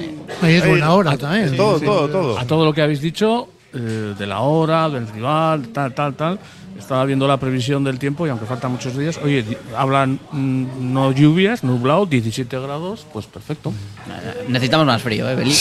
Ahí 0.43 0.55
es 0.55 0.63
Ahí- 0.63 0.71
buena 0.71 0.93
hora 0.93 1.17
también. 1.17 1.57
Todo, 1.57 1.79
Sí, 1.79 1.85
todo, 1.85 2.07
sí. 2.07 2.13
todo. 2.13 2.39
a 2.39 2.45
todo 2.47 2.65
lo 2.65 2.73
que 2.73 2.83
habéis 2.83 3.01
dicho, 3.01 3.49
eh, 3.73 4.15
de 4.19 4.27
la 4.27 4.41
hora, 4.41 4.89
del 4.89 5.07
rival, 5.09 5.69
tal, 5.69 5.95
tal, 5.95 6.15
tal, 6.15 6.39
estaba 6.79 7.05
viendo 7.05 7.27
la 7.27 7.39
previsión 7.39 7.85
del 7.85 7.99
tiempo 7.99 8.27
y 8.27 8.31
aunque 8.31 8.47
faltan 8.47 8.73
muchos 8.73 8.97
días, 8.97 9.19
oye, 9.23 9.45
hablan 9.77 10.19
mm, 10.33 10.93
no 10.93 11.13
lluvias, 11.13 11.65
nublado, 11.65 12.07
17 12.07 12.59
grados, 12.59 13.07
pues 13.13 13.27
perfecto. 13.27 13.73
necesitamos 14.49 14.87
más 14.87 15.03
frío, 15.03 15.29
¿eh, 15.29 15.35
Beli? 15.35 15.55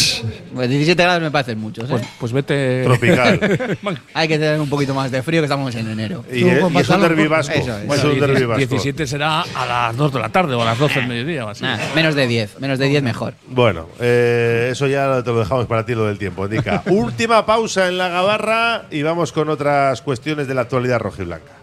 Pues 0.54 0.70
17 0.70 1.02
grados 1.02 1.22
me 1.22 1.32
parecen 1.32 1.60
muchos, 1.60 1.86
¿eh? 1.86 1.88
Pues, 1.90 2.08
pues 2.20 2.32
vete. 2.32 2.84
Tropical. 2.84 3.40
Hay 4.14 4.28
que 4.28 4.38
tener 4.38 4.60
un 4.60 4.70
poquito 4.70 4.94
más 4.94 5.12
de 5.12 5.22
frío 5.22 5.42
que 5.42 5.46
estamos 5.46 5.74
en 5.76 5.90
enero. 5.90 6.24
Y, 6.32 6.42
Tú 6.42 6.48
y 6.48 6.78
es 6.78 6.90
un 6.90 7.02
derbi 7.02 7.28
vasco. 7.28 7.54
Eso 7.54 7.78
es. 7.78 7.92
Es 7.92 8.04
un 8.04 8.20
derbi 8.20 8.36
17 8.36 8.46
vasco. 8.46 8.60
17 8.60 9.08
será 9.08 9.42
a 9.42 9.66
las 9.66 9.98
2 9.98 10.14
de 10.14 10.20
la 10.20 10.30
tarde 10.30 10.56
o 10.56 10.62
a 10.62 10.66
las 10.66 10.78
12 10.78 11.00
del 11.00 11.08
mediodía 11.08 11.46
o 11.46 11.50
así. 11.50 11.64
Nah, 11.64 11.78
menos 11.96 12.16
de 12.16 12.28
10, 12.28 12.60
menos 12.60 12.80
de 12.80 12.88
10 12.88 13.04
mejor. 13.04 13.34
Bueno, 13.48 13.88
eh, 14.00 14.70
eso 14.72 14.88
ya 14.88 15.24
te 15.24 15.32
lo 15.32 15.40
dejamos 15.40 15.66
para 15.66 15.86
ti, 15.86 15.96
lo 15.96 16.06
del 16.06 16.18
tiempo, 16.18 16.46
indica. 16.46 16.84
Última 16.88 17.46
pausa 17.46 17.88
en 17.88 17.98
la 17.98 18.10
gabarra 18.10 18.86
y 18.92 19.02
vamos 19.02 19.32
con 19.32 19.50
otras 19.50 20.02
cuestiones 20.02 20.48
de 20.48 20.54
la 20.54 20.62
actualidad 20.62 21.00
rojiblanca. 21.08 21.54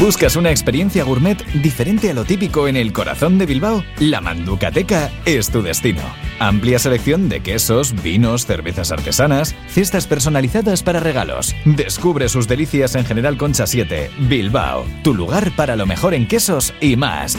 ¿Buscas 0.00 0.34
una 0.34 0.50
experiencia 0.50 1.04
gourmet 1.04 1.38
diferente 1.62 2.10
a 2.10 2.14
lo 2.14 2.24
típico 2.24 2.66
en 2.66 2.76
el 2.76 2.92
corazón 2.92 3.38
de 3.38 3.46
Bilbao? 3.46 3.84
La 4.00 4.20
Manducateca 4.20 5.12
es 5.26 5.48
tu 5.50 5.62
destino. 5.62 6.02
Amplia 6.40 6.80
selección 6.80 7.28
de 7.28 7.40
quesos, 7.40 7.94
vinos, 8.02 8.44
cervezas 8.44 8.90
artesanas, 8.90 9.54
cestas 9.68 10.08
personalizadas 10.08 10.82
para 10.82 10.98
regalos. 10.98 11.54
Descubre 11.64 12.28
sus 12.28 12.48
delicias 12.48 12.96
en 12.96 13.04
General 13.04 13.36
Concha 13.36 13.68
7, 13.68 14.10
Bilbao, 14.28 14.84
tu 15.04 15.14
lugar 15.14 15.52
para 15.54 15.76
lo 15.76 15.86
mejor 15.86 16.14
en 16.14 16.26
quesos 16.26 16.74
y 16.80 16.96
más. 16.96 17.38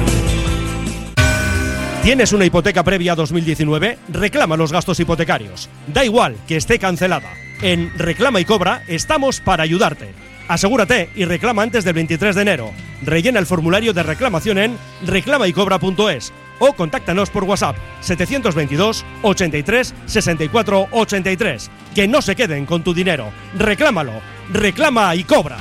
¿Tienes 2.03 2.33
una 2.33 2.45
hipoteca 2.45 2.83
previa 2.83 3.11
a 3.11 3.15
2019? 3.15 3.99
Reclama 4.09 4.57
los 4.57 4.71
gastos 4.71 4.99
hipotecarios. 4.99 5.69
Da 5.85 6.03
igual 6.03 6.35
que 6.47 6.57
esté 6.57 6.79
cancelada. 6.79 7.31
En 7.61 7.95
Reclama 7.95 8.39
y 8.39 8.45
Cobra 8.45 8.81
estamos 8.87 9.39
para 9.39 9.61
ayudarte. 9.61 10.11
Asegúrate 10.47 11.11
y 11.15 11.25
reclama 11.25 11.61
antes 11.61 11.85
del 11.85 11.93
23 11.93 12.35
de 12.35 12.41
enero. 12.41 12.71
Rellena 13.03 13.39
el 13.39 13.45
formulario 13.45 13.93
de 13.93 14.01
reclamación 14.01 14.57
en 14.57 14.77
reclamaycobra.es 15.05 16.33
o 16.57 16.73
contáctanos 16.73 17.29
por 17.29 17.43
WhatsApp 17.43 17.75
722 18.01 19.05
83 19.21 19.93
64 20.07 20.87
83. 20.91 21.71
Que 21.93 22.07
no 22.07 22.23
se 22.23 22.35
queden 22.35 22.65
con 22.65 22.83
tu 22.83 22.95
dinero. 22.95 23.31
Reclámalo. 23.59 24.13
Reclama 24.51 25.15
y 25.15 25.23
cobra. 25.23 25.57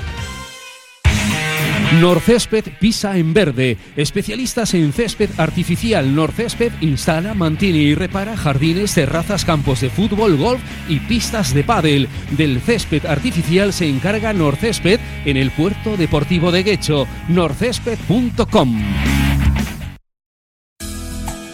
Norcésped 1.99 2.65
pisa 2.79 3.17
en 3.17 3.35
verde. 3.35 3.77
Especialistas 3.97 4.75
en 4.75 4.93
césped 4.93 5.31
artificial. 5.39 6.15
Norcésped 6.15 6.73
instala, 6.81 7.35
mantiene 7.35 7.79
y 7.79 7.95
repara 7.97 8.37
jardines, 8.37 8.95
terrazas, 8.95 9.45
campos 9.45 9.81
de 9.81 9.91
fútbol, 9.91 10.37
golf 10.37 10.61
y 10.89 11.01
pistas 11.01 11.53
de 11.53 11.65
pádel. 11.65 12.09
Del 12.31 12.61
césped 12.61 13.07
artificial 13.07 13.73
se 13.73 13.89
encarga 13.89 14.33
Norcésped 14.33 15.01
en 15.25 15.37
el 15.37 15.51
puerto 15.51 15.97
deportivo 15.97 16.53
de 16.53 16.63
Guecho. 16.63 17.09
norcésped.com. 17.29 18.81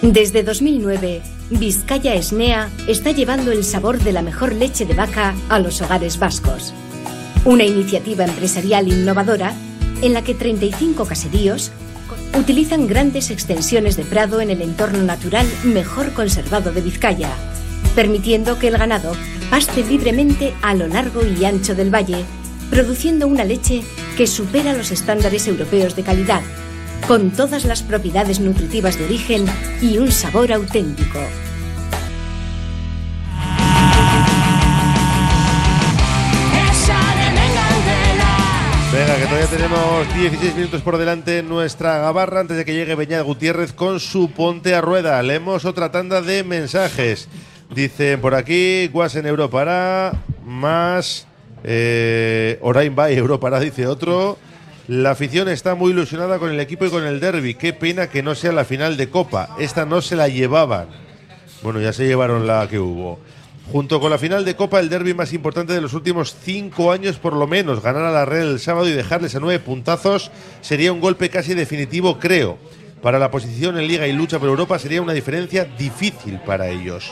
Desde 0.03 0.43
2009, 0.43 1.23
Vizcaya 1.51 2.15
Esnea 2.15 2.69
está 2.87 3.11
llevando 3.13 3.53
el 3.53 3.65
sabor 3.65 3.99
de 4.01 4.13
la 4.13 4.21
mejor 4.21 4.55
leche 4.55 4.85
de 4.85 4.93
vaca 4.93 5.35
a 5.49 5.59
los 5.59 5.81
hogares 5.81 6.19
vascos. 6.19 6.75
Una 7.47 7.65
iniciativa 7.65 8.25
empresarial 8.25 8.89
innovadora 8.89 9.55
en 10.03 10.13
la 10.13 10.23
que 10.23 10.35
35 10.35 11.05
caseríos 11.07 11.73
utilizan 12.39 12.87
grandes 12.87 13.31
extensiones 13.31 13.97
de 13.97 14.05
prado 14.05 14.41
en 14.41 14.51
el 14.51 14.63
entorno 14.63 15.03
natural 15.03 15.47
mejor 15.65 16.13
conservado 16.13 16.73
de 16.73 16.81
Vizcaya, 16.81 17.31
permitiendo 17.95 18.59
que 18.59 18.69
el 18.69 18.79
ganado 18.79 19.13
paste 19.51 19.85
libremente 19.85 20.55
a 20.63 20.75
lo 20.75 20.87
largo 20.87 21.23
y 21.25 21.45
ancho 21.45 21.75
del 21.75 21.95
valle, 21.95 22.25
produciendo 22.71 23.27
una 23.27 23.45
leche 23.45 23.83
que 24.17 24.27
supera 24.27 24.73
los 24.73 24.91
estándares 24.91 25.47
europeos 25.47 25.97
de 25.97 26.03
calidad, 26.03 26.43
con 27.07 27.31
todas 27.31 27.65
las 27.65 27.83
propiedades 27.83 28.41
nutritivas 28.41 28.99
de 28.99 29.05
origen 29.05 29.47
y 29.81 29.99
un 29.99 30.11
sabor 30.11 30.53
auténtico. 30.53 31.21
Tenemos 39.51 40.13
16 40.13 40.57
minutos 40.57 40.83
por 40.83 40.99
delante 40.99 41.43
nuestra 41.43 41.99
gabarra 41.99 42.41
antes 42.41 42.57
de 42.57 42.65
que 42.65 42.75
llegue 42.75 42.97
Beñat 42.97 43.25
Gutiérrez 43.25 43.73
con 43.73 44.01
su 44.01 44.33
ponte 44.33 44.75
a 44.75 44.81
rueda. 44.81 45.23
Leemos 45.23 45.65
otra 45.65 45.93
tanda 45.93 46.21
de 46.21 46.43
mensajes. 46.43 47.29
Dicen 47.73 48.21
por 48.21 48.35
aquí, 48.35 48.89
Guas 48.89 49.15
en 49.15 49.27
Europará, 49.27 50.13
más 50.45 51.29
eh, 51.63 52.59
Orain 52.61 52.97
Bay 52.97 53.17
Europará, 53.17 53.61
dice 53.61 53.87
otro. 53.87 54.37
La 54.89 55.13
afición 55.13 55.49
está 55.49 55.77
muy 55.77 55.93
ilusionada 55.93 56.41
con 56.41 56.51
el 56.51 56.59
equipo 56.59 56.85
y 56.85 56.91
con 56.91 57.05
el 57.05 57.21
derby. 57.21 57.55
Qué 57.55 57.73
pena 57.73 58.09
que 58.09 58.25
no 58.25 58.35
sea 58.35 58.51
la 58.51 58.65
final 58.65 58.97
de 58.97 59.11
Copa. 59.11 59.57
Esta 59.61 59.87
no 59.87 60.03
se 60.03 60.17
la 60.17 60.29
llevaban. 60.29 60.89
Bueno, 61.63 61.81
ya 61.81 61.93
se 61.93 62.07
llevaron 62.07 62.49
la 62.49 62.67
que 62.69 62.81
hubo. 62.81 63.21
Junto 63.73 63.99
con 64.01 64.11
la 64.11 64.19
final 64.19 64.45
de 64.45 64.55
Copa, 64.55 64.79
el 64.79 64.89
derby 64.89 65.13
más 65.13 65.33
importante 65.33 65.73
de 65.73 65.81
los 65.81 65.93
últimos 65.93 66.37
cinco 66.41 66.93
años, 66.93 67.17
por 67.17 67.33
lo 67.35 67.47
menos. 67.49 67.83
Ganar 67.83 68.05
a 68.05 68.13
la 68.13 68.25
Real 68.25 68.49
el 68.49 68.61
sábado 68.61 68.89
y 68.89 68.93
dejarles 68.93 69.35
a 69.35 69.41
nueve 69.41 69.59
puntazos 69.59 70.31
sería 70.61 70.93
un 70.93 71.01
golpe 71.01 71.31
casi 71.31 71.53
definitivo, 71.55 72.19
creo. 72.19 72.59
Para 73.03 73.19
la 73.19 73.31
posición 73.31 73.77
en 73.79 73.89
Liga 73.89 74.07
y 74.07 74.13
lucha 74.13 74.39
por 74.39 74.49
Europa 74.49 74.79
sería 74.79 75.03
una 75.03 75.13
diferencia 75.13 75.65
difícil 75.65 76.39
para 76.47 76.69
ellos. 76.69 77.11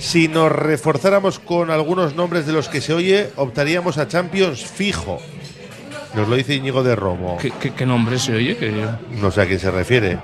Si 0.00 0.28
nos 0.28 0.50
reforzáramos 0.52 1.38
con 1.38 1.70
algunos 1.70 2.14
nombres 2.14 2.46
de 2.46 2.52
los 2.52 2.68
que 2.68 2.80
se 2.80 2.92
oye, 2.92 3.30
optaríamos 3.36 3.98
a 3.98 4.06
Champions 4.08 4.64
fijo. 4.64 5.18
Nos 6.14 6.28
lo 6.28 6.36
dice 6.36 6.54
Íñigo 6.54 6.82
de 6.82 6.96
Romo. 6.96 7.36
¿Qué, 7.40 7.50
qué- 7.52 7.72
qué 7.72 7.86
nombre 7.86 8.18
se 8.18 8.32
oye? 8.34 8.56
Que 8.56 8.72
No 9.20 9.30
sé 9.30 9.42
a 9.42 9.46
quién 9.46 9.58
se 9.60 9.70
refiere. 9.70 10.18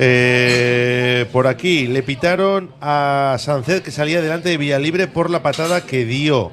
Eh, 0.00 1.26
por 1.32 1.48
aquí 1.48 1.88
le 1.88 2.04
pitaron 2.04 2.70
a 2.80 3.36
Sanced 3.40 3.82
que 3.82 3.90
salía 3.90 4.22
delante 4.22 4.48
de 4.48 4.56
Villalibre 4.56 5.08
por 5.08 5.28
la 5.28 5.42
patada 5.42 5.84
que 5.84 6.04
dio. 6.04 6.52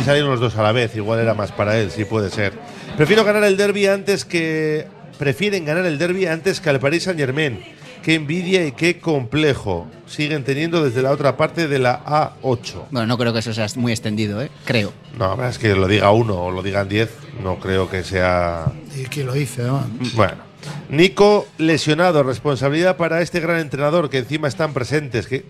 Y 0.00 0.04
salieron 0.04 0.30
los 0.30 0.38
dos 0.38 0.56
a 0.56 0.62
la 0.62 0.70
vez, 0.70 0.94
igual 0.94 1.18
era 1.18 1.34
más 1.34 1.50
para 1.50 1.76
él, 1.78 1.90
sí 1.90 2.04
puede 2.04 2.30
ser. 2.30 2.52
Prefiero 2.96 3.24
ganar 3.24 3.44
el 3.44 3.56
derby 3.56 3.86
antes 3.86 4.24
que. 4.24 4.86
Prefieren 5.18 5.64
ganar 5.64 5.84
el 5.84 5.98
derby 5.98 6.26
antes 6.26 6.60
que 6.60 6.70
al 6.70 6.80
Paris 6.80 7.04
Saint 7.04 7.18
Germain. 7.18 7.62
Qué 8.02 8.14
envidia 8.14 8.66
y 8.66 8.72
qué 8.72 8.98
complejo. 8.98 9.86
Siguen 10.06 10.42
teniendo 10.42 10.82
desde 10.82 11.02
la 11.02 11.12
otra 11.12 11.36
parte 11.36 11.68
de 11.68 11.78
la 11.78 12.04
A8. 12.04 12.86
Bueno, 12.90 13.06
no 13.06 13.18
creo 13.18 13.32
que 13.32 13.38
eso 13.38 13.54
sea 13.54 13.66
muy 13.76 13.92
extendido, 13.92 14.42
¿eh? 14.42 14.50
Creo. 14.64 14.92
No, 15.16 15.46
es 15.46 15.58
que 15.58 15.74
lo 15.76 15.86
diga 15.86 16.10
uno 16.10 16.34
o 16.34 16.50
lo 16.50 16.62
digan 16.62 16.88
diez, 16.88 17.10
no 17.42 17.58
creo 17.60 17.88
que 17.88 18.02
sea. 18.02 18.72
¿Y 18.96 19.04
quién 19.04 19.26
lo 19.26 19.34
dice, 19.34 19.62
además? 19.62 19.86
Bueno. 20.14 20.51
Nico 20.90 21.46
lesionado, 21.58 22.22
responsabilidad 22.22 22.96
para 22.96 23.20
este 23.22 23.40
gran 23.40 23.58
entrenador 23.60 24.10
que 24.10 24.18
encima 24.18 24.48
están 24.48 24.72
presentes, 24.74 25.26
que, 25.26 25.44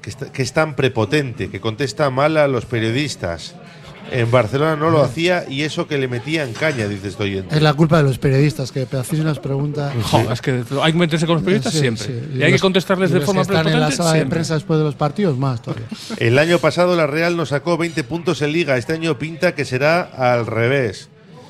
que, 0.00 0.10
está- 0.10 0.32
que 0.32 0.42
es 0.42 0.52
tan 0.52 0.74
prepotente, 0.74 1.48
que 1.50 1.60
contesta 1.60 2.10
mal 2.10 2.36
a 2.36 2.48
los 2.48 2.64
periodistas. 2.66 3.54
En 4.10 4.30
Barcelona 4.30 4.76
no 4.76 4.90
lo 4.90 5.00
hacía 5.00 5.44
y 5.48 5.62
eso 5.62 5.86
que 5.86 5.96
le 5.96 6.06
metían 6.06 6.52
caña, 6.52 6.86
dice 6.86 7.08
este 7.08 7.22
oyente. 7.22 7.54
Es 7.56 7.62
la 7.62 7.72
culpa 7.72 7.96
de 7.98 8.02
los 8.02 8.18
periodistas 8.18 8.70
que 8.70 8.82
hacéis 8.82 9.22
unas 9.22 9.38
preguntas. 9.38 9.94
Joder, 10.02 10.32
es 10.32 10.42
que 10.42 10.64
hay 10.82 10.92
que 10.92 10.98
meterse 10.98 11.24
con 11.24 11.36
los 11.36 11.42
periodistas 11.44 11.72
Sí, 11.72 11.78
siempre. 11.78 12.04
sí. 12.06 12.20
Y 12.38 12.42
hay 12.42 12.52
que 12.52 12.58
contestarles 12.58 13.08
y 13.10 13.12
de 13.14 13.18
los 13.20 13.26
forma 13.26 13.42
que 13.46 13.54
están 13.54 13.68
en 13.72 13.80
la 13.80 13.90
sala 13.90 14.10
de 14.10 14.16
siempre. 14.18 14.36
prensa 14.36 14.54
después 14.54 14.78
de 14.80 14.84
los 14.84 14.96
partidos, 14.96 15.38
más 15.38 15.62
todavía. 15.62 15.86
El 16.18 16.38
año 16.38 16.58
pasado 16.58 16.94
la 16.94 17.06
Real 17.06 17.36
nos 17.38 17.50
sacó 17.50 17.78
20 17.78 18.04
puntos 18.04 18.42
en 18.42 18.52
Liga, 18.52 18.76
este 18.76 18.92
año 18.92 19.18
pinta 19.18 19.54
que 19.54 19.64
será 19.64 20.02
al 20.02 20.44
revés. 20.46 21.08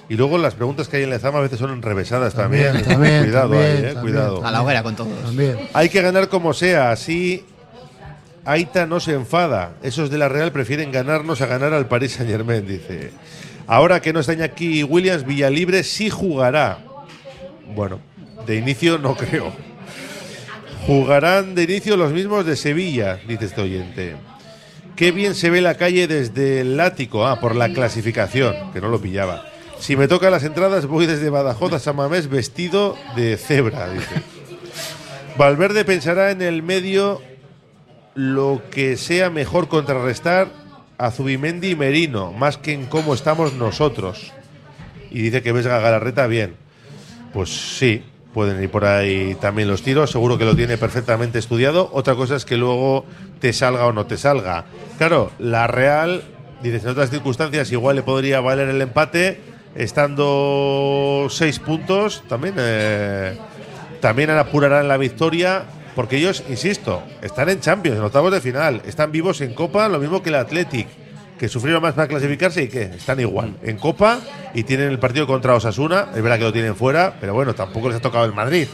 Y 0.08 0.16
luego 0.16 0.36
las 0.36 0.54
preguntas 0.54 0.88
que 0.88 0.98
hay 0.98 1.04
en 1.04 1.10
la 1.10 1.18
Zama 1.18 1.38
a 1.38 1.42
veces 1.42 1.58
son 1.58 1.70
enrevesadas 1.70 2.34
también. 2.34 2.72
También, 2.72 2.88
también, 2.88 3.22
cuidado 3.24 3.50
también, 3.50 3.64
ahí, 3.64 3.76
eh, 3.76 3.82
también. 3.94 4.00
cuidado. 4.00 4.44
A 4.44 4.50
la 4.50 4.62
hoguera 4.62 4.82
con 4.82 4.96
todos. 4.96 5.22
También. 5.22 5.58
Hay 5.72 5.88
que 5.88 6.02
ganar 6.02 6.28
como 6.28 6.52
sea, 6.52 6.90
así 6.90 7.44
Aita 8.44 8.86
no 8.86 8.98
se 9.00 9.12
enfada. 9.12 9.74
Esos 9.82 10.10
de 10.10 10.18
la 10.18 10.28
Real 10.28 10.52
prefieren 10.52 10.90
ganarnos 10.90 11.40
a 11.40 11.46
ganar 11.46 11.72
al 11.72 11.86
Paris 11.86 12.12
Saint 12.12 12.30
Germain, 12.30 12.66
dice. 12.66 13.10
Ahora 13.66 14.02
que 14.02 14.12
no 14.12 14.20
está 14.20 14.32
aquí 14.44 14.82
Williams, 14.82 15.24
Villalibre 15.24 15.84
sí 15.84 16.10
jugará. 16.10 16.78
Bueno, 17.74 18.00
de 18.46 18.56
inicio 18.56 18.98
no 18.98 19.16
creo. 19.16 19.52
Jugarán 20.86 21.54
de 21.54 21.62
inicio 21.62 21.96
los 21.96 22.12
mismos 22.12 22.44
de 22.44 22.56
Sevilla, 22.56 23.20
dice 23.28 23.44
este 23.44 23.60
oyente. 23.62 24.16
Qué 24.96 25.12
bien 25.12 25.36
se 25.36 25.48
ve 25.48 25.60
la 25.60 25.76
calle 25.76 26.08
desde 26.08 26.60
el 26.60 26.78
ático. 26.80 27.24
Ah, 27.26 27.40
por 27.40 27.54
la 27.54 27.72
clasificación, 27.72 28.72
que 28.72 28.80
no 28.80 28.88
lo 28.88 29.00
pillaba. 29.00 29.51
Si 29.82 29.96
me 29.96 30.06
tocan 30.06 30.30
las 30.30 30.44
entradas, 30.44 30.86
voy 30.86 31.06
desde 31.06 31.28
Badajoz 31.28 31.72
a 31.72 31.80
San 31.80 31.96
Mamés 31.96 32.30
vestido 32.30 32.96
de 33.16 33.36
cebra, 33.36 33.90
dice. 33.90 34.22
Valverde 35.36 35.84
pensará 35.84 36.30
en 36.30 36.40
el 36.40 36.62
medio 36.62 37.20
lo 38.14 38.62
que 38.70 38.96
sea 38.96 39.28
mejor 39.28 39.66
contrarrestar 39.66 40.46
a 40.98 41.10
Zubimendi 41.10 41.70
y 41.70 41.74
Merino, 41.74 42.30
más 42.30 42.58
que 42.58 42.72
en 42.72 42.86
cómo 42.86 43.12
estamos 43.12 43.54
nosotros. 43.54 44.32
Y 45.10 45.20
dice 45.20 45.42
que 45.42 45.50
ves 45.50 45.66
a 45.66 46.26
bien. 46.28 46.54
Pues 47.32 47.76
sí, 47.76 48.04
pueden 48.32 48.62
ir 48.62 48.70
por 48.70 48.84
ahí 48.84 49.36
también 49.40 49.66
los 49.66 49.82
tiros. 49.82 50.12
Seguro 50.12 50.38
que 50.38 50.44
lo 50.44 50.54
tiene 50.54 50.78
perfectamente 50.78 51.40
estudiado. 51.40 51.90
Otra 51.92 52.14
cosa 52.14 52.36
es 52.36 52.44
que 52.44 52.56
luego 52.56 53.04
te 53.40 53.52
salga 53.52 53.84
o 53.86 53.92
no 53.92 54.06
te 54.06 54.16
salga. 54.16 54.64
Claro, 54.96 55.32
la 55.40 55.66
Real, 55.66 56.22
dices, 56.62 56.84
en 56.84 56.90
otras 56.90 57.10
circunstancias 57.10 57.72
igual 57.72 57.96
le 57.96 58.04
podría 58.04 58.40
valer 58.40 58.68
el 58.68 58.80
empate, 58.80 59.50
estando 59.74 61.26
seis 61.30 61.58
puntos, 61.58 62.22
también, 62.28 62.54
eh, 62.58 63.36
también 64.00 64.30
apurarán 64.30 64.88
la 64.88 64.96
victoria. 64.96 65.64
Porque 65.94 66.16
ellos, 66.16 66.42
insisto, 66.48 67.02
están 67.20 67.50
en 67.50 67.60
Champions, 67.60 67.98
en 67.98 68.04
octavos 68.04 68.32
de 68.32 68.40
final, 68.40 68.80
están 68.86 69.12
vivos 69.12 69.42
en 69.42 69.52
Copa, 69.52 69.88
lo 69.88 69.98
mismo 69.98 70.22
que 70.22 70.30
el 70.30 70.36
Athletic, 70.36 70.86
que 71.38 71.48
sufrieron 71.48 71.82
más 71.82 71.92
para 71.92 72.08
clasificarse 72.08 72.62
y 72.62 72.68
que 72.68 72.84
están 72.84 73.20
igual 73.20 73.56
en 73.62 73.76
Copa 73.76 74.20
y 74.54 74.62
tienen 74.62 74.88
el 74.88 74.98
partido 74.98 75.26
contra 75.26 75.54
Osasuna, 75.54 76.08
es 76.14 76.22
verdad 76.22 76.38
que 76.38 76.44
lo 76.44 76.52
tienen 76.52 76.76
fuera, 76.76 77.16
pero 77.20 77.34
bueno, 77.34 77.54
tampoco 77.54 77.88
les 77.88 77.98
ha 77.98 78.00
tocado 78.00 78.24
el 78.24 78.32
Madrid. 78.32 78.68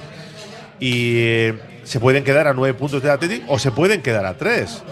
Y 0.79 1.15
eh, 1.17 1.59
se 1.83 1.99
pueden 1.99 2.23
quedar 2.23 2.47
a 2.47 2.53
nueve 2.53 2.79
puntos 2.79 3.03
del 3.03 3.11
Athletic 3.11 3.43
o 3.49 3.59
se 3.59 3.73
pueden 3.73 4.01
quedar 4.01 4.25
a 4.25 4.35
tres. 4.37 4.85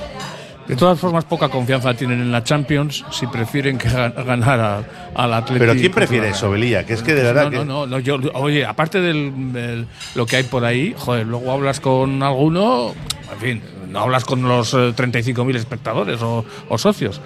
De 0.69 0.75
todas 0.77 0.99
formas, 0.99 1.25
poca 1.25 1.49
confianza 1.49 1.95
tienen 1.95 2.21
en 2.21 2.33
la 2.33 2.43
Champions 2.43 3.05
si 3.13 3.27
prefieren 3.29 3.79
que 3.79 3.89
gan- 3.89 4.13
ganar 4.25 4.85
al 5.15 5.33
Atlético. 5.35 5.59
Pero 5.61 5.75
¿quién 5.75 5.93
prefiere 5.93 6.29
eso, 6.31 6.51
Belilla? 6.51 6.85
Que 6.85 6.95
es 6.95 7.03
que 7.03 7.15
de 7.15 7.23
verdad 7.23 7.45
no, 7.45 7.51
que- 7.51 7.57
no, 7.59 7.65
no, 7.65 7.87
no, 7.87 7.99
yo, 8.01 8.19
oye, 8.35 8.65
aparte 8.67 9.01
del- 9.01 9.87
lo 10.15 10.27
que 10.27 10.37
hay 10.37 10.43
por 10.43 10.65
ahí, 10.65 10.95
joder, 10.97 11.27
luego 11.27 11.53
hablas 11.53 11.79
con 11.81 12.23
alguno, 12.23 12.93
en 13.33 13.39
fin, 13.39 13.63
no 13.91 14.01
hablas 14.01 14.25
con 14.25 14.43
los 14.43 14.75
eh, 14.75 14.93
35.000 14.95 15.55
espectadores 15.57 16.21
o, 16.21 16.45
o 16.69 16.79
socios, 16.79 17.21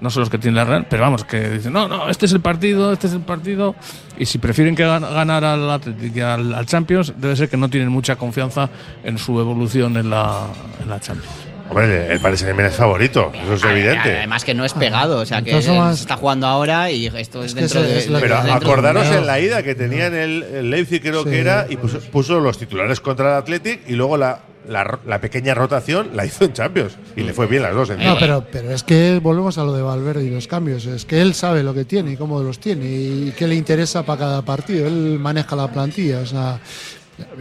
no 0.00 0.08
son 0.10 0.20
los 0.20 0.30
que 0.30 0.38
tienen 0.38 0.54
la 0.54 0.64
Real, 0.64 0.86
pero 0.88 1.02
vamos, 1.02 1.24
que 1.24 1.50
dicen, 1.50 1.72
no, 1.72 1.88
no, 1.88 2.08
este 2.08 2.26
es 2.26 2.32
el 2.32 2.40
partido, 2.40 2.92
este 2.92 3.08
es 3.08 3.12
el 3.14 3.20
partido, 3.22 3.74
y 4.16 4.26
si 4.26 4.38
prefieren 4.38 4.76
que 4.76 4.84
gan- 4.86 5.00
ganar 5.12 5.44
al 5.44 5.68
al, 5.68 6.54
al 6.54 6.66
Champions, 6.66 7.12
debe 7.16 7.34
ser 7.34 7.48
que 7.48 7.56
no 7.56 7.68
tienen 7.68 7.88
mucha 7.88 8.14
confianza 8.16 8.70
en 9.02 9.18
su 9.18 9.38
evolución 9.40 9.96
en 9.96 10.10
la, 10.10 10.46
en 10.80 10.88
la 10.88 11.00
Champions. 11.00 11.34
Hombre, 11.70 12.12
el 12.12 12.20
Paris 12.20 12.40
Saint-Germain 12.40 12.66
es 12.70 12.76
favorito, 12.76 13.32
eso 13.34 13.54
es 13.54 13.64
evidente. 13.64 14.18
Además 14.18 14.44
que 14.44 14.54
no 14.54 14.64
es 14.64 14.74
pegado, 14.74 15.18
o 15.20 15.26
sea 15.26 15.42
que 15.42 15.50
Entonces, 15.50 15.96
se 15.96 16.02
está 16.02 16.16
jugando 16.16 16.46
ahora 16.46 16.90
y 16.90 17.06
esto 17.06 17.42
es, 17.42 17.54
que 17.54 17.60
dentro 17.62 17.80
ese 17.80 17.88
de. 17.92 17.98
es 17.98 18.08
lo 18.10 18.20
Pero 18.20 18.36
que- 18.42 18.48
dentro 18.48 18.70
acordaros 18.70 19.08
de- 19.10 19.16
en 19.16 19.26
la 19.26 19.40
ida 19.40 19.62
que 19.62 19.74
tenían 19.74 20.14
el, 20.14 20.42
el 20.42 20.70
Leipzig, 20.70 21.00
creo 21.00 21.24
Sí. 21.24 21.30
que 21.30 21.40
era, 21.40 21.66
y 21.68 21.76
puso, 21.76 21.98
puso 22.00 22.38
los 22.40 22.58
titulares 22.58 23.00
contra 23.00 23.30
el 23.30 23.34
Athletic 23.42 23.80
y 23.88 23.94
luego 23.94 24.16
la, 24.18 24.40
la, 24.68 24.98
la 25.06 25.20
pequeña 25.20 25.54
rotación 25.54 26.10
la 26.14 26.26
hizo 26.26 26.44
en 26.44 26.52
Champions. 26.52 26.96
Y 27.16 27.22
le 27.22 27.32
fue 27.32 27.46
bien 27.46 27.62
las 27.62 27.74
dos. 27.74 27.90
No, 27.90 28.16
pero, 28.20 28.44
pero 28.52 28.70
es 28.70 28.82
que 28.82 29.18
volvemos 29.22 29.56
a 29.58 29.64
lo 29.64 29.72
de 29.72 29.82
Valverde 29.82 30.22
y 30.24 30.30
los 30.30 30.46
cambios. 30.46 30.84
Es 30.86 31.04
que 31.06 31.20
él 31.22 31.34
sabe 31.34 31.62
lo 31.62 31.72
que 31.74 31.84
tiene 31.86 32.12
y 32.12 32.16
cómo 32.16 32.40
los 32.42 32.58
tiene 32.60 32.84
y 32.86 33.32
qué 33.36 33.46
le 33.46 33.54
interesa 33.54 34.02
para 34.04 34.18
cada 34.20 34.42
partido. 34.42 34.86
Él 34.86 35.18
maneja 35.18 35.56
la 35.56 35.68
plantilla. 35.72 36.20
O 36.20 36.26
sea, 36.26 36.60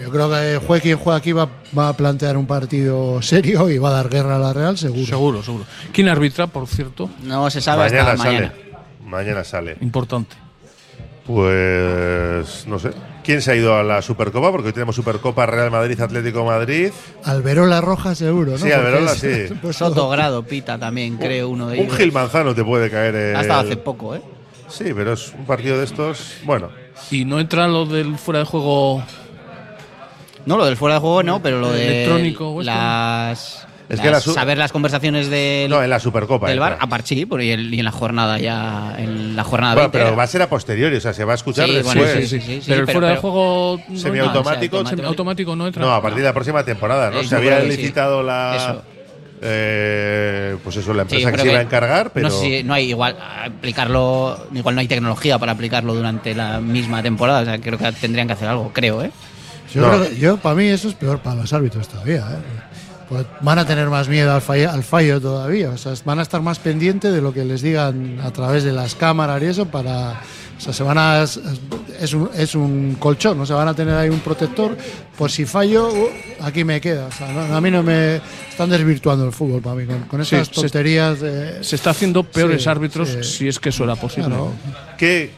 yo 0.02 0.10
creo 0.12 0.30
que 0.30 0.60
juegue 0.66 0.82
quien 0.82 0.98
juegue 0.98 1.18
aquí 1.18 1.32
va, 1.32 1.50
va 1.78 1.90
a 1.90 1.94
plantear 1.98 2.38
un 2.38 2.46
partido 2.46 3.22
serio 3.22 3.70
y 3.70 3.78
va 3.78 3.90
a 3.90 3.94
dar 3.94 4.10
guerra 4.10 4.36
a 4.36 4.40
la 4.40 4.54
Real, 4.54 4.78
seguro. 4.78 5.06
Seguro, 5.06 5.44
seguro. 5.44 5.66
¿Quién 5.92 6.10
arbitra, 6.10 6.48
por 6.48 6.68
cierto? 6.68 7.10
No 7.24 7.50
se 7.50 7.62
sabe 7.62 7.84
mañana 7.90 8.12
hasta 8.12 8.18
sale. 8.24 8.36
mañana. 8.40 8.54
Mañana 9.06 9.44
sale. 9.44 9.78
Importante. 9.82 10.36
Pues 11.26 12.68
no 12.68 12.80
sé. 12.80 12.92
¿Quién 13.24 13.42
se 13.42 13.52
ha 13.52 13.56
ido 13.56 13.76
a 13.78 13.84
la 13.84 14.02
Supercopa? 14.02 14.52
Porque 14.52 14.68
hoy 14.68 14.74
tenemos 14.74 14.96
Supercopa 14.96 15.46
Real 15.46 15.72
Madrid, 15.72 16.00
Atlético 16.02 16.44
Madrid. 16.44 16.92
Alberola 17.24 17.80
Roja, 17.80 18.16
seguro, 18.16 18.52
¿no? 18.52 18.58
Sí, 18.58 18.72
Alberola, 18.72 19.16
sí. 19.16 19.46
pues 19.62 19.78
Soto 19.78 20.10
Grado, 20.10 20.44
Pita 20.44 20.78
también, 20.78 21.16
creo, 21.18 21.48
uno 21.50 21.68
de 21.68 21.78
Un 21.80 21.86
ellos. 21.86 21.98
Gil 21.98 22.12
Manzano 22.12 22.54
te 22.54 22.64
puede 22.66 22.90
caer. 22.90 23.16
Ha 23.16 23.32
el- 23.40 23.42
estado 23.42 23.62
hace 23.62 23.78
poco, 23.78 24.16
¿eh? 24.16 24.22
Sí, 24.68 24.86
pero 24.94 25.14
es 25.14 25.32
un 25.38 25.46
partido 25.46 25.78
de 25.78 25.86
estos. 25.86 26.34
Bueno. 26.44 26.70
¿Y 27.12 27.24
no 27.26 27.40
entra 27.40 27.68
lo 27.68 27.86
del 27.86 28.18
fuera 28.18 28.40
de 28.40 28.46
juego 28.46 29.04
No, 30.46 30.58
lo 30.58 30.66
del 30.66 30.78
fuera 30.78 30.96
de 30.96 31.02
juego 31.02 31.24
no, 31.24 31.42
pero 31.42 31.60
lo 31.60 31.72
de 31.72 31.86
Electrónico 32.04 32.50
esto. 32.62 32.64
las, 32.64 33.66
Es 33.90 34.00
que 34.00 34.06
las- 34.08 34.14
la 34.16 34.20
su- 34.22 34.34
saber 34.34 34.58
las 34.58 34.72
conversaciones 34.72 35.30
del, 35.30 35.70
No, 35.70 35.82
en 35.84 35.90
la 35.90 36.00
Supercopa. 36.00 36.50
del 36.50 36.60
bar, 36.60 36.74
entra. 36.74 36.86
a 36.86 36.90
par- 36.90 37.02
sí, 37.06 37.26
por- 37.26 37.42
y, 37.42 37.52
en 37.52 37.84
la 37.86 37.92
jornada 37.92 38.38
ya, 38.40 38.96
en 38.98 39.36
la 39.36 39.44
jornada 39.44 39.74
Bueno, 39.76 39.86
20 39.90 39.98
pero 39.98 40.08
era. 40.10 40.18
va 40.18 40.24
a 40.24 40.28
ser 40.28 40.42
a 40.42 40.50
posteriori, 40.50 40.96
o 40.98 41.02
sea, 41.02 41.14
se 41.14 41.24
va 41.26 41.34
a 41.34 41.36
escuchar 41.36 41.68
Sí, 41.68 41.74
después. 41.76 41.96
bueno, 41.96 42.12
sí, 42.22 42.28
sí, 42.28 42.40
sí, 42.42 42.56
sí, 42.62 42.64
pero 42.68 42.82
el 42.82 42.86
pero- 42.88 43.00
fuera 43.00 43.14
de 43.14 43.18
juego 43.22 43.80
no 43.88 43.98
Semiautomático. 44.00 44.78
entra. 44.80 44.90
Semiautomático 44.96 45.56
no 45.56 45.68
entra. 45.68 45.82
No, 45.86 45.94
a 45.94 46.02
partir 46.02 46.20
de 46.20 46.26
la 46.26 46.34
próxima 46.34 46.64
temporada, 46.66 47.10
¿no? 47.12 47.20
Eh, 47.22 47.28
se 47.28 47.36
había 47.36 47.60
licitado 47.60 48.22
la. 48.24 48.56
Eso. 48.58 48.84
eh, 49.46 50.56
pues 50.64 50.78
eso, 50.78 50.94
la 50.94 51.02
empresa 51.04 51.30
que 51.32 51.38
se 51.40 51.48
iba 51.50 51.60
a 51.60 51.64
encargar, 51.64 52.12
pero. 52.14 52.30
No, 52.30 52.34
sé 52.34 52.46
si- 52.60 52.64
no 52.64 52.74
hay 52.74 52.90
igual 52.90 53.18
aplicarlo, 53.46 54.48
igual 54.54 54.76
no 54.76 54.82
hay 54.82 54.88
tecnología 54.88 55.38
para 55.38 55.52
aplicarlo 55.52 55.94
durante 55.94 56.34
la 56.34 56.60
misma 56.62 57.04
temporada, 57.04 57.42
o 57.42 57.46
sea, 57.46 57.60
creo 57.60 57.78
que 57.78 57.92
tendrían 57.94 58.28
que 58.28 58.34
hacer 58.34 58.48
algo, 58.48 58.72
creo, 58.74 59.04
¿eh? 59.04 59.12
Yo, 59.74 59.82
No. 59.82 59.90
creo 59.90 60.10
que- 60.10 60.16
yo, 60.18 60.38
para 60.38 60.56
mí, 60.56 60.66
eso 60.66 60.88
es 60.90 60.96
peor 60.96 61.20
para 61.20 61.38
los 61.42 61.54
árbitros 61.54 61.88
todavía. 61.88 62.20
¿eh? 62.32 62.62
Pues 63.10 63.26
van 63.42 63.60
a 63.60 63.66
tener 63.66 63.90
más 63.90 64.08
miedo 64.08 64.34
al 64.34 64.42
fallo, 64.42 64.72
al 64.72 64.84
fallo 64.84 65.20
todavía. 65.22 65.70
O 65.72 65.78
sea, 65.78 65.94
van 66.06 66.20
a 66.20 66.22
estar 66.22 66.42
más 66.42 66.58
pendientes 66.60 67.14
de 67.14 67.22
lo 67.22 67.34
que 67.34 67.44
les 67.46 67.62
digan 67.62 68.20
a 68.24 68.32
través 68.32 68.64
de 68.64 68.72
las 68.72 68.96
cámaras 68.96 69.42
y 69.44 69.46
eso 69.46 69.66
para. 69.66 70.22
O 70.58 70.62
sea, 70.62 70.72
se 70.74 70.84
van 70.84 70.98
a. 70.98 71.24
Es 71.24 72.14
un, 72.14 72.30
es 72.36 72.56
un 72.56 72.96
colchón, 73.00 73.38
¿no? 73.38 73.46
Se 73.46 73.54
van 73.54 73.68
a 73.68 73.74
tener 73.74 73.94
ahí 73.96 74.10
un 74.10 74.20
protector. 74.20 74.76
Por 75.18 75.30
si 75.30 75.46
fallo, 75.46 75.90
uh, 75.90 76.08
aquí 76.44 76.64
me 76.64 76.80
queda. 76.80 77.08
O 77.08 77.12
sea, 77.12 77.28
no- 77.32 77.56
a 77.56 77.60
mí 77.62 77.70
no 77.70 77.84
me. 77.84 78.16
Están 78.50 78.70
desvirtuando 78.70 79.26
el 79.26 79.34
fútbol 79.34 79.62
para 79.62 79.76
mí. 79.76 79.86
Con, 79.86 80.00
con 80.04 80.26
Sí, 80.26 80.36
esas 80.36 80.48
se- 80.48 80.54
tonterías 80.62 81.20
de. 81.20 81.64
Se 81.64 81.76
está 81.76 81.90
haciendo 81.90 82.24
peores 82.24 82.64
Sí, 82.64 82.70
árbitros 82.70 83.10
sí. 83.10 83.24
si 83.24 83.48
es 83.48 83.60
que 83.60 83.70
eso 83.70 83.84
era 83.84 83.96
posible. 83.96 84.30
Claro. 84.30 84.52
¿Qué, 84.98 85.32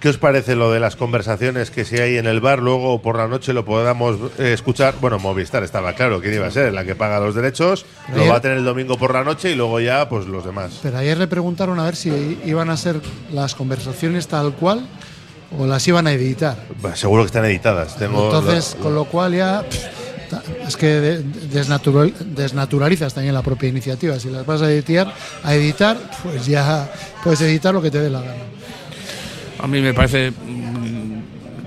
¿Qué 0.00 0.08
os 0.10 0.16
parece 0.16 0.54
lo 0.54 0.70
de 0.70 0.78
las 0.78 0.94
conversaciones 0.94 1.72
que 1.72 1.84
si 1.84 1.96
hay 1.98 2.18
en 2.18 2.26
el 2.26 2.40
bar, 2.40 2.60
luego 2.60 3.02
por 3.02 3.16
la 3.16 3.26
noche 3.26 3.52
lo 3.52 3.64
podamos 3.64 4.16
eh, 4.38 4.52
escuchar? 4.52 4.94
Bueno, 5.00 5.18
Movistar 5.18 5.64
estaba 5.64 5.94
claro 5.94 6.20
quién 6.20 6.34
iba 6.34 6.46
a 6.46 6.50
ser, 6.52 6.72
la 6.72 6.84
que 6.84 6.94
paga 6.94 7.18
los 7.18 7.34
derechos, 7.34 7.84
lo 8.14 8.28
va 8.28 8.36
a 8.36 8.40
tener 8.40 8.58
el 8.58 8.64
domingo 8.64 8.96
por 8.96 9.12
la 9.12 9.24
noche 9.24 9.50
y 9.50 9.54
luego 9.56 9.80
ya, 9.80 10.08
pues 10.08 10.26
los 10.26 10.44
demás. 10.44 10.78
Pero 10.84 10.98
ayer 10.98 11.18
le 11.18 11.26
preguntaron 11.26 11.80
a 11.80 11.84
ver 11.84 11.96
si 11.96 12.38
iban 12.44 12.70
a 12.70 12.76
ser 12.76 13.00
las 13.32 13.56
conversaciones 13.56 14.28
tal 14.28 14.52
cual 14.52 14.86
o 15.58 15.66
las 15.66 15.88
iban 15.88 16.06
a 16.06 16.12
editar. 16.12 16.56
Bah, 16.80 16.94
Seguro 16.94 17.22
que 17.24 17.26
están 17.26 17.44
editadas. 17.46 17.96
Tengo 17.96 18.26
Entonces, 18.26 18.76
con 18.80 18.94
lo 18.94 19.04
cual 19.06 19.34
ya 19.34 19.64
pff, 19.68 20.68
es 20.68 20.76
que 20.76 20.86
de- 20.86 21.24
desnatural- 21.24 22.12
desnaturalizas 22.18 23.14
también 23.14 23.34
la 23.34 23.42
propia 23.42 23.68
iniciativa. 23.68 24.20
Si 24.20 24.30
las 24.30 24.46
vas 24.46 24.62
a 24.62 24.70
editar, 24.70 25.12
a 25.42 25.54
editar, 25.56 25.96
pues 26.22 26.46
ya 26.46 26.88
puedes 27.24 27.40
editar 27.40 27.74
lo 27.74 27.82
que 27.82 27.90
te 27.90 27.98
dé 27.98 28.10
la 28.10 28.20
gana. 28.20 28.34
A 29.58 29.66
mí 29.66 29.80
me 29.80 29.94
parece 29.94 30.32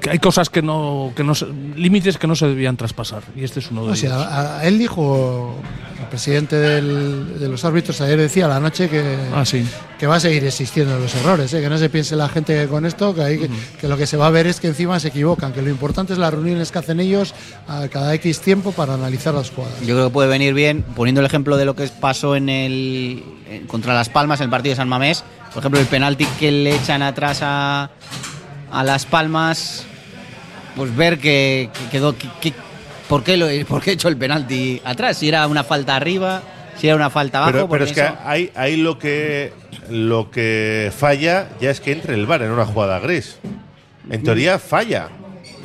que 0.02 0.10
hay 0.10 0.20
cosas 0.20 0.49
que 0.49 0.62
no, 0.62 1.14
que 1.16 1.24
no 1.24 1.36
se- 1.36 1.45
límites 1.76 2.18
que 2.18 2.28
no 2.28 2.36
se 2.36 2.47
debían 2.47 2.76
traspasar 2.76 3.22
y 3.36 3.43
este 3.43 3.60
es 3.60 3.72
uno 3.72 3.86
de 3.86 3.91
O 3.91 3.95
sea, 3.95 4.10
ellos. 4.10 4.26
a, 4.28 4.60
a 4.60 4.66
él 4.66 4.78
dijo 4.80 5.56
el 5.99 6.06
presidente 6.08 6.56
del- 6.58 7.39
de 7.39 7.47
los 7.47 7.64
árbitros 7.64 8.02
ayer 8.02 8.18
decía 8.20 8.45
a 8.45 8.49
la 8.49 8.60
noche 8.60 8.89
que, 8.89 9.16
Ah, 9.34 9.45
sí. 9.45 9.64
que 9.99 10.08
va 10.08 10.16
a 10.16 10.20
seguir 10.20 10.43
existiendo 10.43 10.97
los 10.99 11.14
errores, 11.16 11.54
¿eh? 11.54 11.62
que 11.62 11.70
no 11.70 11.78
se 11.78 11.89
piense 11.89 12.16
la 12.16 12.28
gente 12.28 12.54
que 12.60 12.68
con 12.68 12.86
esto, 12.86 13.14
que, 13.14 13.22
hay, 13.22 13.49
que 13.80 13.88
lo 13.88 13.95
que 13.95 14.08
se 14.08 14.18
va 14.18 14.28
a 14.28 14.30
ver 14.32 14.47
es 14.47 14.60
que 14.60 14.68
encima 14.68 14.99
se 14.99 15.10
equivocan, 15.10 15.54
que 15.54 15.62
lo 15.62 15.70
importante 15.70 16.14
es 16.14 16.20
las 16.20 16.34
reuniones 16.34 16.72
que 16.72 16.80
hacen 16.80 16.99
ellos 16.99 17.34
a 17.68 17.88
cada 17.88 18.14
X 18.16 18.41
tiempo 18.41 18.72
para 18.72 18.95
analizar 18.95 19.34
las 19.36 19.52
jugadas. 19.52 19.80
Yo 19.82 19.93
creo 19.95 20.08
que 20.08 20.14
puede 20.14 20.28
venir 20.30 20.54
bien, 20.56 20.84
poniendo 20.95 21.22
el 21.22 21.28
ejemplo 21.28 21.56
de 21.58 21.66
lo 21.66 21.76
que 21.76 21.88
pasó 21.88 22.36
en 22.36 22.49
el 22.49 23.24
en- 23.49 23.68
contra 23.68 23.93
Las 23.93 24.10
Palmas 24.10 24.39
en 24.39 24.45
el 24.45 24.49
partido 24.49 24.72
de 24.72 24.78
San 24.78 24.89
Mamés, 24.89 25.24
por 25.54 25.60
ejemplo, 25.62 25.80
el 25.80 25.86
penalti 25.86 26.26
que 26.39 26.52
le 26.52 26.76
echan 26.76 27.02
atrás 27.04 27.39
a, 27.43 27.91
a 28.72 28.84
Las 28.84 29.06
Palmas, 29.06 29.86
pues 30.76 30.95
ver 30.95 31.17
que, 31.19 31.69
que 31.74 31.89
quedó, 31.91 32.17
que, 32.17 32.28
que- 32.41 32.53
¿por, 33.07 33.24
qué 33.24 33.38
lo, 33.38 33.47
¿por 33.67 33.82
qué 33.82 33.91
he 33.91 33.93
hecho 33.93 34.07
el 34.07 34.17
penalti 34.17 34.82
atrás? 34.84 35.17
Si 35.17 35.28
era 35.28 35.47
una 35.47 35.63
falta 35.63 35.95
arriba, 35.95 36.41
si 36.78 36.88
era 36.88 36.95
una 36.95 37.09
falta 37.09 37.39
abajo. 37.39 37.51
Pero, 37.53 37.69
pero 37.69 37.86
es 37.86 37.93
que 37.93 38.07
ahí, 38.26 38.51
ahí 38.55 38.78
lo 38.78 38.97
que 38.97 39.53
lo 39.89 40.32
que 40.32 40.91
falla 40.97 41.49
ya 41.59 41.69
es 41.72 41.80
que 41.82 41.91
entre 41.91 42.13
el 42.15 42.26
bar 42.26 42.41
en 42.41 42.51
una 42.51 42.65
jugada 42.65 42.99
gris. 42.99 43.38
En 44.09 44.24
teoría 44.24 44.57
falla. 44.59 45.09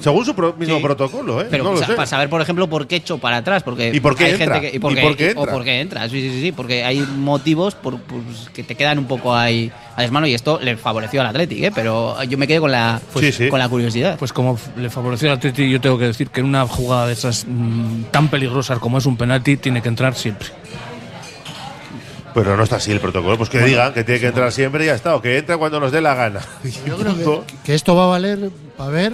Según 0.07 0.24
su 0.24 0.34
pro- 0.36 0.52
mismo 0.57 0.76
Sí. 0.76 0.82
protocolo, 0.82 1.40
¿eh? 1.40 1.48
Pero 1.50 1.64
no 1.64 1.72
lo 1.72 1.78
sa- 1.78 1.86
sé. 1.86 1.94
para 1.94 2.07
saber, 2.07 2.28
por 2.30 2.40
ejemplo, 2.40 2.68
por 2.68 2.86
qué 2.86 2.94
echó 2.96 3.18
para 3.18 3.38
atrás. 3.38 3.64
Porque 3.64 3.90
¿Y 3.92 3.98
por 3.98 4.14
qué 4.14 4.26
hay 4.26 4.30
entra? 4.34 4.54
gente 4.54 4.70
que. 4.70 4.76
¿Y 4.76 4.78
por 4.78 4.94
qué- 4.94 5.00
por 5.02 5.16
qué 5.16 5.26
O 5.26 5.40
entra? 5.40 5.52
por 5.52 5.64
qué 5.64 5.80
entra, 5.80 6.09
sí, 6.09 6.20
sí, 6.20 6.30
sí, 6.30 6.40
sí, 6.42 6.52
Porque 6.52 6.84
hay 6.84 7.00
motivos 7.00 7.74
por, 7.74 7.98
pues, 8.00 8.48
que 8.54 8.62
te 8.62 8.76
quedan 8.76 9.00
un 9.00 9.07
poco 9.07 9.34
ahí 9.34 9.72
a 9.96 10.02
desmano 10.02 10.28
y 10.28 10.34
esto 10.34 10.61
le 10.62 10.76
favoreció 10.76 11.20
al 11.22 11.26
Athletic, 11.26 11.61
¿eh? 11.64 11.72
Pero 11.74 12.22
yo 12.22 12.38
me 12.38 12.46
quedé 12.46 12.61
con 12.61 12.70
la, 12.70 13.00
con 13.50 13.59
la 13.59 13.68
curiosidad. 13.68 14.16
Pues 14.16 14.32
como 14.32 14.57
le 14.76 14.90
favoreció 14.90 15.28
al 15.30 15.38
Atleti, 15.38 15.68
yo 15.68 15.80
tengo 15.80 15.98
que 15.98 16.04
decir 16.07 16.28
que 16.28 16.38
en 16.38 16.46
una 16.46 16.66
jugada 16.68 17.09
de 17.09 17.12
esas 17.14 17.44
mm, 17.48 18.04
tan 18.12 18.28
peligrosas 18.28 18.78
como 18.78 18.98
es 18.98 19.07
un 19.07 19.16
penalti, 19.16 19.57
tiene 19.57 19.82
que 19.82 19.88
entrar 19.88 20.14
siempre. 20.14 20.48
Pero 22.34 22.57
no 22.57 22.62
está 22.64 22.76
así 22.76 22.92
el 22.92 23.00
protocolo. 23.00 23.38
Pues 23.38 23.48
que 23.48 23.61
digan 23.61 23.94
que 23.94 24.04
tiene 24.04 24.20
que 24.20 24.26
entrar 24.26 24.52
siempre 24.52 24.84
y 24.84 24.88
ya 24.88 24.94
está. 24.94 25.16
O 25.16 25.22
que 25.22 25.38
entra 25.38 25.57
cuando 25.57 25.80
nos 25.80 25.90
dé 25.90 26.02
la 26.02 26.14
gana. 26.14 26.40
Yo 26.86 26.96
creo 26.98 27.16
que, 27.46 27.54
que 27.64 27.74
esto 27.74 27.96
va 27.96 28.04
a 28.04 28.09
valer 28.09 28.50
para 28.76 28.90
ver 28.90 29.12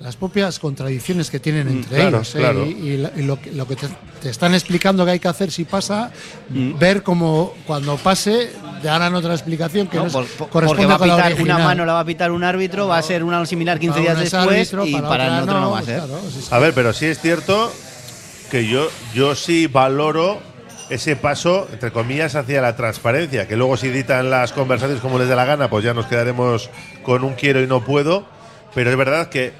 las 0.00 0.14
propias 0.16 0.58
contradicciones 0.60 1.28
que 1.30 1.40
tienen 1.40 1.66
entre 1.68 1.96
claro, 1.98 2.16
ellos. 2.18 2.34
¿eh? 2.34 2.38
claro. 2.38 2.64
Y, 2.64 2.70
y 2.70 2.96
la- 2.98 3.12
y 3.16 3.22
lo, 3.22 3.40
que- 3.40 3.50
lo 3.52 3.66
que 3.66 3.74
te, 3.76 3.88
te 4.22 4.30
están 4.30 4.54
explicando 4.54 5.04
que 5.04 5.10
hay 5.12 5.18
que 5.18 5.26
hacer 5.28 5.50
si 5.50 5.64
pasa, 5.64 6.10
ver 6.50 7.02
cómo 7.02 7.52
cuando 7.66 7.96
pase 7.96 8.50
darán 8.82 9.14
otra 9.16 9.34
explicación 9.34 9.88
que 9.88 9.96
no, 9.96 10.04
No, 10.04 10.08
es- 10.08 10.12
por- 10.14 10.26
por- 10.26 10.48
corresponde 10.50 10.82
porque 10.86 10.88
va 10.88 10.94
a 10.94 10.98
con 10.98 11.08
la 11.08 11.16
pitar 11.36 11.42
una 11.42 11.58
mano 11.58 11.84
la 11.84 11.94
va 11.94 12.00
a 12.00 12.04
pitar 12.04 12.30
un 12.30 12.44
árbitro, 12.44 12.86
va 12.86 12.98
a 12.98 13.02
ser 13.02 13.24
una 13.24 13.44
similar 13.44 13.78
15 13.80 14.00
Para 14.00 14.02
días 14.14 14.18
después 14.32 14.46
árbitro, 14.74 14.86
y 14.86 14.92
para 14.92 15.08
para 15.08 15.24
otra 15.24 15.36
el 15.38 15.42
otro 15.42 15.60
no, 15.60 15.70
va 15.72 15.78
a 15.80 15.82
ser. 15.82 15.96
claro, 15.98 16.20
sí, 16.30 16.40
sí. 16.42 16.48
A 16.50 16.58
ver, 16.58 16.74
pero 16.74 16.92
sí 16.92 17.06
es 17.06 17.18
cierto 17.20 17.72
que 18.52 18.66
yo, 18.68 18.88
yo 19.14 19.34
sí 19.34 19.66
valoro 19.66 20.38
ese 20.90 21.16
paso, 21.16 21.68
entre 21.72 21.90
comillas, 21.90 22.34
hacia 22.36 22.62
la 22.62 22.76
transparencia, 22.76 23.46
que 23.48 23.56
luego 23.56 23.76
si 23.76 23.88
editan 23.88 24.30
las 24.30 24.52
conversaciones 24.52 25.02
como 25.02 25.18
les 25.18 25.28
dé 25.28 25.34
la 25.36 25.44
gana, 25.44 25.68
pues 25.68 25.84
ya 25.84 25.92
nos 25.92 26.06
quedaremos 26.06 26.70
con 27.02 27.24
un 27.24 27.34
quiero 27.34 27.60
y 27.60 27.66
no 27.66 27.84
puedo, 27.84 28.24
pero 28.74 28.90
es 28.90 28.96
verdad 28.96 29.28
que 29.28 29.52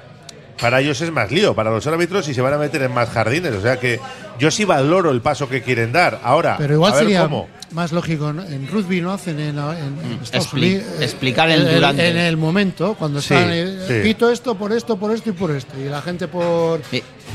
para 0.61 0.81
ellos 0.81 0.99
es 1.01 1.11
más 1.11 1.31
lío, 1.31 1.53
para 1.55 1.71
los 1.71 1.85
árbitros 1.87 2.27
y 2.27 2.33
se 2.33 2.41
van 2.41 2.53
a 2.53 2.57
meter 2.57 2.81
en 2.81 2.93
más 2.93 3.09
jardines, 3.09 3.53
o 3.53 3.61
sea 3.61 3.79
que 3.79 3.99
yo 4.39 4.51
sí 4.51 4.65
valoro 4.65 5.11
el 5.11 5.21
paso 5.21 5.47
que 5.49 5.61
quieren 5.61 5.91
dar. 5.91 6.19
Ahora, 6.23 6.55
Pero 6.57 6.73
igual 6.73 6.91
a 6.93 6.95
ver 6.95 7.03
sería 7.03 7.23
cómo. 7.23 7.47
más 7.71 7.91
lógico, 7.91 8.31
¿no? 8.33 8.43
en 8.43 8.67
rugby 8.67 9.01
no 9.01 9.11
hacen 9.13 9.39
en, 9.39 9.57
en 9.59 10.19
Estados 10.23 10.47
expli- 10.53 10.75
Unidos. 10.77 10.83
eh, 10.99 11.03
explicar 11.05 11.49
el 11.49 11.67
en 11.67 11.75
durante. 11.75 12.07
En 12.09 12.17
el 12.17 12.37
momento, 12.37 12.95
cuando 12.97 13.21
Sí, 13.21 13.33
están. 13.33 13.49
eh, 13.51 13.77
sí. 13.87 13.93
Pito 14.03 14.31
esto 14.31 14.55
por 14.55 14.71
esto, 14.73 14.97
por 14.97 15.11
esto 15.13 15.29
y 15.29 15.33
por 15.33 15.51
esto. 15.51 15.73
Y 15.79 15.85
la 15.85 16.01
gente 16.01 16.27
por. 16.27 16.81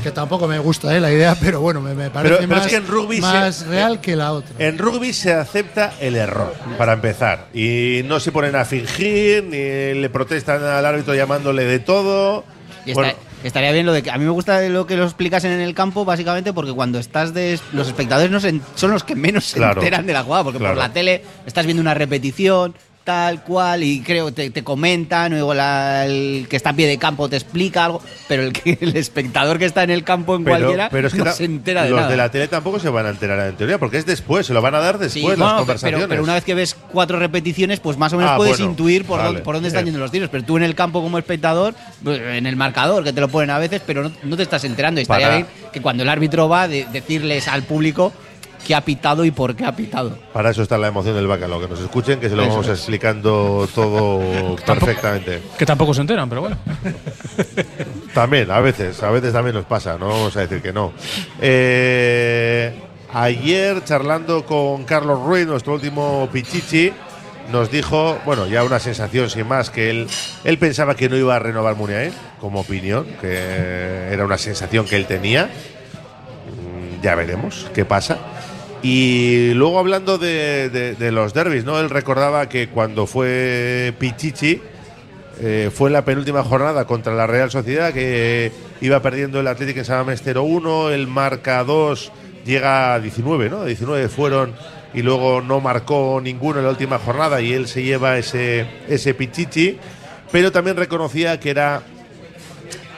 Que 0.03 0.11
tampoco 0.11 0.47
me 0.47 0.59
gusta 0.59 0.95
eh, 0.95 0.99
la 0.99 1.11
idea, 1.11 1.35
pero 1.41 1.61
bueno, 1.61 1.79
me, 1.81 1.93
me 1.95 2.09
parece 2.09 2.35
Pero- 2.35 2.47
pero 2.49 2.57
más, 2.59 2.65
es 2.65 2.71
que 2.71 2.77
en 2.77 2.87
rugby 2.87 3.15
se- 3.17 3.21
más 3.21 3.65
real 3.67 4.01
que 4.01 4.15
la 4.15 4.33
otra. 4.33 4.55
En 4.59 4.77
rugby 4.77 5.13
se 5.13 5.33
acepta 5.33 5.93
el 5.99 6.15
error, 6.15 6.53
para 6.77 6.93
empezar. 6.93 7.47
Y 7.53 8.01
no 8.05 8.19
se 8.19 8.31
ponen 8.31 8.55
a 8.55 8.65
fingir, 8.65 9.43
ni 9.43 9.99
le 9.99 10.09
protestan 10.09 10.63
al 10.63 10.85
árbitro 10.85 11.13
llamándole 11.15 11.65
de 11.65 11.79
todo. 11.79 12.43
Y 12.85 12.91
está- 12.91 13.15
estaría 13.43 13.71
bien 13.71 13.85
lo 13.85 13.93
de 13.93 14.03
que 14.03 14.11
a 14.11 14.17
mí 14.17 14.25
me 14.25 14.31
gusta 14.31 14.61
lo 14.69 14.85
que 14.85 14.95
lo 14.97 15.03
explicasen 15.05 15.51
en 15.51 15.59
el 15.61 15.73
campo 15.73 16.05
básicamente 16.05 16.53
porque 16.53 16.71
cuando 16.73 16.99
estás 16.99 17.33
de 17.33 17.59
los 17.73 17.87
espectadores 17.87 18.31
no 18.31 18.39
se- 18.39 18.59
son 18.75 18.91
los 18.91 19.03
que 19.03 19.15
menos 19.15 19.45
se 19.45 19.57
Claro. 19.57 19.81
enteran 19.81 20.05
de 20.05 20.13
la 20.13 20.23
jugada 20.23 20.43
porque 20.43 20.59
Claro. 20.59 20.75
por 20.75 20.83
la 20.83 20.93
tele 20.93 21.23
estás 21.45 21.65
viendo 21.65 21.81
una 21.81 21.93
repetición 21.93 22.75
tal 23.05 23.43
cual 23.43 23.83
y 23.83 24.01
creo 24.01 24.33
te, 24.33 24.49
te 24.49 24.63
comentan 24.63 25.31
o 25.39 25.53
la- 25.53 26.05
el 26.07 26.47
que 26.49 26.55
está 26.57 26.71
a 26.71 26.73
pie 26.73 26.87
de 26.87 26.97
campo 26.97 27.29
te 27.29 27.35
explica 27.37 27.85
algo 27.85 28.01
pero 28.27 28.41
el 28.41 28.51
que 28.51 28.79
el 28.81 28.97
espectador 28.97 29.59
que 29.59 29.65
está 29.65 29.83
en 29.83 29.91
el 29.91 30.03
campo 30.03 30.35
en 30.35 30.43
pero, 30.43 30.57
cualquiera 30.57 30.89
pero 30.89 31.07
es 31.07 31.13
que 31.13 31.19
no 31.23 31.31
se 31.31 31.45
entera 31.45 31.83
de 31.83 31.91
los 31.91 31.99
nada 31.99 32.09
de 32.11 32.17
la 32.17 32.31
tele 32.31 32.47
tampoco 32.47 32.79
se 32.79 32.89
van 32.89 33.05
a 33.05 33.09
enterar 33.09 33.47
en 33.47 33.55
teoría, 33.55 33.77
porque 33.77 33.97
es 33.99 34.07
después, 34.07 34.47
se 34.47 34.53
lo 34.53 34.61
van 34.61 34.73
a 34.73 34.79
dar 34.79 34.97
después 34.97 35.13
Sí, 35.13 35.19
las 35.21 35.37
bueno, 35.37 35.45
pero, 35.45 35.57
conversaciones. 35.59 36.07
pero 36.07 36.23
una 36.23 36.33
vez 36.33 36.43
que 36.43 36.55
ves 36.55 36.75
cuatro 36.91 37.19
repeticiones, 37.19 37.79
pues 37.79 37.95
más 37.97 38.11
o 38.13 38.17
menos 38.17 38.31
Ah, 38.33 38.37
puedes 38.37 38.57
bueno, 38.57 38.71
intuir 38.71 39.05
por, 39.05 39.17
vale, 39.19 39.27
dónde, 39.27 39.41
por 39.43 39.53
dónde 39.55 39.67
están 39.69 39.85
yendo 39.85 39.99
los 39.99 40.09
tiros. 40.11 40.29
Pero 40.31 40.43
tú 40.43 40.57
en 40.57 40.63
el 40.63 40.73
campo 40.73 41.01
como 41.03 41.19
espectador, 41.19 41.75
pues, 42.03 42.19
en 42.19 42.47
el 42.47 42.55
marcador, 42.55 43.03
que 43.03 43.13
te 43.13 43.21
lo 43.21 43.27
ponen 43.29 43.51
a 43.51 43.59
veces, 43.59 43.81
pero 43.85 44.01
no, 44.03 44.11
no 44.23 44.35
te 44.35 44.41
estás 44.43 44.63
enterando. 44.63 44.99
Y 44.99 45.03
estaría 45.03 45.27
Para- 45.27 45.37
bien 45.37 45.47
que 45.71 45.81
cuando 45.81 46.01
el 46.03 46.09
árbitro 46.09 46.49
va, 46.49 46.67
de- 46.67 46.85
decirles 46.91 47.47
al 47.47 47.61
público 47.63 48.11
qué 48.65 48.75
ha 48.75 48.81
pitado 48.81 49.23
y 49.23 49.31
por 49.31 49.55
qué 49.55 49.63
ha 49.65 49.73
pitado. 49.75 50.17
Para 50.33 50.49
eso 50.49 50.61
está 50.63 50.77
la 50.77 50.87
emoción 50.87 51.15
del 51.15 51.27
bacalao, 51.27 51.61
que 51.61 51.67
nos 51.69 51.79
escuchen, 51.79 52.19
que 52.19 52.27
se 52.29 52.35
lo 52.35 52.41
Eso 52.41 52.51
vamos 52.51 52.67
es. 52.67 52.79
explicando 52.79 53.69
todo 53.73 54.55
perfectamente. 54.65 55.41
Que 55.57 55.65
tampoco 55.65 55.93
se 55.93 56.01
enteran, 56.01 56.27
pero 56.27 56.41
bueno. 56.41 56.57
También, 58.13 58.49
a 58.51 58.59
veces, 58.59 59.01
a 59.03 59.11
veces 59.11 59.33
también 59.33 59.55
nos 59.55 59.65
pasa, 59.65 59.97
no 59.97 60.07
vamos 60.07 60.35
a 60.37 60.41
decir 60.41 60.61
que 60.61 60.71
no. 60.71 60.93
Eh, 61.41 62.73
ayer, 63.13 63.83
charlando 63.83 64.45
con 64.45 64.83
Carlos 64.85 65.21
Ruiz, 65.21 65.45
nuestro 65.45 65.73
último 65.73 66.29
Pichichi, 66.31 66.91
nos 67.51 67.69
dijo, 67.69 68.17
bueno, 68.25 68.47
ya 68.47 68.63
una 68.63 68.79
sensación 68.79 69.29
sin 69.29 69.47
más, 69.47 69.69
que 69.69 69.89
él, 69.89 70.07
él 70.45 70.57
pensaba 70.57 70.95
que 70.95 71.09
no 71.09 71.17
iba 71.17 71.35
a 71.35 71.39
renovar 71.39 71.75
Muniain, 71.75 72.13
como 72.39 72.61
opinión, 72.61 73.05
que 73.21 74.07
era 74.11 74.23
una 74.25 74.37
sensación 74.37 74.85
que 74.85 74.95
él 74.95 75.05
tenía. 75.05 75.45
Mm, 75.47 77.01
Ya 77.03 77.15
veremos 77.15 77.67
qué 77.73 77.83
pasa. 77.85 78.17
Y 78.81 79.53
luego 79.53 79.79
hablando 79.79 80.17
de, 80.17 80.95
los 81.11 81.33
derbis, 81.33 81.65
¿no? 81.65 81.79
Él 81.79 81.89
recordaba 81.89 82.49
que 82.49 82.69
cuando 82.69 83.07
fue 83.07 83.93
Pichichi, 83.97 84.61
eh, 85.41 85.69
fue 85.73 85.89
la 85.89 86.05
penúltima 86.05 86.43
jornada 86.43 86.85
contra 86.85 87.13
la 87.13 87.27
Real 87.27 87.51
Sociedad, 87.51 87.93
que 87.93 88.51
iba 88.81 89.01
perdiendo 89.01 89.39
el 89.39 89.47
Atlético 89.47 89.79
en 89.79 89.85
San 89.85 89.97
Mamés 89.97 90.25
0-1, 90.25 90.91
el 90.91 91.07
marca 91.07 91.63
2, 91.63 92.11
llega 92.45 92.93
a 92.93 92.99
19, 92.99 93.49
¿no? 93.49 93.65
19 93.65 94.07
fueron 94.07 94.53
y 94.93 95.01
luego 95.01 95.41
no 95.41 95.59
marcó 95.59 96.21
ninguno 96.23 96.59
en 96.59 96.65
la 96.65 96.71
última 96.71 96.99
jornada 96.99 97.41
y 97.41 97.51
él 97.51 97.67
se 97.67 97.83
lleva 97.83 98.17
ese, 98.17 98.65
ese 98.87 99.13
Pichichi, 99.13 99.77
pero 100.31 100.51
también 100.51 100.77
reconocía 100.77 101.39
que 101.39 101.49
era 101.49 101.81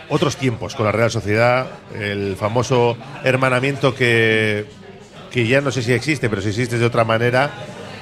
otros 0.10 0.38
tiempos 0.38 0.76
con 0.76 0.86
la 0.86 0.92
Real 0.92 1.12
Sociedad, 1.12 1.68
el 2.00 2.36
famoso 2.36 2.98
hermanamiento 3.24 3.96
que, 3.96 4.66
que 5.38 5.46
ya 5.46 5.62
no 5.62 5.70
sé 5.70 5.84
si 5.84 5.94
existe, 5.94 6.32
pero 6.32 6.42
si 6.42 6.50
existe 6.50 6.80
de 6.80 6.86
otra 6.88 7.04
manera. 7.04 7.52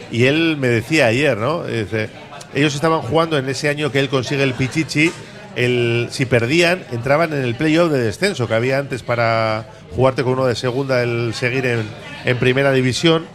Y 0.10 0.24
él 0.24 0.56
me 0.56 0.70
decía 0.70 1.08
ayer, 1.08 1.38
¿no? 1.38 1.66
Dice, 1.66 2.08
ellos 2.54 2.74
estaban 2.74 3.02
jugando 3.02 3.38
en 3.38 3.50
ese 3.50 3.68
año 3.68 3.92
que 3.92 4.00
él 4.00 4.08
consigue 4.08 4.42
el 4.42 4.54
Pichichi. 4.54 5.12
El, 5.58 6.08
si 6.12 6.26
perdían, 6.26 6.86
entraban 6.94 7.34
en 7.34 7.44
el 7.44 7.56
playoff 7.56 7.92
de 7.92 8.00
descenso 8.00 8.48
que 8.48 8.54
había 8.54 8.78
antes 8.78 9.04
para 9.04 9.66
jugarte 9.94 10.24
con 10.24 10.32
uno 10.32 10.46
de 10.46 10.56
segunda, 10.56 11.04
el 11.04 11.34
seguir 11.34 11.66
en, 11.66 11.84
en 12.24 12.40
primera 12.40 12.72
división. 12.72 13.26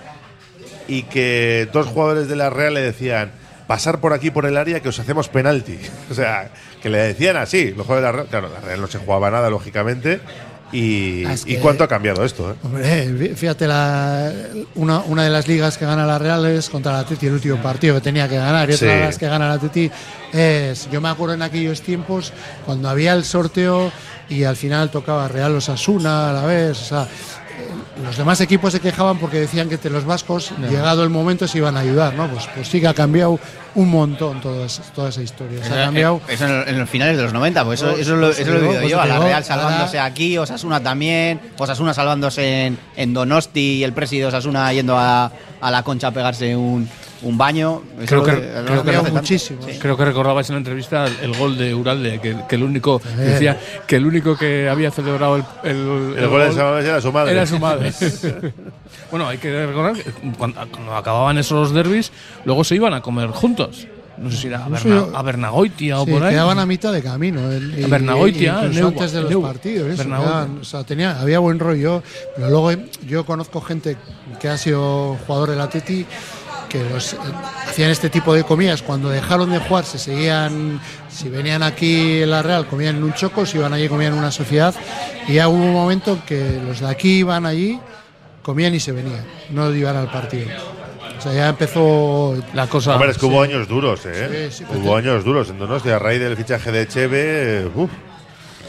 Y 0.88 1.02
que 1.02 1.68
dos 1.70 1.86
jugadores 1.86 2.26
de 2.26 2.36
la 2.36 2.48
Real 2.48 2.72
le 2.72 2.80
decían: 2.80 3.32
pasar 3.66 4.00
por 4.00 4.14
aquí 4.14 4.30
por 4.30 4.46
el 4.46 4.56
área 4.56 4.80
que 4.80 4.88
os 4.88 4.98
hacemos 4.98 5.28
penalti. 5.28 5.78
O 6.10 6.14
sea, 6.14 6.48
que 6.80 6.88
le 6.88 6.96
decían 7.00 7.36
así. 7.36 7.72
Los 7.72 7.86
jugadores 7.86 8.00
de 8.00 8.06
la 8.06 8.12
Real, 8.12 8.26
claro, 8.30 8.48
la 8.48 8.60
Real 8.60 8.80
no 8.80 8.86
se 8.86 8.96
jugaba 8.96 9.30
nada, 9.30 9.50
lógicamente. 9.50 10.20
Y, 10.72 11.24
Ah, 11.24 11.34
y 11.46 11.56
cuánto 11.56 11.82
ha 11.84 11.88
cambiado 11.88 12.24
esto, 12.24 12.50
¿eh? 12.52 12.54
Hombre, 12.62 13.34
fíjate, 13.34 13.66
la, 13.66 14.32
una, 14.76 15.00
una 15.00 15.24
de 15.24 15.30
las 15.30 15.48
ligas 15.48 15.76
que 15.76 15.84
gana 15.84 16.06
la 16.06 16.18
Real 16.18 16.46
es 16.46 16.70
contra 16.70 16.92
la 16.92 17.00
Atleti, 17.00 17.26
el 17.26 17.32
último 17.32 17.56
partido 17.56 17.96
que 17.96 18.00
tenía 18.00 18.28
que 18.28 18.36
ganar. 18.36 18.70
Y 18.70 18.74
otra 18.74 18.88
Sí. 18.88 18.94
de 18.94 19.00
las 19.00 19.18
que 19.18 19.26
gana 19.26 19.48
la 19.48 19.54
Atleti 19.54 19.90
es, 20.32 20.88
yo 20.92 21.00
me 21.00 21.08
acuerdo 21.08 21.34
en 21.34 21.42
aquellos 21.42 21.80
tiempos, 21.82 22.32
cuando 22.64 22.88
había 22.88 23.14
el 23.14 23.24
sorteo 23.24 23.90
y 24.28 24.44
al 24.44 24.54
final 24.56 24.90
tocaba 24.90 25.26
Real 25.26 25.56
Osasuna 25.56 26.30
a 26.30 26.32
la 26.32 26.46
vez. 26.46 26.78
O 26.80 26.84
sea, 26.84 27.02
eh, 27.02 28.04
los 28.04 28.16
demás 28.16 28.40
equipos 28.40 28.72
se 28.72 28.78
quejaban 28.78 29.18
porque 29.18 29.40
decían 29.40 29.68
que 29.68 29.76
te- 29.76 29.90
los 29.90 30.04
vascos, 30.04 30.52
llegado 30.70 31.02
el 31.02 31.10
momento, 31.10 31.48
se 31.48 31.58
iban 31.58 31.76
a 31.76 31.80
ayudar. 31.80 32.14
¿no? 32.14 32.28
Pues, 32.28 32.46
pues 32.54 32.68
sí 32.68 32.80
que 32.80 32.86
ha 32.86 32.94
cambiado 32.94 33.40
un 33.74 33.90
montón 33.90 34.40
toda 34.40 34.66
esa, 34.66 34.82
toda 34.94 35.08
esa 35.10 35.22
historia. 35.22 35.62
Se 35.64 35.72
ha 35.72 35.84
cambiado. 35.84 36.20
Eso 36.28 36.46
en, 36.46 36.68
en 36.68 36.78
los 36.78 36.88
finales 36.90 37.16
de 37.16 37.22
los 37.22 37.32
90, 37.32 37.64
pues 37.64 37.80
eso, 37.80 37.90
Pues, 37.92 38.02
eso, 38.02 38.16
lo, 38.16 38.26
pues 38.28 38.38
eso 38.40 38.50
lo 38.50 38.56
he 38.56 38.60
digo, 38.60 38.72
vivido 38.72 38.80
pues 38.82 38.90
yo. 38.92 39.00
A 39.00 39.06
la 39.06 39.18
Real 39.24 39.44
salvándose 39.44 39.98
ahora- 39.98 40.10
aquí, 40.12 40.38
Osasuna 40.38 40.80
también, 40.82 41.40
Osasuna 41.58 41.94
salvándose 41.94 42.66
en, 42.66 42.78
en 42.96 43.14
Donosti 43.14 43.76
y 43.78 43.84
el 43.84 43.92
presi 43.92 44.18
de 44.18 44.26
Osasuna 44.26 44.72
yendo 44.72 44.96
a, 44.98 45.30
a 45.60 45.70
la 45.70 45.82
concha 45.82 46.08
a 46.08 46.10
pegarse 46.10 46.56
un, 46.56 46.88
un 47.22 47.38
baño. 47.38 47.82
Eso 47.98 48.06
Creo 48.06 48.24
que, 48.24 48.32
de- 48.32 48.64
creo, 48.64 48.82
que, 48.82 48.92
tanto. 48.92 49.78
creo 49.78 49.96
que 49.96 50.04
recordabais 50.04 50.48
en 50.50 50.54
la 50.54 50.58
entrevista 50.58 51.06
el, 51.06 51.16
el 51.22 51.36
gol 51.38 51.56
de 51.58 51.74
Uralde, 51.74 52.18
que, 52.20 52.36
que 52.48 52.54
el 52.56 52.62
único 52.64 53.00
Eh. 53.18 53.20
decía 53.22 53.58
que 53.86 53.96
el 53.96 54.06
único 54.06 54.36
que 54.36 54.68
había 54.68 54.90
celebrado 54.90 55.36
el, 55.36 55.44
el, 55.64 56.14
El 56.18 56.28
gol 56.28 56.40
de 56.42 56.52
San 56.52 56.64
Mamés 56.64 56.84
era 56.86 57.00
su 57.00 57.12
madre. 57.12 57.32
Era 57.32 57.46
su 57.46 57.58
madre. 57.58 57.92
bueno, 59.10 59.28
hay 59.28 59.38
que 59.38 59.66
recordar 59.66 59.94
que 59.94 60.10
cuando, 60.38 60.60
cuando 60.70 60.94
acababan 60.96 61.38
esos 61.38 61.72
derbis, 61.72 62.10
luego 62.44 62.64
se 62.64 62.74
iban 62.76 62.94
a 62.94 63.00
comer 63.02 63.28
juntos. 63.30 63.59
No 64.18 64.30
sé 64.30 64.36
si 64.36 64.46
era 64.48 64.66
a, 64.66 64.68
Berna- 64.68 65.06
a 65.14 65.22
Bernagoitia 65.22 65.98
o 66.00 66.04
por 66.06 66.22
ahí. 66.22 66.32
quedaban 66.32 66.58
a 66.58 66.66
mitad 66.66 66.92
de 66.92 67.02
camino. 67.02 67.50
el- 67.50 67.78
y- 67.78 67.84
y 67.84 68.78
Neu- 68.80 68.88
antes 68.88 69.12
de 69.12 69.22
los 69.22 69.32
Neu- 69.32 69.42
partidos. 69.42 69.88
eso, 69.88 69.96
Bernaghoitia. 69.98 70.30
quedaban- 70.34 70.58
o 70.60 70.64
sea, 70.64 70.84
tenía, 70.84 71.18
había 71.20 71.38
buen 71.38 71.58
rollo. 71.58 72.02
Pero 72.36 72.50
luego 72.50 72.70
yo 73.06 73.24
conozco 73.24 73.60
gente 73.62 73.96
que 74.38 74.48
ha 74.48 74.58
sido 74.58 75.16
jugador 75.26 75.50
del 75.50 75.60
Atleti 75.62 76.04
que 76.68 76.84
los, 76.88 77.14
eh, 77.14 77.16
hacían 77.66 77.90
este 77.90 78.10
tipo 78.10 78.34
de 78.34 78.44
comidas. 78.44 78.82
Cuando 78.82 79.08
dejaron 79.08 79.50
de 79.50 79.58
jugar, 79.58 79.84
se 79.86 79.98
seguían. 79.98 80.80
Si 81.08 81.28
venían 81.30 81.62
aquí 81.62 82.22
en 82.22 82.30
la 82.30 82.42
Real, 82.42 82.66
comían 82.66 82.96
en 82.96 83.04
un 83.04 83.14
choco. 83.14 83.46
Si 83.46 83.56
iban 83.56 83.72
allí, 83.72 83.88
comían 83.88 84.12
en 84.12 84.18
una 84.18 84.30
sociedad. 84.30 84.74
Y 85.28 85.34
ya 85.34 85.48
hubo 85.48 85.56
un 85.64 85.72
momento 85.72 86.18
que 86.26 86.60
los 86.66 86.80
de 86.80 86.88
aquí 86.88 87.20
iban 87.20 87.46
allí, 87.46 87.80
comían 88.42 88.74
y 88.74 88.80
se 88.80 88.92
venían. 88.92 89.24
No 89.50 89.72
iban 89.74 89.96
al 89.96 90.10
partido. 90.10 90.48
O 91.20 91.22
sea, 91.22 91.34
ya 91.34 91.48
empezó 91.50 92.34
la 92.54 92.66
cosa. 92.66 92.94
Hombre, 92.94 93.10
es 93.10 93.18
que 93.18 93.26
hubo 93.26 93.42
años 93.42 93.68
duros, 93.68 94.00
¿eh? 94.06 94.48
Sí, 94.50 94.58
sí, 94.58 94.64
pero 94.66 94.80
hubo 94.80 94.96
años 94.96 95.22
duros 95.22 95.50
en 95.50 95.58
Donostia. 95.58 95.96
A 95.96 95.98
raíz 95.98 96.18
del 96.18 96.34
fichaje 96.34 96.72
de 96.72 96.88
Cheve, 96.88 97.60
eh, 97.62 97.68
uf, 97.74 97.90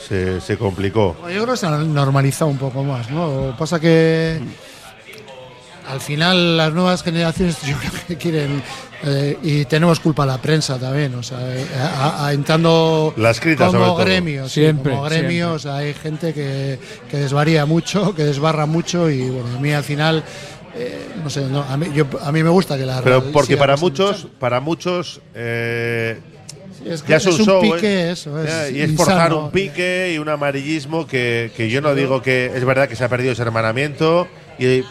se, 0.08 0.41
se 0.41 0.58
complicó. 0.58 1.16
Yo 1.34 1.43
creo 1.43 1.45
que 1.54 1.58
se 1.58 1.66
ha 1.68 1.78
normalizado 1.78 2.52
un 2.52 2.58
poco 2.58 2.84
más, 2.84 3.10
¿no? 3.10 3.28
Lo 3.47 3.52
que 3.54 3.58
pasa 3.58 3.80
que 3.80 4.41
al 5.88 5.99
final 6.02 6.58
las 6.58 6.74
nuevas 6.74 7.04
generaciones 7.04 7.62
yo 7.66 7.78
creo 7.78 7.91
que 8.08 8.18
quieren 8.18 8.62
eh, 9.04 9.38
y 9.41 9.66
tenemos 9.66 9.99
culpa 9.99 10.26
la 10.26 10.38
prensa 10.38 10.78
también, 10.78 11.16
o 11.16 11.24
sea, 11.24 11.39
eh, 11.56 11.66
a- 11.80 12.28
a- 12.28 12.34
entrando 12.34 13.14
La 13.18 13.32
escrita, 13.32 13.66
sobre 13.68 13.80
como 13.80 13.93
todo. 13.95 14.06
gremio, 14.06 14.47
sí, 14.47 14.62
Siempre, 14.62 14.91
como 14.91 15.04
gremio, 15.06 15.54
o 15.54 15.60
sea, 15.60 15.78
hay 15.78 15.93
gente 15.95 16.34
que, 16.34 16.80
que 17.10 17.18
desvaría 17.18 17.66
mucho, 17.66 18.14
que 18.14 18.24
desbarra 18.26 18.66
mucho 18.68 19.10
y 19.10 19.28
bueno, 19.30 19.58
a 19.58 19.60
mí 19.60 19.72
al 19.74 19.84
final 19.84 20.24
eh, 20.76 21.07
no 21.24 21.30
sé, 21.30 21.45
no, 21.47 21.61
a, 21.63 21.78
mí, 21.78 21.88
yo- 21.93 22.07
a 22.22 22.32
mí 22.32 22.43
me 22.43 22.49
gusta 22.49 22.78
que 22.78 22.86
la 22.86 23.01
Pero 23.01 23.24
porque 23.32 23.57
para 23.57 23.76
muchos, 23.78 24.28
para 24.39 24.59
muchos, 24.59 25.22
eh, 25.36 26.19
es 26.86 27.03
que 27.03 27.09
ya 27.11 27.17
es 27.17 27.26
un, 27.28 27.38
show, 27.45 27.61
pique, 27.61 27.88
¿eh? 28.09 28.11
eso, 28.11 28.41
es 28.41 28.72
y 28.72 28.82
es 28.82 28.95
forzar 28.95 29.34
un 29.34 29.51
pique 29.51 30.13
y 30.15 30.17
un 30.17 30.30
amarillismo 30.30 31.05
que, 31.05 31.51
que 31.55 31.69
yo 31.69 31.82
no 31.82 31.93
digo 31.93 32.22
que 32.22 32.51
es 32.55 32.65
verdad 32.65 32.88
que 32.89 32.95
se 32.95 33.03
ha 33.03 33.09
perdido 33.09 33.34
ese 33.34 33.41
hermanamiento 33.43 34.28
y 34.57 34.82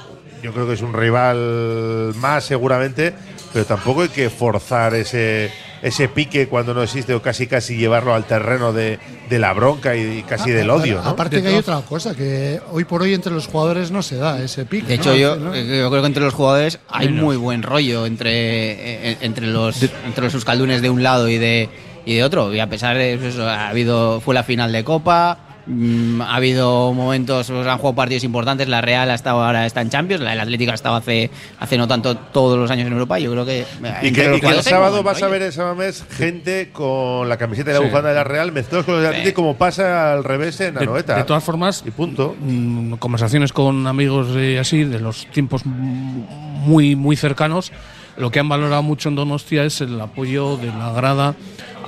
yo 0.43 0.53
creo 0.53 0.67
que 0.67 0.75
es 0.75 0.83
un 0.83 0.93
rival 0.93 2.15
más 2.17 2.45
seguramente, 2.45 3.13
pero 3.53 3.65
tampoco 3.67 4.03
hay 4.03 4.09
que 4.09 4.31
forzar 4.31 4.95
ese, 4.95 5.51
ese 5.83 6.09
pique 6.09 6.49
cuando 6.49 6.75
no 6.75 6.83
existe 6.83 7.15
o 7.15 7.23
casi 7.23 7.47
casi 7.47 7.77
llevarlo 7.77 8.15
al 8.15 8.25
terreno 8.25 8.73
de, 8.73 8.99
de 9.29 9.39
la 9.39 9.53
bronca 9.53 9.97
y, 9.97 10.23
casi 10.23 10.51
del 10.51 10.71
odio. 10.71 11.01
¿no? 11.03 11.11
Aparte 11.11 11.43
que 11.43 11.49
hay 11.49 11.55
otra 11.55 11.81
cosa, 11.81 12.15
que 12.15 12.61
hoy 12.71 12.85
por 12.85 13.03
hoy 13.03 13.15
entre 13.15 13.33
los 13.33 13.47
jugadores 13.47 13.91
no 13.91 14.03
se 14.03 14.17
da 14.17 14.43
ese 14.43 14.65
pique. 14.67 14.87
De 14.87 14.95
hecho, 14.95 15.11
¿no? 15.11 15.17
yo, 15.17 15.37
¿no? 15.37 15.57
yo 15.57 15.91
creo 15.91 16.01
que 16.03 16.07
entre 16.07 16.23
los 16.23 16.35
jugadores 16.35 16.79
hay 16.89 17.09
Menos. 17.09 17.25
muy 17.25 17.37
buen 17.37 17.63
rollo 17.63 18.07
entre, 18.07 19.11
eh, 19.11 19.19
entre 19.21 19.47
los 19.47 19.83
entre 19.83 20.25
los 20.25 20.35
euskaldunes 20.35 20.83
de 20.83 20.91
un 20.91 21.03
lado 21.03 21.29
y 21.29 21.39
de 21.39 21.69
y 22.05 22.15
de 22.15 22.25
otro. 22.25 22.53
Y 22.55 22.61
a 22.61 22.69
pesar 22.69 22.97
de 22.97 23.15
eso, 23.15 23.49
ha 23.49 23.69
habido 23.69 24.21
fue 24.21 24.35
la 24.35 24.43
final 24.43 24.73
de 24.73 24.85
Copa. 24.85 25.39
Mm, 25.67 26.21
ha 26.23 26.37
habido 26.37 26.93
momentos, 26.93 27.51
pues, 27.51 27.67
han 27.67 27.79
jugado 27.79 27.95
partidos 27.97 28.25
importantes. 28.25 28.69
La 28.69 28.81
Real 28.81 29.11
ha 29.11 29.15
estado 29.15 29.43
ahora 29.43 29.67
está 29.67 29.81
en 29.81 29.91
Champions. 29.91 30.23
La, 30.23 30.33
el 30.33 30.41
Atlético 30.41 30.73
ha 30.73 30.75
estado 30.75 30.97
hace, 30.97 31.31
hace 31.59 31.79
no 31.79 31.87
tanto 31.89 32.17
todos 32.17 32.59
los 32.59 32.71
años 32.71 32.87
en 32.87 32.93
Europa. 32.93 33.19
Yo 33.19 33.31
creo 33.33 33.45
que. 33.47 33.61
eh, 33.61 33.67
Y 34.03 34.13
que, 34.13 34.37
y 34.37 34.41
que 34.41 34.47
el 34.49 34.57
hay 34.57 34.63
sábado 34.63 34.95
buen 35.03 35.05
vas 35.07 35.17
a 35.19 35.21
rollo. 35.27 35.33
ver 35.33 35.43
ese 35.43 35.63
mes 35.75 36.05
gente 36.11 36.71
con 36.73 37.29
la 37.29 37.37
camiseta 37.37 37.71
y 37.71 37.75
la 37.75 37.81
Sí. 37.81 37.87
bufanda 37.87 38.09
de 38.11 38.15
la 38.15 38.25
Real 38.25 38.53
mezclados 38.53 38.85
con 38.87 38.95
los 38.95 39.03
de 39.03 39.09
Atlético 39.09 39.43
como 39.43 39.57
pasa 39.57 40.13
al 40.13 40.25
revés 40.25 40.61
en 40.61 40.75
De, 40.75 40.81
Anoeta. 40.85 41.17
de 41.17 41.25
todas 41.25 41.43
formas, 41.45 41.83
y 41.87 41.91
punto. 41.91 42.37
mm, 42.41 42.95
conversaciones 42.95 43.53
con 43.53 43.87
amigos 43.87 44.29
eh, 44.37 44.59
así, 44.59 44.85
de 44.85 44.99
los 45.01 45.27
tiempos 45.27 45.63
muy, 45.65 46.97
muy 46.97 47.17
cercanos, 47.17 47.73
lo 48.17 48.31
que 48.31 48.39
han 48.39 48.49
valorado 48.49 48.83
mucho 48.83 49.09
en 49.09 49.15
Donostia 49.17 49.65
es 49.65 49.81
el 49.81 49.99
apoyo 50.01 50.57
de 50.59 50.67
la 50.67 50.93
grada 50.93 51.35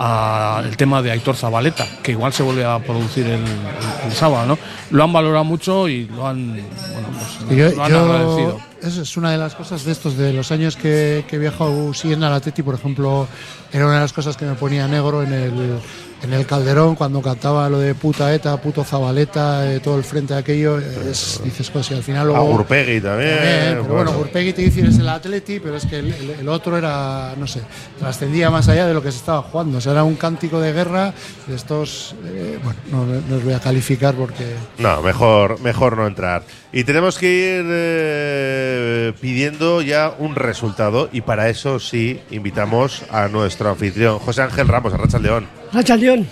al 0.05 0.77
tema 0.77 1.01
de 1.01 1.13
Aitor 1.13 1.37
Zabaleta, 1.37 1.87
que 2.03 2.13
igual 2.13 2.33
se 2.33 2.43
vuelve 2.43 2.65
a 2.65 2.79
producir 2.81 3.25
el, 3.27 3.35
el- 3.35 4.07
el 4.07 4.13
sábado, 4.13 4.47
¿no? 4.47 4.59
Lo 4.91 5.05
han 5.05 5.13
valorado 5.13 5.45
mucho 5.45 5.89
y 5.89 6.07
lo 6.07 6.27
han, 6.27 6.53
bueno, 6.55 7.09
pues, 7.47 7.53
Y 7.53 7.57
yo- 7.57 7.71
lo 7.77 7.85
han 7.85 7.91
yo- 7.93 8.01
agradecido. 8.01 8.61
eso 8.83 9.03
es 9.03 9.17
una 9.17 9.31
de 9.31 9.39
las 9.39 9.55
cosas 9.55 9.85
de 9.85 9.93
estos, 9.93 10.17
de 10.17 10.33
los 10.33 10.51
años 10.51 10.77
que, 10.77 11.25
que 11.29 11.37
he 11.37 11.39
viajado 11.39 11.95
siguiendo 11.95 12.27
al 12.27 12.33
Atleti, 12.33 12.63
por 12.63 12.75
ejemplo, 12.75 13.29
era 13.73 13.85
una 13.87 13.95
de 13.95 14.01
las 14.01 14.13
cosas 14.13 14.37
que 14.37 14.45
me 14.45 14.55
ponía 14.55 14.89
negro 14.89 15.23
en 15.23 15.33
el, 15.33 15.79
en 16.23 16.33
el 16.33 16.47
Calderón 16.47 16.95
cuando 16.95 17.21
cantaba 17.21 17.69
lo 17.69 17.79
de 17.81 17.95
puta 17.95 18.33
ETA, 18.33 18.57
puto 18.61 18.85
Zabaleta, 18.85 19.73
eh, 19.73 19.81
todo 19.81 19.99
el 19.99 20.05
frente 20.05 20.35
de 20.35 20.41
aquello, 20.41 20.79
es- 20.79 21.41
dices 21.43 21.69
cosas 21.71 21.91
y 21.91 21.95
al 21.95 22.03
final 22.05 22.23
A 22.23 22.25
luego... 22.27 22.45
Urpegui 22.45 23.01
también. 23.01 23.39
Pero 23.41 23.85
bueno, 23.85 23.95
bueno. 24.13 24.19
Urpegui 24.21 24.53
te 24.53 24.63
dice 24.63 24.83
es 24.87 24.99
el 24.99 25.09
Atleti, 25.09 25.59
pero 25.59 25.77
es 25.77 25.85
que 25.87 25.99
el, 25.99 26.13
el- 26.13 26.31
el 26.41 26.49
otro 26.49 26.77
era, 26.79 27.35
no 27.37 27.47
sé, 27.47 27.61
trascendía 27.99 28.51
más 28.51 28.69
allá 28.69 28.87
de 28.87 28.95
lo 28.95 29.03
que 29.03 29.11
se 29.11 29.19
estaba 29.19 29.43
jugando. 29.43 29.79
O 29.79 29.81
sea, 29.81 29.93
era 29.93 30.05
un 30.05 30.15
cántico 30.15 30.61
de 30.61 30.73
guerra 30.73 31.13
de 31.47 31.55
estos, 31.57 32.15
eh, 32.25 32.59
bueno, 32.63 32.79
no, 32.91 33.21
no 33.29 33.37
os 33.37 33.45
voy 33.45 33.55
a 33.55 33.61
calificar 33.61 34.15
porque... 34.15 34.55
No, 34.79 35.03
mejor, 35.03 35.61
mejor 35.61 35.97
no 35.97 36.07
entrar. 36.07 36.45
Y 36.73 36.85
tenemos 36.85 37.19
que 37.19 37.27
ir 37.27 37.67
eh, 37.69 39.13
pidiendo 39.21 39.83
ya 39.83 40.15
un 40.19 40.35
resultado 40.37 41.09
y 41.13 41.21
para 41.23 41.49
eso 41.49 41.79
sí 41.81 42.21
invitamos 42.31 43.03
a 43.11 43.29
nuestro 43.29 43.71
anfitrión, 43.71 44.19
José 44.21 44.43
Ángel 44.43 44.69
Ramos, 44.69 44.95
a 44.95 44.97
Racha 44.97 45.19
León. 45.19 45.47
Racha 45.73 45.97
León, 45.97 46.27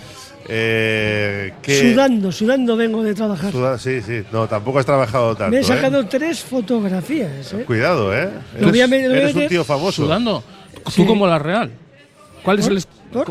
Eh, 0.47 1.53
que- 1.61 1.91
sudando, 1.93 2.31
sudando 2.31 2.75
vengo 2.75 3.03
de 3.03 3.13
trabajar. 3.13 3.51
Suda- 3.51 3.77
sí, 3.77 4.01
sí. 4.01 4.23
No, 4.31 4.47
tampoco 4.47 4.79
has 4.79 4.85
trabajado 4.85 5.35
tanto. 5.35 5.51
Me 5.51 5.57
he 5.57 5.61
¿eh? 5.61 5.63
sacado 5.63 6.05
tres 6.07 6.41
fotografías. 6.41 7.53
¿eh? 7.53 7.63
Cuidado, 7.65 8.13
¿eh? 8.13 8.29
Eres, 8.57 8.61
me- 8.61 8.63
lo 8.63 8.69
voy 8.69 8.81
a 8.81 8.85
eres 9.21 9.35
un 9.35 9.47
tío 9.47 9.63
famoso. 9.63 10.03
Sudando. 10.03 10.43
Sí. 10.89 11.01
Tú 11.03 11.05
como 11.07 11.27
la 11.27 11.39
Real. 11.39 11.71
¿Cuál 12.43 12.59
es 12.59 12.67
el 12.67 12.83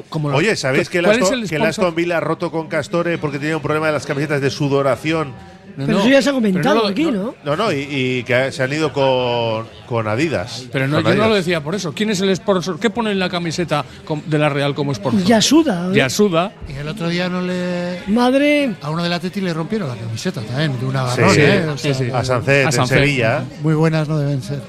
como 0.08 0.30
la- 0.30 0.36
Oye, 0.36 0.54
¿sabéis 0.56 0.88
que 0.88 0.98
el, 0.98 1.04
¿Cuál 1.04 1.16
es 1.16 1.22
Aston, 1.24 1.42
el 1.42 1.48
que 1.48 1.56
el? 1.56 1.62
Aston 1.62 1.94
Villa 1.94 2.18
ha 2.18 2.20
roto 2.20 2.50
con 2.52 2.68
Castore 2.68 3.18
porque 3.18 3.38
tenía 3.38 3.56
un 3.56 3.62
problema 3.62 3.86
de 3.86 3.92
las 3.92 4.06
camisetas 4.06 4.40
de 4.40 4.50
sudoración? 4.50 5.32
No, 5.80 5.86
Pero 5.86 5.98
no, 5.98 6.04
eso 6.04 6.12
ya 6.12 6.22
se 6.22 6.30
ha 6.30 6.32
comentado 6.32 6.82
no 6.82 6.88
aquí, 6.88 7.04
no- 7.04 7.34
¿no? 7.44 7.56
No, 7.56 7.72
y, 7.72 7.76
y 7.90 8.22
que 8.24 8.52
se 8.52 8.62
han 8.62 8.72
ido 8.72 8.92
con, 8.92 9.66
con 9.86 10.06
Adidas. 10.08 10.66
Pero 10.72 10.86
no, 10.88 11.02
Con 11.02 11.12
yo 11.14 11.22
no 11.22 11.28
lo 11.28 11.34
decía 11.34 11.60
por 11.62 11.74
eso. 11.74 11.92
¿Quién 11.92 12.10
es 12.10 12.20
el 12.20 12.34
sponsor? 12.36 12.78
¿Qué 12.78 12.90
pone 12.90 13.10
en 13.12 13.18
la 13.18 13.28
camiseta 13.28 13.84
de 14.26 14.38
la 14.38 14.48
Real 14.48 14.74
como 14.74 14.94
sponsor? 14.94 15.22
Ya 15.24 15.40
suda. 15.40 15.88
¿eh? 15.90 15.96
Yasuda. 15.96 16.52
Y 16.68 16.72
el 16.78 16.88
otro 16.88 17.08
día 17.08 17.28
no 17.28 17.40
le... 17.40 18.02
Madre, 18.08 18.74
A 18.82 18.90
uno 18.90 19.02
del 19.02 19.12
Atleti 19.12 19.40
le 19.40 19.52
rompieron 19.54 19.88
la 19.88 19.96
camiseta 19.96 20.40
también, 20.40 20.78
de 20.78 20.86
una 20.86 21.08
Sí, 21.10 21.20
agarrón, 21.20 21.34
sí, 21.34 21.40
¿eh? 21.40 21.66
O 21.68 21.76
sí, 21.78 21.82
sea, 21.82 21.94
sí. 21.94 22.10
A 22.12 22.24
Sancet, 22.24 22.74
en. 22.74 22.86
Sevilla. 22.86 23.44
Muy 23.62 23.74
buenas 23.74 24.08
no 24.08 24.18
deben 24.18 24.42
ser. 24.42 24.60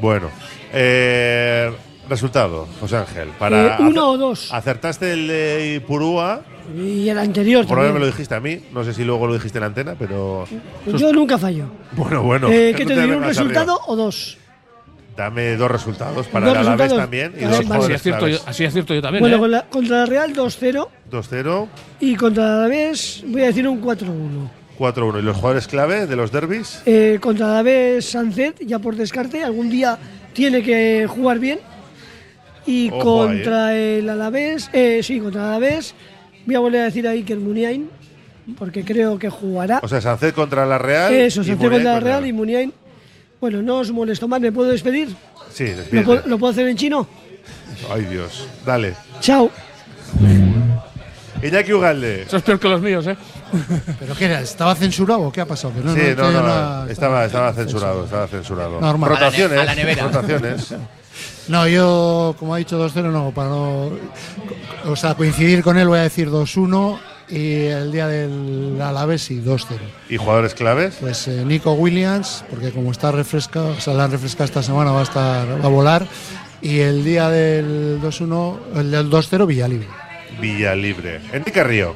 Bueno, 0.00 0.28
eh, 0.72 1.70
resultado, 2.08 2.66
José 2.80 2.96
Ángel. 2.96 3.28
Para 3.38 3.76
Eh, 3.76 3.76
uno 3.80 4.10
o 4.10 4.18
dos. 4.18 4.52
Acertaste 4.52 5.12
el 5.12 5.28
de 5.28 5.74
Ipurúa. 5.76 6.42
Y 6.76 7.08
el 7.08 7.18
anterior 7.18 7.66
Por 7.66 7.78
lo 7.78 7.82
menos 7.84 7.94
me 7.94 8.00
lo 8.00 8.06
también. 8.06 8.12
dijiste 8.12 8.34
a 8.34 8.40
mí. 8.40 8.60
No 8.72 8.84
sé 8.84 8.94
si 8.94 9.04
luego 9.04 9.26
lo 9.26 9.34
dijiste 9.34 9.58
en 9.58 9.62
la 9.62 9.66
antena, 9.66 9.94
pero. 9.98 10.44
Yo 10.86 11.12
nunca 11.12 11.38
fallo. 11.38 11.66
Bueno, 11.92 12.22
bueno. 12.22 12.48
Eh, 12.50 12.74
¿Qué 12.76 12.84
te 12.86 12.92
digo? 12.94 13.04
¿Un 13.04 13.10
vengas 13.20 13.28
resultado 13.36 13.72
arriba. 13.72 13.84
o 13.88 13.96
dos? 13.96 14.38
Dame 15.16 15.56
dos 15.56 15.70
resultados 15.70 16.26
para 16.28 16.46
Dos 16.46 16.56
el 16.56 16.60
Alavés 16.66 16.96
también 16.96 17.34
y 17.38 17.44
Ah, 17.44 17.48
dos 17.48 17.50
vale. 17.50 17.58
Así 17.58 17.66
jugadores 17.66 18.00
acierto, 18.00 18.28
yo, 18.28 18.38
así 18.46 18.64
acierto 18.64 18.94
yo 18.94 19.02
también. 19.02 19.20
Bueno, 19.20 19.36
¿eh? 19.36 19.40
con 19.40 19.50
la- 19.50 19.62
contra 19.68 19.96
la 19.98 20.06
Real 20.06 20.32
2-0 20.34 20.88
2-0, 21.10 21.68
y 22.00 22.14
contra 22.16 22.44
la 22.44 22.54
Alavés 22.60 23.22
voy 23.26 23.42
a 23.42 23.46
decir 23.46 23.68
un 23.68 23.82
4-1. 23.82 24.50
4-1. 24.78 25.18
¿Y 25.18 25.22
los 25.22 25.36
jugadores 25.36 25.68
clave 25.68 26.06
de 26.06 26.16
los 26.16 26.32
derbis? 26.32 26.80
Eh, 26.86 27.18
contra 27.20 27.46
la 27.46 27.52
Alavés 27.56 28.06
Sancet, 28.08 28.64
ya 28.66 28.78
por 28.78 28.96
descarte, 28.96 29.44
algún 29.44 29.68
día 29.68 29.98
tiene 30.32 30.62
que 30.62 31.06
jugar 31.06 31.38
bien. 31.38 31.58
Y 32.64 32.88
Ojo 32.90 33.24
ahí, 33.24 33.28
contra 33.36 33.74
el 33.76 34.08
Alavés, 34.08 34.70
eh, 34.72 35.00
sí, 35.02 35.20
contra 35.20 35.42
el 35.42 35.48
Alavés, 35.48 35.94
voy 36.46 36.54
a 36.54 36.58
volver 36.60 36.80
a 36.80 36.84
decir 36.84 37.06
a 37.06 37.10
Iker 37.12 37.38
Muniain, 37.38 37.88
porque 38.58 38.84
creo 38.84 39.18
que 39.18 39.28
jugará. 39.30 39.80
O 39.82 39.88
sea, 39.88 40.00
Sancet 40.00 40.34
contra 40.34 40.66
la 40.66 40.78
Real. 40.78 41.12
Eso, 41.12 41.42
Sancet 41.44 41.58
contra 41.58 41.78
la 41.82 42.00
Real 42.00 42.26
y 42.26 42.32
Muniain. 42.32 42.72
Bueno, 43.40 43.60
no 43.62 43.78
os 43.78 43.90
molesto 43.90 44.28
más, 44.28 44.40
¿me 44.40 44.52
puedo 44.52 44.70
despedir? 44.70 45.08
Sí, 45.52 45.66
¿Lo 45.68 45.76
despídete. 45.76 46.04
puedo, 46.06 46.22
lo 46.26 46.38
puedo 46.38 46.52
hacer 46.52 46.68
en 46.68 46.76
chino? 46.76 47.06
Ay, 47.92 48.04
Dios. 48.04 48.46
Dale. 48.64 48.94
Chao. 49.20 49.50
Iñaki 51.42 51.72
Ugalde. 51.72 52.22
Eso 52.22 52.36
es 52.36 52.42
peor 52.44 52.60
que 52.60 52.68
los 52.68 52.80
míos, 52.80 53.04
¿eh? 53.06 53.16
¿Pero 53.98 54.14
qué 54.14 54.26
era? 54.26 54.40
¿Estaba 54.40 54.74
censurado 54.76 55.22
o 55.22 55.32
qué 55.32 55.40
ha 55.40 55.46
pasado? 55.46 55.74
No, 55.82 55.92
sí, 55.92 56.00
no 56.16 56.30
no, 56.30 56.42
no, 56.42 56.86
estaba, 56.88 57.24
estaba 57.24 57.52
censurado, 57.52 58.04
estaba 58.04 58.28
censurado. 58.28 58.80
Normal. 58.80 59.10
Rotaciones. 59.10 59.58
A 59.58 59.64
la 59.64 59.74
ne- 59.74 59.82
a 59.82 59.84
la 59.84 59.90
nevera. 59.94 60.02
Rotaciones. 60.04 60.74
No, 61.48 61.66
yo, 61.66 62.34
como 62.38 62.54
ha 62.54 62.58
dicho 62.58 62.78
2-0, 62.78 63.10
no, 63.10 63.30
para 63.32 63.48
no. 63.48 63.90
O 64.86 64.96
sea, 64.96 65.14
coincidir 65.14 65.62
con 65.62 65.76
él, 65.78 65.88
voy 65.88 65.98
a 65.98 66.02
decir 66.02 66.28
2-1 66.30 66.98
y 67.28 67.64
el 67.66 67.90
día 67.92 68.06
del 68.08 68.80
Alavés 68.80 69.22
sí, 69.22 69.40
2-0. 69.44 69.66
¿Y 70.08 70.16
jugadores 70.16 70.54
claves? 70.54 70.96
Pues 71.00 71.26
eh, 71.28 71.44
Nico 71.44 71.72
Williams, 71.72 72.44
porque 72.50 72.70
como 72.70 72.90
está 72.92 73.10
refrescado, 73.12 73.68
o 73.76 73.80
sea, 73.80 73.94
la 73.94 74.04
han 74.04 74.10
refrescado 74.12 74.44
esta 74.44 74.62
semana, 74.62 74.92
va 74.92 75.00
a 75.00 75.04
estar 75.04 75.60
va 75.60 75.64
a 75.66 75.68
volar. 75.68 76.06
Y 76.60 76.78
el 76.78 77.02
día 77.04 77.28
del 77.28 78.00
2-1, 78.00 78.56
el 78.76 78.90
del 78.90 79.10
2-0, 79.10 79.46
Villalibre. 79.46 79.88
Villalibre. 80.40 81.20
Enrique 81.32 81.64
Río. 81.64 81.94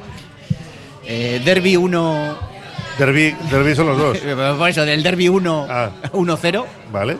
Eh, 1.05 1.41
derby 1.45 1.77
1. 1.77 2.57
Derby, 2.99 3.35
derby 3.51 3.75
son 3.75 3.87
los 3.87 3.97
dos. 3.97 4.17
Por 4.57 4.69
eso, 4.69 4.83
del 4.83 5.03
Derby 5.03 5.29
1 5.29 5.67
Ah. 5.69 5.91
1-0. 6.13 6.65
Vale. 6.91 7.17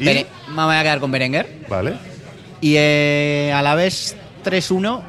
Y, 0.00 0.04
Me 0.04 0.64
voy 0.64 0.74
a 0.74 0.82
quedar 0.82 1.00
con 1.00 1.10
Berenguer. 1.10 1.64
vale. 1.68 1.94
Y 2.60 2.74
eh, 2.76 3.52
a 3.54 3.62
la 3.62 3.74
vez 3.74 4.16
3-1. 4.44 5.02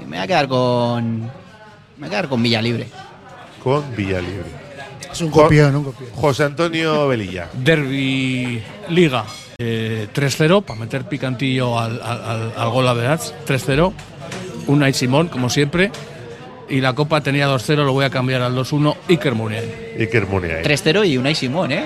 Y 0.00 0.04
me 0.04 0.16
voy 0.16 0.18
a 0.18 0.26
quedar 0.26 0.48
con. 0.48 1.20
Me 1.22 1.30
voy 1.98 2.06
a 2.06 2.10
quedar 2.10 2.28
con 2.28 2.42
Villalibre. 2.42 2.86
Con 3.62 3.94
Villalibre. 3.96 4.64
Es 5.10 5.20
un 5.20 5.30
copión, 5.30 5.74
un 5.76 5.84
copión. 5.84 6.10
José 6.14 6.44
Antonio 6.44 7.08
Velilla. 7.08 7.48
Derby 7.52 8.60
Liga 8.88 9.24
eh, 9.58 10.08
3-0 10.12 10.64
para 10.64 10.80
meter 10.80 11.04
picantillo 11.04 11.78
al, 11.78 12.00
al, 12.02 12.52
al, 12.56 12.70
gol 12.70 12.88
a 12.88 12.92
Beraz. 12.92 13.32
3-0. 13.46 13.92
Unai 14.66 14.92
Simón, 14.92 15.28
como 15.28 15.48
siempre. 15.50 15.90
Y 16.68 16.80
la 16.80 16.94
Copa 16.94 17.20
tenía 17.20 17.48
2-0, 17.48 17.84
lo 17.84 17.92
voy 17.92 18.04
a 18.04 18.10
cambiar 18.10 18.42
al 18.42 18.54
2-1. 18.56 18.96
Iker 19.08 19.34
Muniain. 19.34 19.70
Iker 19.98 20.26
Muniain. 20.26 20.64
3-0 20.64 21.06
y 21.08 21.18
Unai 21.18 21.34
Simón, 21.34 21.72
¿eh? 21.72 21.84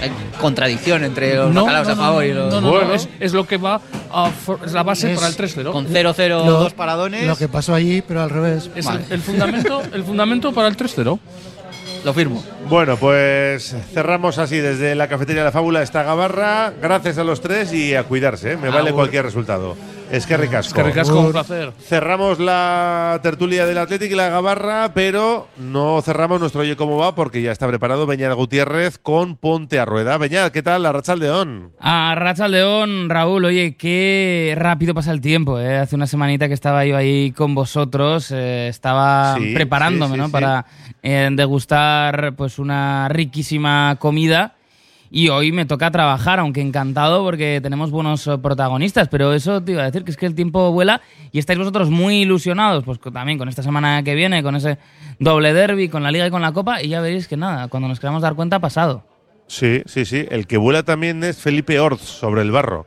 Hay 0.00 0.10
contradicción 0.40 1.04
entre 1.04 1.34
los 1.36 1.54
bacalaos 1.54 1.88
a 1.88 1.96
favor 1.96 2.24
y 2.24 2.32
los. 2.34 2.52
no, 2.52 2.60
no, 2.60 2.70
Bueno. 2.70 2.88
no, 2.88 2.94
es, 2.94 3.08
es 3.18 3.32
lo 3.32 3.46
que 3.46 3.56
va 3.56 3.80
a 4.12 4.30
for- 4.30 4.60
es 4.64 4.72
la 4.72 4.82
base 4.82 5.12
Es- 5.12 5.16
para 5.18 5.28
el 5.28 5.36
3-0. 5.36 5.72
Con 5.72 5.86
0-0, 5.86 6.28
Lo- 6.44 6.60
dos 6.60 6.74
paradones. 6.74 7.26
Lo 7.26 7.36
que 7.36 7.48
pasó 7.48 7.74
allí, 7.74 8.02
pero 8.02 8.22
al 8.22 8.30
revés. 8.30 8.70
Es 8.74 8.84
Vale. 8.84 9.04
el, 9.06 9.12
el 9.14 9.20
fundamento, 9.22 9.82
el 9.92 10.04
fundamento 10.04 10.52
para 10.52 10.68
el 10.68 10.76
3-0. 10.76 11.18
Lo 12.04 12.14
firmo. 12.14 12.44
Bueno, 12.68 12.96
pues 12.96 13.74
cerramos 13.92 14.38
así 14.38 14.58
desde 14.58 14.94
la 14.94 15.08
cafetería 15.08 15.40
de 15.42 15.46
la 15.46 15.52
fábula 15.52 15.82
esta 15.82 16.04
gabarra. 16.04 16.72
Gracias 16.80 17.18
a 17.18 17.24
los 17.24 17.40
tres 17.40 17.72
y 17.72 17.94
a 17.96 18.04
cuidarse, 18.04 18.52
¿eh? 18.52 18.56
me 18.56 18.68
vale 18.68 18.90
Agur. 18.90 19.00
cualquier 19.00 19.24
resultado. 19.24 19.76
Es 20.10 20.24
que 20.24 20.36
ricasco. 20.36 20.74
Que 20.74 20.82
ricasco, 20.84 21.18
un 21.20 21.32
placer. 21.32 21.72
Cerramos 21.80 22.38
la 22.38 23.18
tertulia 23.24 23.66
del 23.66 23.78
Atlético 23.78 24.14
y 24.14 24.16
la 24.16 24.28
Gabarra, 24.28 24.92
pero 24.94 25.48
no 25.58 26.00
cerramos 26.00 26.38
nuestro 26.40 26.60
Oye 26.60 26.76
Cómo 26.76 26.96
Va 26.96 27.14
porque 27.16 27.42
ya 27.42 27.50
está 27.50 27.66
preparado 27.66 28.06
Beñat 28.06 28.32
Gutiérrez 28.34 28.98
con 28.98 29.36
Ponte 29.36 29.80
a 29.80 29.84
Rueda. 29.84 30.16
Beñat, 30.16 30.52
¿qué 30.52 30.62
tal? 30.62 30.84
La 30.84 30.92
Racha 30.92 31.12
al 31.12 31.18
León. 31.20 31.72
A 31.80 32.14
Racha 32.16 32.46
León, 32.46 33.08
Raúl, 33.10 33.44
oye, 33.46 33.76
qué 33.76 34.54
rápido 34.56 34.94
pasa 34.94 35.10
el 35.10 35.20
tiempo. 35.20 35.58
¿eh? 35.58 35.78
Hace 35.78 35.96
una 35.96 36.06
semanita 36.06 36.46
que 36.46 36.54
estaba 36.54 36.84
yo 36.84 36.96
ahí 36.96 37.32
con 37.32 37.54
vosotros, 37.54 38.30
eh, 38.30 38.68
estaba 38.68 39.36
Sí, 39.38 39.54
preparándome 39.54 40.14
sí, 40.14 40.20
sí, 40.20 40.20
¿no? 40.20 40.30
para 40.30 40.66
eh, 41.02 41.28
degustar 41.32 42.34
pues 42.36 42.58
una 42.58 43.08
riquísima 43.08 43.96
comida 43.98 44.55
y 45.10 45.28
hoy 45.28 45.52
me 45.52 45.66
toca 45.66 45.90
trabajar, 45.90 46.38
aunque 46.38 46.60
encantado 46.60 47.22
porque 47.22 47.60
tenemos 47.62 47.90
buenos 47.90 48.26
eh, 48.26 48.38
protagonistas, 48.38 49.08
pero 49.08 49.32
eso 49.32 49.62
te 49.62 49.72
iba 49.72 49.82
a 49.82 49.86
decir 49.86 50.04
que 50.04 50.10
es 50.10 50.16
que 50.16 50.26
el 50.26 50.34
tiempo 50.34 50.72
vuela 50.72 51.00
y 51.32 51.38
estáis 51.38 51.58
vosotros 51.58 51.90
muy 51.90 52.22
ilusionados, 52.22 52.84
pues 52.84 52.98
también 53.00 53.38
con 53.38 53.48
esta 53.48 53.62
semana 53.62 54.02
que 54.02 54.14
viene, 54.14 54.42
con 54.42 54.56
ese 54.56 54.78
doble 55.18 55.52
derby, 55.52 55.88
con 55.88 56.02
la 56.02 56.10
liga 56.10 56.26
y 56.26 56.30
con 56.30 56.42
la 56.42 56.52
copa, 56.52 56.82
y 56.82 56.88
ya 56.88 57.00
veréis 57.00 57.28
que 57.28 57.36
nada, 57.36 57.68
cuando 57.68 57.88
nos 57.88 58.00
queramos 58.00 58.22
dar 58.22 58.34
cuenta 58.34 58.56
ha 58.56 58.60
pasado. 58.60 59.04
Sí, 59.48 59.82
sí, 59.86 60.04
sí. 60.04 60.26
El 60.30 60.46
que 60.46 60.56
vuela 60.56 60.82
también 60.82 61.22
es 61.22 61.38
Felipe 61.38 61.78
Orz 61.78 62.00
sobre 62.00 62.42
el 62.42 62.50
barro. 62.50 62.86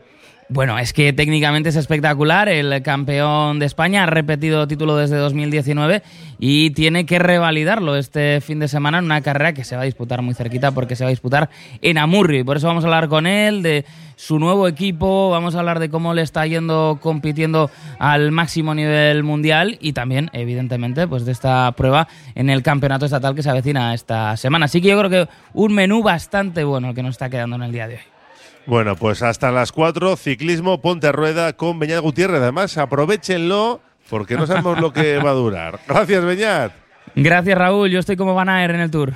Bueno, 0.51 0.79
es 0.79 0.93
que 0.93 1.13
técnicamente 1.13 1.69
es 1.69 1.75
espectacular. 1.75 2.49
El 2.49 2.81
campeón 2.81 3.59
de 3.59 3.67
España 3.67 4.01
ha 4.01 4.05
repetido 4.07 4.67
título 4.67 4.97
desde 4.97 5.15
2019 5.15 6.01
y 6.39 6.71
tiene 6.71 7.05
que 7.05 7.19
revalidarlo 7.19 7.95
este 7.95 8.41
fin 8.41 8.57
de 8.57 8.67
semana 8.67 8.97
en 8.97 9.05
una 9.05 9.21
carrera 9.21 9.53
que 9.53 9.63
se 9.63 9.75
va 9.75 9.83
a 9.83 9.85
disputar 9.85 10.23
muy 10.23 10.33
cerquita 10.33 10.71
porque 10.71 10.95
se 10.95 11.03
va 11.03 11.09
a 11.09 11.11
disputar 11.11 11.51
en 11.83 11.99
Amurrio. 11.99 12.39
Y 12.39 12.43
por 12.43 12.57
eso 12.57 12.65
vamos 12.65 12.83
a 12.83 12.87
hablar 12.87 13.09
con 13.09 13.27
él 13.27 13.61
de 13.61 13.85
su 14.15 14.39
nuevo 14.39 14.67
equipo, 14.67 15.29
vamos 15.29 15.53
a 15.53 15.59
hablar 15.59 15.77
de 15.77 15.91
cómo 15.91 16.15
le 16.15 16.23
está 16.23 16.47
yendo 16.47 16.97
compitiendo 16.99 17.69
al 17.99 18.31
máximo 18.31 18.73
nivel 18.73 19.21
mundial 19.21 19.77
y 19.79 19.93
también, 19.93 20.31
evidentemente, 20.33 21.07
pues 21.07 21.25
de 21.25 21.31
esta 21.31 21.71
prueba 21.73 22.07
en 22.33 22.49
el 22.49 22.63
campeonato 22.63 23.05
estatal 23.05 23.35
que 23.35 23.43
se 23.43 23.51
avecina 23.51 23.93
esta 23.93 24.35
semana. 24.35 24.65
Así 24.65 24.81
que 24.81 24.87
yo 24.87 24.97
creo 24.97 25.11
que 25.11 25.31
un 25.53 25.73
menú 25.73 26.01
bastante 26.01 26.63
bueno 26.63 26.89
el 26.89 26.95
que 26.95 27.03
nos 27.03 27.11
está 27.11 27.29
quedando 27.29 27.55
en 27.55 27.61
el 27.61 27.71
día 27.71 27.87
de 27.87 27.95
hoy. 27.97 28.18
Bueno, 28.65 28.95
pues 28.95 29.23
hasta 29.23 29.51
las 29.51 29.71
4, 29.71 30.15
ciclismo, 30.15 30.81
ponte 30.81 31.07
a 31.07 31.11
rueda 31.11 31.53
con 31.53 31.79
Beñat 31.79 32.01
Gutiérrez. 32.01 32.41
Además, 32.41 32.77
aprovechenlo 32.77 33.81
porque 34.09 34.35
no 34.35 34.47
sabemos 34.47 34.79
lo 34.79 34.93
que 34.93 35.17
va 35.17 35.31
a 35.31 35.33
durar. 35.33 35.79
Gracias, 35.87 36.23
Beñat. 36.23 36.71
Gracias, 37.15 37.57
Raúl. 37.57 37.89
Yo 37.89 37.99
estoy 37.99 38.15
como 38.15 38.35
Van 38.35 38.49
Aer 38.49 38.71
en 38.71 38.81
el 38.81 38.91
Tour. 38.91 39.13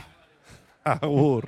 Agur. 0.84 1.46